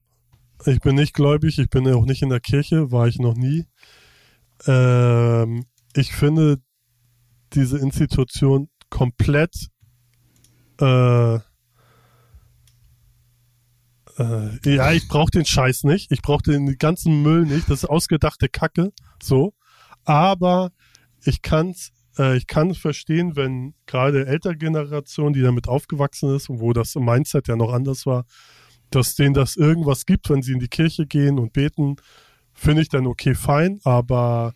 [0.66, 3.66] Ich bin nicht gläubig, ich bin auch nicht in der Kirche, war ich noch nie.
[4.66, 6.60] Ähm, ich finde
[7.52, 9.68] diese Institution komplett
[10.80, 11.38] äh,
[14.18, 17.88] äh, ja, ich brauche den Scheiß nicht, ich brauche den ganzen Müll nicht, das ist
[17.88, 18.92] ausgedachte Kacke,
[19.22, 19.54] so.
[20.04, 20.70] Aber
[21.24, 26.60] ich kann's, äh, ich kann verstehen, wenn gerade ältere Generation, die damit aufgewachsen ist und
[26.60, 28.24] wo das Mindset ja noch anders war,
[28.90, 31.96] dass denen das irgendwas gibt, wenn sie in die Kirche gehen und beten,
[32.54, 34.54] finde ich dann okay, fein, aber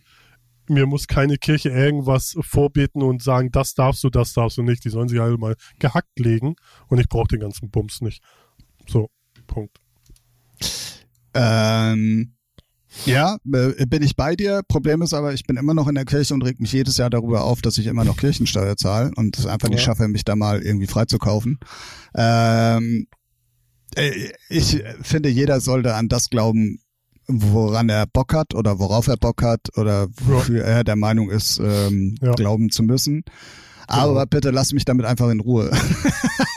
[0.67, 4.83] mir muss keine Kirche irgendwas vorbeten und sagen, das darfst du, das darfst du nicht.
[4.85, 6.55] Die sollen sich halt mal gehackt legen
[6.87, 8.23] und ich brauche den ganzen Bums nicht.
[8.87, 9.09] So,
[9.45, 9.79] Punkt.
[11.33, 12.33] Ähm,
[13.05, 14.61] ja, äh, bin ich bei dir.
[14.67, 17.09] Problem ist aber, ich bin immer noch in der Kirche und reg mich jedes Jahr
[17.09, 19.85] darüber auf, dass ich immer noch Kirchensteuer zahle und es einfach nicht Ja.
[19.85, 21.59] schaffe, mich da mal irgendwie freizukaufen.
[22.15, 23.22] Ähm, äh,
[24.49, 26.79] ich finde, jeder sollte an das glauben,
[27.27, 31.59] woran er Bock hat oder worauf er Bock hat oder wofür er der Meinung ist,
[31.59, 32.33] ähm, Ja.
[32.33, 33.23] glauben zu müssen.
[33.87, 34.25] Aber Genau.
[34.27, 35.71] bitte lass mich damit einfach in Ruhe.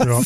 [0.01, 0.21] Ja,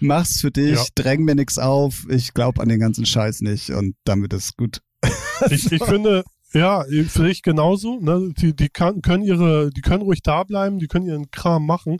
[0.00, 0.84] Mach's für dich, Ja.
[0.94, 2.06] dräng mir nix auf.
[2.08, 4.80] Ich glaube an den ganzen Scheiß nicht und damit ist gut.
[5.50, 7.98] ich, ich finde, ja, für ich genauso.
[8.00, 8.32] Ne?
[8.38, 11.98] Die, die kann, können ihre, die können ruhig da bleiben, die können ihren Kram machen.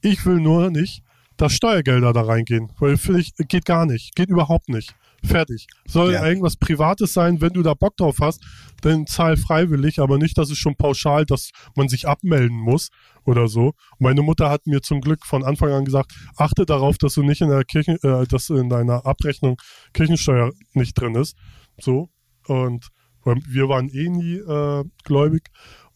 [0.00, 1.02] Ich will nur nicht,
[1.36, 2.72] dass Steuergelder da reingehen.
[2.78, 4.14] Weil finde ich, geht gar nicht.
[4.16, 4.94] Geht überhaupt nicht.
[5.24, 5.66] Fertig.
[5.86, 6.26] Soll Ja.
[6.26, 8.44] irgendwas Privates sein, wenn du da Bock drauf hast,
[8.82, 12.90] dann zahl freiwillig, aber nicht, dass es schon pauschal, dass man sich abmelden muss
[13.24, 13.72] oder so.
[13.98, 17.40] Meine Mutter hat mir zum Glück von Anfang an gesagt, achte darauf, dass du nicht
[17.40, 19.56] in der Kirchen, äh, dass in deiner Abrechnung
[19.94, 21.36] Kirchensteuer nicht drin ist.
[21.80, 22.08] So.
[22.46, 22.86] Und
[23.24, 25.48] wir waren eh nie äh, gläubig.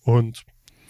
[0.03, 0.43] Und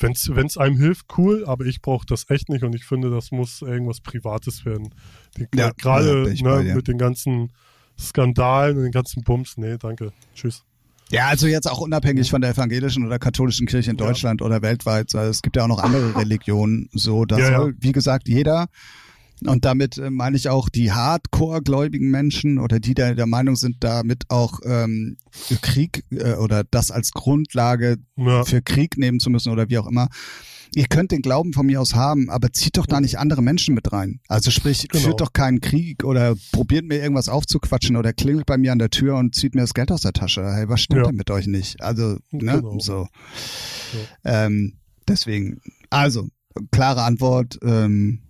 [0.03, 3.31] wenn es einem hilft, cool, aber ich brauche das echt nicht und ich finde, das
[3.31, 4.95] muss irgendwas Privates werden.
[5.39, 7.53] Ja, ja, Gerade ne, mit den ganzen
[7.99, 9.57] Skandalen und den ganzen Bums.
[9.57, 10.13] Nee, danke.
[10.35, 10.65] Tschüss.
[11.11, 14.07] Ja, also jetzt auch unabhängig von der evangelischen oder katholischen Kirche in Ja.
[14.07, 15.15] Deutschland oder weltweit.
[15.15, 16.89] Also es gibt ja auch noch andere Religionen.
[16.93, 17.59] So, da Ja, ja.
[17.59, 18.69] soll, wie gesagt, jeder.
[19.49, 23.77] Und damit äh, meine ich auch die Hardcore-gläubigen Menschen oder die der, der Meinung sind,
[23.81, 25.17] damit auch ähm,
[25.63, 29.87] Krieg äh, oder das als Grundlage Ja, für Krieg nehmen zu müssen oder wie auch
[29.87, 30.09] immer.
[30.77, 33.75] Ihr könnt den Glauben von mir aus haben, aber zieht doch da nicht andere Menschen
[33.75, 34.21] mit rein.
[34.29, 35.03] Also sprich, Genau.
[35.05, 38.91] führt doch keinen Krieg oder probiert mir irgendwas aufzuquatschen oder klingelt bei mir an der
[38.91, 40.45] Tür und zieht mir das Geld aus der Tasche.
[40.55, 41.07] Hey, was stimmt Ja.
[41.09, 41.81] denn mit euch nicht?
[41.83, 42.79] Also, ne, Genau.
[42.79, 43.09] so.
[44.25, 44.75] Ähm,
[45.09, 45.61] deswegen,
[45.91, 46.29] also,
[46.71, 48.21] klare Antwort ähm,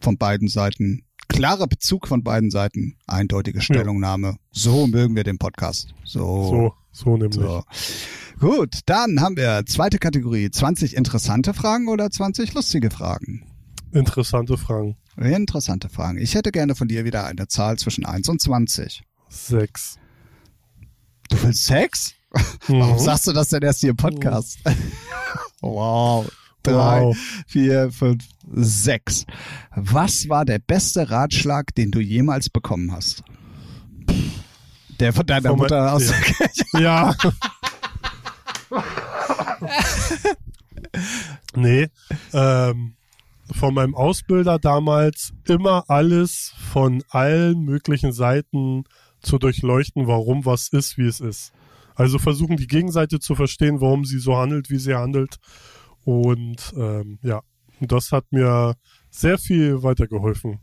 [0.00, 1.02] von beiden Seiten.
[1.28, 2.96] Klarer Bezug von beiden Seiten.
[3.06, 4.36] Eindeutige Stellungnahme.
[4.52, 5.92] So mögen wir den Podcast.
[6.04, 6.44] So.
[6.48, 7.34] So, so nämlich.
[7.34, 7.62] so.
[8.38, 10.50] Gut, dann haben wir zweite Kategorie.
[10.50, 13.44] 20 interessante Fragen oder 20 lustige Fragen?
[13.92, 14.96] Interessante Fragen.
[15.16, 16.18] Interessante Fragen.
[16.18, 19.02] Ich hätte gerne von dir wieder eine Zahl zwischen 1 und 20.
[19.28, 19.98] Sechs.
[21.30, 22.12] Du willst Sex?
[22.68, 22.98] Warum Mhm.
[22.98, 24.58] sagst du das denn erst hier im Podcast?
[25.60, 26.26] wow.
[26.72, 27.16] Drei, Wow.
[27.46, 29.24] vier, fünf, sechs.
[29.74, 33.22] Was war der beste Ratschlag, den du jemals bekommen hast?
[35.00, 36.10] Der von deiner Von Mutter aus
[36.72, 36.80] ja.
[36.80, 37.14] Ja.
[41.54, 41.88] nee,
[42.32, 42.94] ähm,
[43.52, 48.84] von meinem Ausbilder damals immer alles von allen möglichen Seiten
[49.20, 51.52] zu durchleuchten, warum was ist, wie es ist.
[51.94, 55.36] Also versuchen die Gegenseite zu verstehen, warum sie so handelt, wie sie handelt.
[56.06, 57.42] Und ähm, ja,
[57.80, 58.76] das hat mir
[59.10, 60.60] sehr viel weitergeholfen.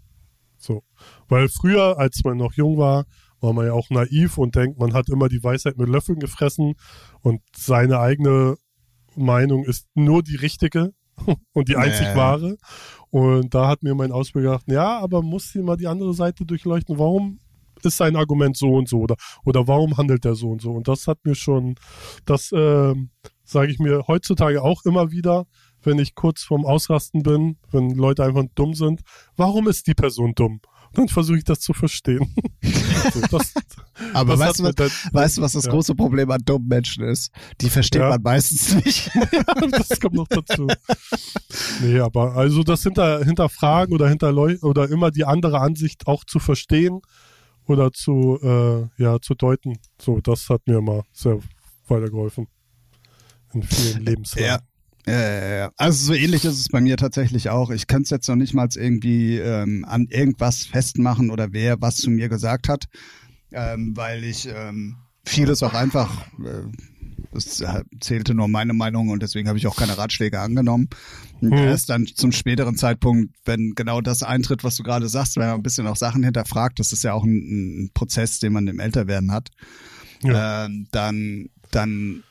[0.58, 0.84] So.
[1.28, 3.04] Weil früher, als man noch jung war,
[3.42, 6.76] war man ja auch naiv und denkt, man hat immer die Weisheit mit Löffeln gefressen
[7.20, 8.56] und seine eigene
[9.18, 10.94] Meinung ist nur die richtige
[11.54, 12.16] und die einzig Nee.
[12.16, 12.56] wahre.
[13.10, 16.46] Und da hat mir mein Ausbilder gedacht, ja, aber muss sie mal die andere Seite
[16.46, 16.98] durchleuchten.
[16.98, 17.40] Warum
[17.84, 20.72] ist sein Argument so und so oder, oder warum handelt er so und so?
[20.72, 21.76] Und das hat mir schon,
[22.24, 23.10] das ähm,
[23.44, 25.46] sage ich mir heutzutage auch immer wieder,
[25.84, 29.02] wenn ich kurz vorm Ausrasten bin, wenn Leute einfach dumm sind.
[29.36, 30.62] Warum ist die Person dumm?
[30.94, 32.34] Dann versuche ich das zu verstehen.
[33.12, 33.54] so, das,
[34.14, 35.72] Aber das weißt du, was, dann- weißt du, was das Ja.
[35.72, 37.32] große Problem an dummen Menschen ist?
[37.62, 38.10] Die versteht Ja.
[38.10, 39.10] man meistens nicht.
[39.72, 40.68] das kommt noch dazu.
[41.82, 46.38] Nee, aber also das hinter, hinterfragen oder hinterleu oder immer die andere Ansicht auch zu
[46.40, 47.02] verstehen
[47.66, 49.80] oder zu, äh, ja, zu deuten.
[50.00, 51.40] So, das hat mir immer sehr
[51.88, 52.48] weitergeholfen.
[53.54, 54.46] In vielen Lebenslagen.
[54.48, 54.60] Ja.
[55.06, 55.72] Ja.
[55.76, 57.72] Also so ähnlich ist es bei mir tatsächlich auch.
[57.72, 61.98] Ich kann es jetzt noch nicht mal irgendwie ähm, an irgendwas festmachen oder wer was
[61.98, 62.86] zu mir gesagt hat,
[63.52, 64.96] ähm, weil ich ähm,
[65.26, 69.76] vieles auch einfach, äh, es äh, zählte nur meine Meinung und deswegen habe ich auch
[69.76, 70.88] keine Ratschläge angenommen.
[71.42, 71.52] Hm.
[71.52, 75.56] erst dann zum späteren Zeitpunkt, wenn genau das eintritt, was du gerade sagst, wenn man
[75.56, 77.34] ein bisschen auch Sachen hinterfragt, das ist ja auch ein,
[77.86, 79.50] ein Prozess, den man im Älterwerden hat,
[80.22, 80.66] Ja.
[80.66, 82.24] ähm, dann, dann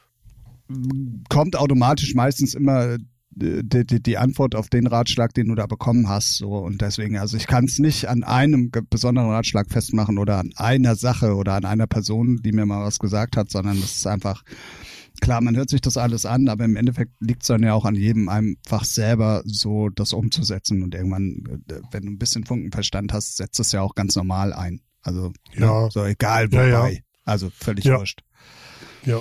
[1.29, 2.99] kommt automatisch meistens immer
[3.35, 6.35] die, die, die Antwort auf den Ratschlag, den du da bekommen hast.
[6.37, 10.51] So und deswegen, also ich kann es nicht an einem besonderen Ratschlag festmachen oder an
[10.57, 14.07] einer Sache oder an einer Person, die mir mal was gesagt hat, sondern das ist
[14.07, 14.43] einfach
[15.23, 17.85] klar, man hört sich das alles an, aber im Endeffekt liegt es dann ja auch
[17.85, 23.13] an jedem einfach selber so das umzusetzen und irgendwann, äh, wenn du ein bisschen Funkenverstand
[23.13, 24.81] hast, setzt es ja auch ganz normal ein.
[25.01, 25.89] Also Ja.
[25.91, 26.93] so egal Ja, wobei.
[26.93, 26.99] ja.
[27.25, 27.99] Also völlig Ja.
[27.99, 28.23] wurscht.
[29.07, 29.21] Ja,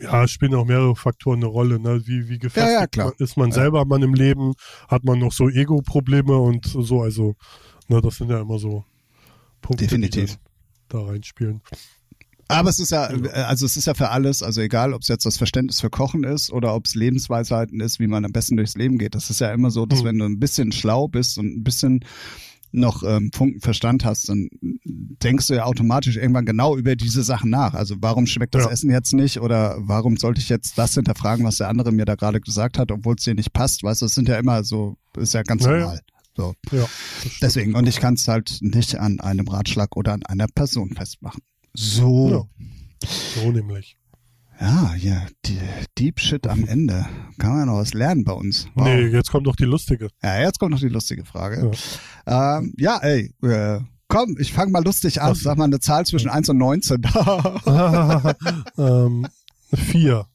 [0.00, 2.02] es spielen auch mehrere Faktoren eine Rolle, ne?
[2.06, 3.12] Wie, wie gefestigt Ja, ja, klar.
[3.18, 3.54] ist man Ja.
[3.56, 4.54] selber man im Leben,
[4.88, 7.34] hat man noch so Ego-Probleme und so, also,
[7.88, 8.84] ne, das sind ja immer so
[9.60, 10.32] Punkte, Definitiv.
[10.34, 10.38] die
[10.88, 11.60] da reinspielen.
[12.48, 15.24] Aber es ist ja, also es ist ja für alles, also egal, ob es jetzt
[15.24, 18.74] das Verständnis für Kochen ist oder ob es Lebensweisheiten ist, wie man am besten durchs
[18.74, 19.14] Leben geht.
[19.14, 20.04] Das ist ja immer so, dass Hm.
[20.06, 22.04] wenn du ein bisschen schlau bist und ein bisschen
[22.72, 27.50] noch ähm, Funken Verstand hast, dann denkst du ja automatisch irgendwann genau über diese Sachen
[27.50, 27.74] nach.
[27.74, 28.70] Also warum schmeckt das Ja.
[28.70, 32.14] Essen jetzt nicht oder warum sollte ich jetzt das hinterfragen, was der andere mir da
[32.14, 33.82] gerade gesagt hat, obwohl es dir nicht passt.
[33.82, 35.80] Weißt du, es sind ja immer so, ist ja ganz Ja, ja.
[35.80, 36.00] normal.
[36.36, 36.54] So.
[36.72, 36.86] Ja,
[37.24, 37.32] das.
[37.42, 41.42] Deswegen, und ich kann es halt nicht an einem Ratschlag oder an einer Person festmachen.
[41.74, 42.48] So.
[43.34, 43.96] So nämlich.
[44.60, 45.58] Ja, ja, die,
[45.98, 47.06] Deep Shit am Ende.
[47.38, 48.68] Kann man noch was lernen bei uns.
[48.74, 48.84] Wow.
[48.84, 50.08] Nee, jetzt kommt doch die lustige.
[50.22, 51.70] Ja, jetzt kommt noch die lustige Frage.
[52.26, 55.34] Ja, ähm, ja ey, äh, komm, ich fang mal lustig an.
[55.34, 57.02] Sag mal eine Zahl zwischen 1 und 19.
[58.78, 59.26] ähm,
[59.74, 60.26] vier.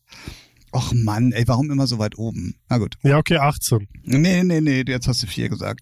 [0.71, 2.55] Och Mann, ey, warum immer so weit oben?
[2.67, 2.95] Na gut.
[3.03, 3.87] Ja, okay, 18.
[4.03, 5.81] Nee, nee, nee, jetzt hast du vier gesagt.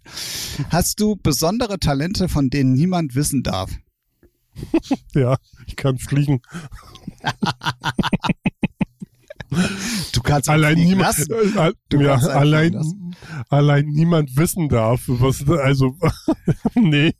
[0.70, 3.72] Hast du besondere Talente, von denen niemand wissen darf?
[5.16, 6.42] Ja, ich kann fliegen.
[10.14, 13.16] Du kannst Allein niemand, äh, ja, allein,
[13.50, 15.96] allein niemand wissen darf, was, also,
[16.76, 17.14] nee.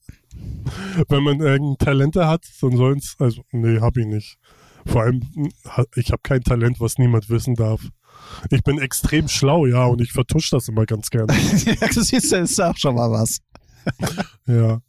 [1.10, 4.38] Wenn man irgendein Talente hat, dann sollen's, also, nee, hab ich nicht.
[4.86, 5.22] Vor allem,
[5.68, 7.82] ha- ich habe kein Talent, was niemand wissen darf.
[8.50, 11.34] Ich bin extrem schlau, ja, und ich vertusch das immer ganz gerne.
[11.66, 13.40] ja, das ist, das ist auch schon mal was.
[14.48, 14.82] Ja.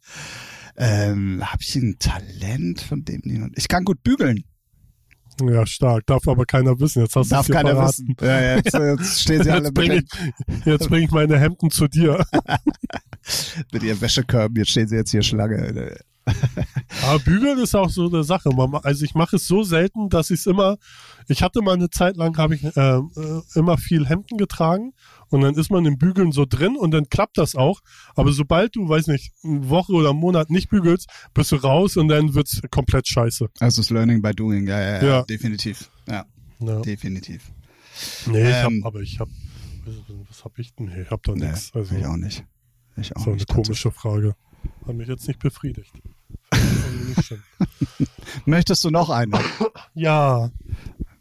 [0.77, 3.57] Ähm, habe ich ein Talent, von dem niemand.
[3.57, 4.43] Ich kann gut bügeln.
[5.41, 6.05] Ja, stark.
[6.05, 7.01] Darf aber keiner wissen.
[7.01, 7.87] Jetzt hast du es keiner verraten.
[7.87, 8.15] wissen.
[8.21, 12.25] Ja, jetzt, jetzt stehen sie alle bringe ich, jetzt bring ich meine Hemden zu dir.
[13.71, 14.57] mit ihren Wäschekörben.
[14.57, 15.97] Jetzt stehen sie jetzt hier Schlange.
[17.03, 18.49] Aber bügeln ist auch so eine Sache.
[18.83, 20.77] Also ich mache es so selten, dass ich es immer.
[21.27, 24.93] Ich hatte mal eine Zeit lang, habe ich äh, äh, immer viel Hemden getragen
[25.29, 27.79] und dann ist man im Bügeln so drin und dann klappt das auch.
[28.15, 31.97] Aber sobald du, weiß nicht, eine Woche oder einen Monat nicht bügelst, bist du raus
[31.97, 33.47] und dann wird's komplett scheiße.
[33.59, 35.21] Also das Learning by Doing, ja, ja, ja, Ja.
[35.23, 35.89] definitiv.
[36.07, 36.25] Ja,
[36.59, 36.79] Ja.
[36.81, 37.51] definitiv.
[38.27, 38.83] Nee, ich hab, Ähm.
[38.85, 39.29] aber ich hab,
[40.29, 40.87] was, hab ich denn?
[40.87, 41.71] Nee, ich hab da Nee, nichts.
[41.73, 42.43] Also, ich auch nicht.
[42.97, 43.47] Ich auch so eine nicht.
[43.49, 44.35] komische Frage.
[44.87, 45.91] Hat mich jetzt nicht befriedigt.
[48.45, 49.39] Möchtest du noch eine?
[49.93, 50.49] ja,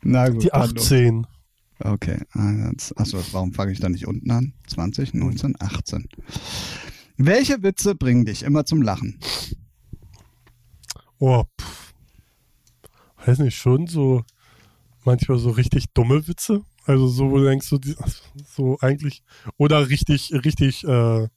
[0.02, 0.44] Na gut.
[0.44, 0.84] die dann los.
[0.92, 1.26] 18.
[1.84, 2.18] Okay.
[2.96, 4.54] Achso, warum fange ich da nicht unten an?
[4.68, 6.08] 20, 19, 18.
[7.18, 9.18] Welche Witze bringen dich immer zum Lachen?
[11.18, 11.92] Oh, pff.
[13.26, 14.24] Weiß nicht, schon so
[15.04, 16.62] manchmal so richtig dumme Witze.
[16.86, 17.94] Also so, wo du denkst, so, die,
[18.46, 19.22] so eigentlich,
[19.58, 21.28] oder richtig, richtig äh,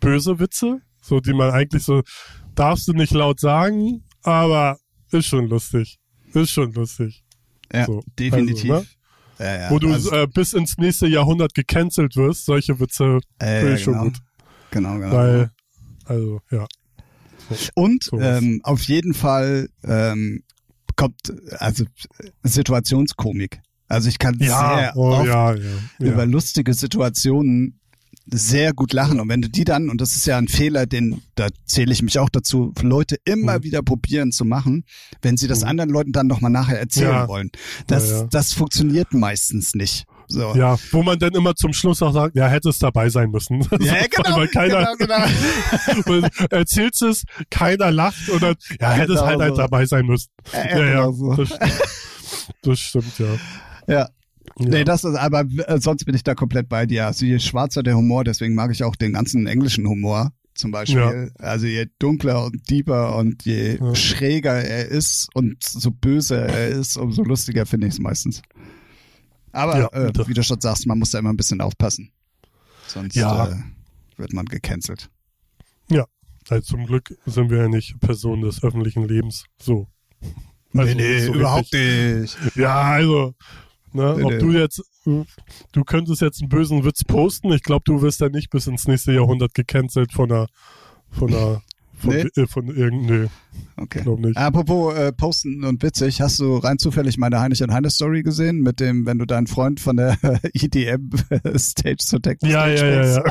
[0.00, 2.02] böse Witze, so die man eigentlich so,
[2.54, 4.78] darfst du nicht laut sagen, aber
[5.10, 5.98] ist schon lustig.
[6.32, 7.24] Ist schon lustig.
[7.72, 8.70] Ja, So, definitiv.
[8.70, 8.88] also, ne?
[9.38, 13.60] Ja, ja, wo du also, äh, bis ins nächste Jahrhundert gecancelt wirst, solche Witze äh,
[13.60, 14.04] finde ich schon genau.
[14.04, 14.18] gut.
[14.70, 15.12] Genau, genau.
[15.12, 15.50] Weil,
[16.04, 16.66] also, ja.
[17.74, 18.42] Und sowas.
[18.42, 20.42] ähm, auf jeden Fall ähm,
[20.96, 21.84] kommt also
[22.42, 23.60] Situationskomik.
[23.88, 25.54] Also ich kann Ja, sehr oh, oft ja.
[26.00, 27.78] über lustige Situationen
[28.32, 29.20] sehr gut lachen.
[29.20, 32.02] Und wenn du die dann, und das ist ja ein Fehler, den, da zähle ich
[32.02, 33.62] mich auch dazu, Leute immer Mhm.
[33.62, 34.84] wieder probieren zu machen,
[35.22, 35.68] wenn sie das Mhm.
[35.68, 37.28] anderen Leuten dann nochmal nachher erzählen Ja.
[37.28, 37.50] wollen.
[37.86, 38.28] Das, Ja, ja.
[38.30, 40.04] das funktioniert meistens nicht.
[40.28, 40.56] So.
[40.56, 43.60] Ja, wo man dann immer zum Schluss auch sagt, ja, hätte es dabei sein müssen.
[43.80, 46.04] Ja, genau, Weil keiner, genau, genau.
[46.06, 49.62] weil erzählst es, keiner lacht oder ja, hätte es Genau halt, halt so.
[49.62, 50.28] dabei sein müssen.
[50.52, 51.34] Ja, Ja, ja, genau so.
[51.36, 51.72] das, stimmt.
[52.62, 53.26] das stimmt, ja.
[53.86, 54.08] Ja.
[54.58, 54.68] Ja.
[54.68, 57.06] Nee, das ist, aber äh, sonst bin ich da komplett bei dir.
[57.06, 61.32] Also je schwarzer der Humor, deswegen mag ich auch den ganzen englischen Humor zum Beispiel.
[61.38, 63.94] Also je dunkler und tiefer und je Ja.
[63.94, 68.42] schräger er ist und so böse er ist, umso lustiger finde ich es meistens.
[69.52, 72.10] Aber Ja, äh, das- wie du schon sagst, man muss da immer ein bisschen aufpassen.
[72.86, 73.48] Sonst Ja.
[73.48, 73.56] äh,
[74.16, 75.10] wird man gecancelt.
[76.48, 79.46] Also zum Glück sind wir ja nicht Personen des öffentlichen Lebens.
[79.60, 79.88] So.
[80.76, 82.20] Also nicht so richtig.
[82.44, 82.56] nicht.
[82.56, 83.34] Ja, also,
[83.96, 87.50] ne, ob du jetzt, du könntest jetzt einen bösen Witz posten.
[87.52, 90.46] Ich glaube, du wirst ja nicht bis ins nächste Jahrhundert gecancelt von einer,
[91.10, 91.62] von einer,
[91.98, 92.26] von, Nee.
[92.36, 93.28] äh, von irgendeinem, nee,
[93.78, 94.02] Okay.
[94.02, 94.36] glaub nicht.
[94.36, 98.60] Apropos äh, Posten und witzig, hast du rein zufällig meine Heinrich und Heine Story gesehen,
[98.60, 100.18] mit dem, wenn du deinen Freund von der
[100.52, 101.10] EDM
[101.56, 103.24] Stage zu Techno Ja, Stage ja, ja.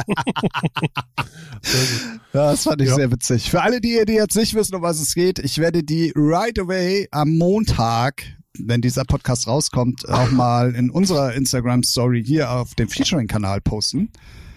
[2.33, 2.95] Ja, das fand ich Ja.
[2.95, 3.49] sehr witzig.
[3.49, 6.57] Für alle, die, die jetzt nicht wissen, um was es geht, ich werde die right
[6.59, 8.23] away am Montag,
[8.59, 14.09] wenn dieser Podcast rauskommt, auch mal in unserer Instagram-Story hier auf dem Featuring-Kanal posten,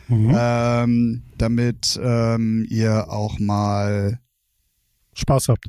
[0.08, 0.34] Mhm.
[0.34, 4.18] ähm, damit ähm, ihr auch mal
[5.12, 5.66] Spaß habt.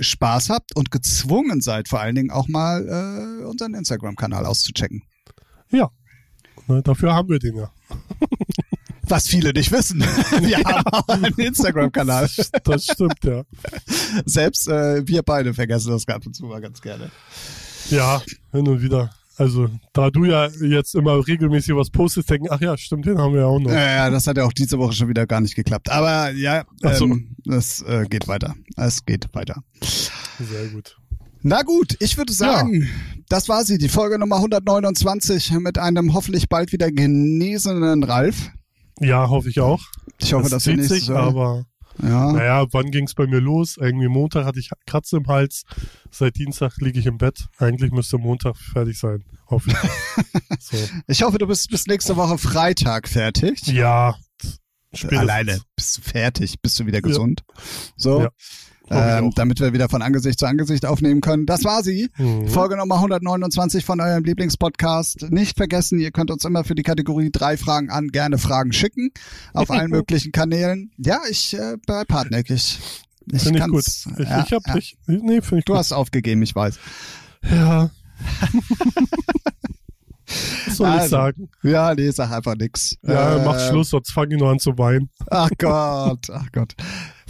[0.00, 5.02] Spaß habt und gezwungen seid, vor allen Dingen auch mal äh, unseren Instagram-Kanal auszuchecken.
[5.70, 5.90] Ja.
[6.68, 7.70] Ne, dafür haben wir den ja.
[9.08, 10.00] Was viele nicht wissen.
[10.40, 12.30] Wir haben auch einen Instagram-Kanal.
[12.64, 13.42] Das stimmt, ja.
[14.24, 17.10] Selbst äh, wir beide vergessen das ab und zu mal ganz gerne.
[17.90, 18.22] Ja,
[18.52, 19.10] hin und wieder.
[19.38, 23.32] Also, da du ja jetzt immer regelmäßig was postest, denken, ach ja, stimmt, den haben
[23.32, 23.70] wir ja auch noch.
[23.70, 25.90] Ja, ja, das hat ja auch diese Woche schon wieder gar nicht geklappt.
[25.90, 27.06] Aber ja, Ach so.
[27.06, 28.54] ähm, es äh, geht weiter.
[28.76, 29.62] Es geht weiter.
[30.38, 30.96] Sehr gut.
[31.42, 32.88] Na gut, ich würde sagen,
[33.28, 38.50] das war sie, die Folge Nummer 129 mit einem hoffentlich bald wieder genesenen Ralf.
[39.00, 39.82] Ja, hoffe ich auch.
[40.20, 41.64] Ich hoffe, Es dass wir zieht nächste sich, aber
[42.00, 42.32] ja.
[42.32, 43.76] naja, wann ging's bei mir los?
[43.76, 45.64] Irgendwie Montag hatte ich Kratze im Hals.
[46.10, 47.46] Seit Dienstag liege ich im Bett.
[47.58, 49.24] Eigentlich müsste Montag fertig sein.
[49.48, 50.60] Hoffe ich.
[50.60, 50.76] so.
[51.06, 53.66] Ich hoffe, du bist bis nächste Woche Freitag fertig.
[53.66, 54.16] Ja.
[54.92, 55.18] spätestens.
[55.18, 57.44] Alleine bist du fertig, bist du wieder gesund.
[57.96, 61.46] So, Ja, hoffe ich ähm, damit wir wieder von Angesicht zu Angesicht aufnehmen können.
[61.46, 62.10] Das war sie.
[62.18, 62.48] Mhm.
[62.48, 65.30] Folge Nummer 129 von eurem Lieblingspodcast.
[65.30, 69.10] Nicht vergessen, ihr könnt uns immer für die Kategorie drei Fragen an gerne Fragen schicken
[69.54, 70.90] auf allen möglichen Kanälen.
[70.98, 72.78] Ja, ich äh, bleib hartnäckig.
[73.30, 73.84] Ich Finde ich gut.
[73.86, 74.74] Ich, ja, ich hab ja.
[74.74, 74.96] nicht.
[75.06, 75.78] Nee, finde ich Du gut.
[75.78, 76.78] hast aufgegeben, ich weiß.
[77.50, 77.90] Ja.
[80.66, 81.48] Was soll ich Also, sagen?
[81.62, 82.96] Ja, nee, sag einfach nix.
[83.02, 85.10] Ja, Äh, mach Schluss, sonst fange ich nur an zu weinen.
[85.30, 86.74] Ach Gott, ach Gott.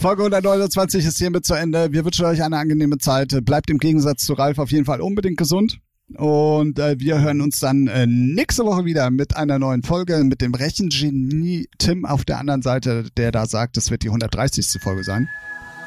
[0.02, 1.92] Folge 129 ist hiermit zu Ende.
[1.92, 3.38] Wir wünschen euch eine angenehme Zeit.
[3.44, 5.78] Bleibt im Gegensatz zu Ralf auf jeden Fall unbedingt gesund.
[6.16, 10.40] Und äh, wir hören uns dann äh, nächste Woche wieder mit einer neuen Folge mit
[10.40, 14.82] dem Rechengenie Tim auf der anderen Seite, der da sagt, es wird die 130.
[14.82, 15.28] Folge sein.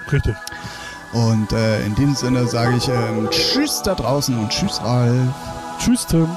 [0.10, 0.36] Richtig.
[1.12, 5.28] Und äh, in diesem Sinne sage ich ähm, Tschüss da draußen und Tschüss Ralf.
[5.78, 6.30] Tschüss, Tim.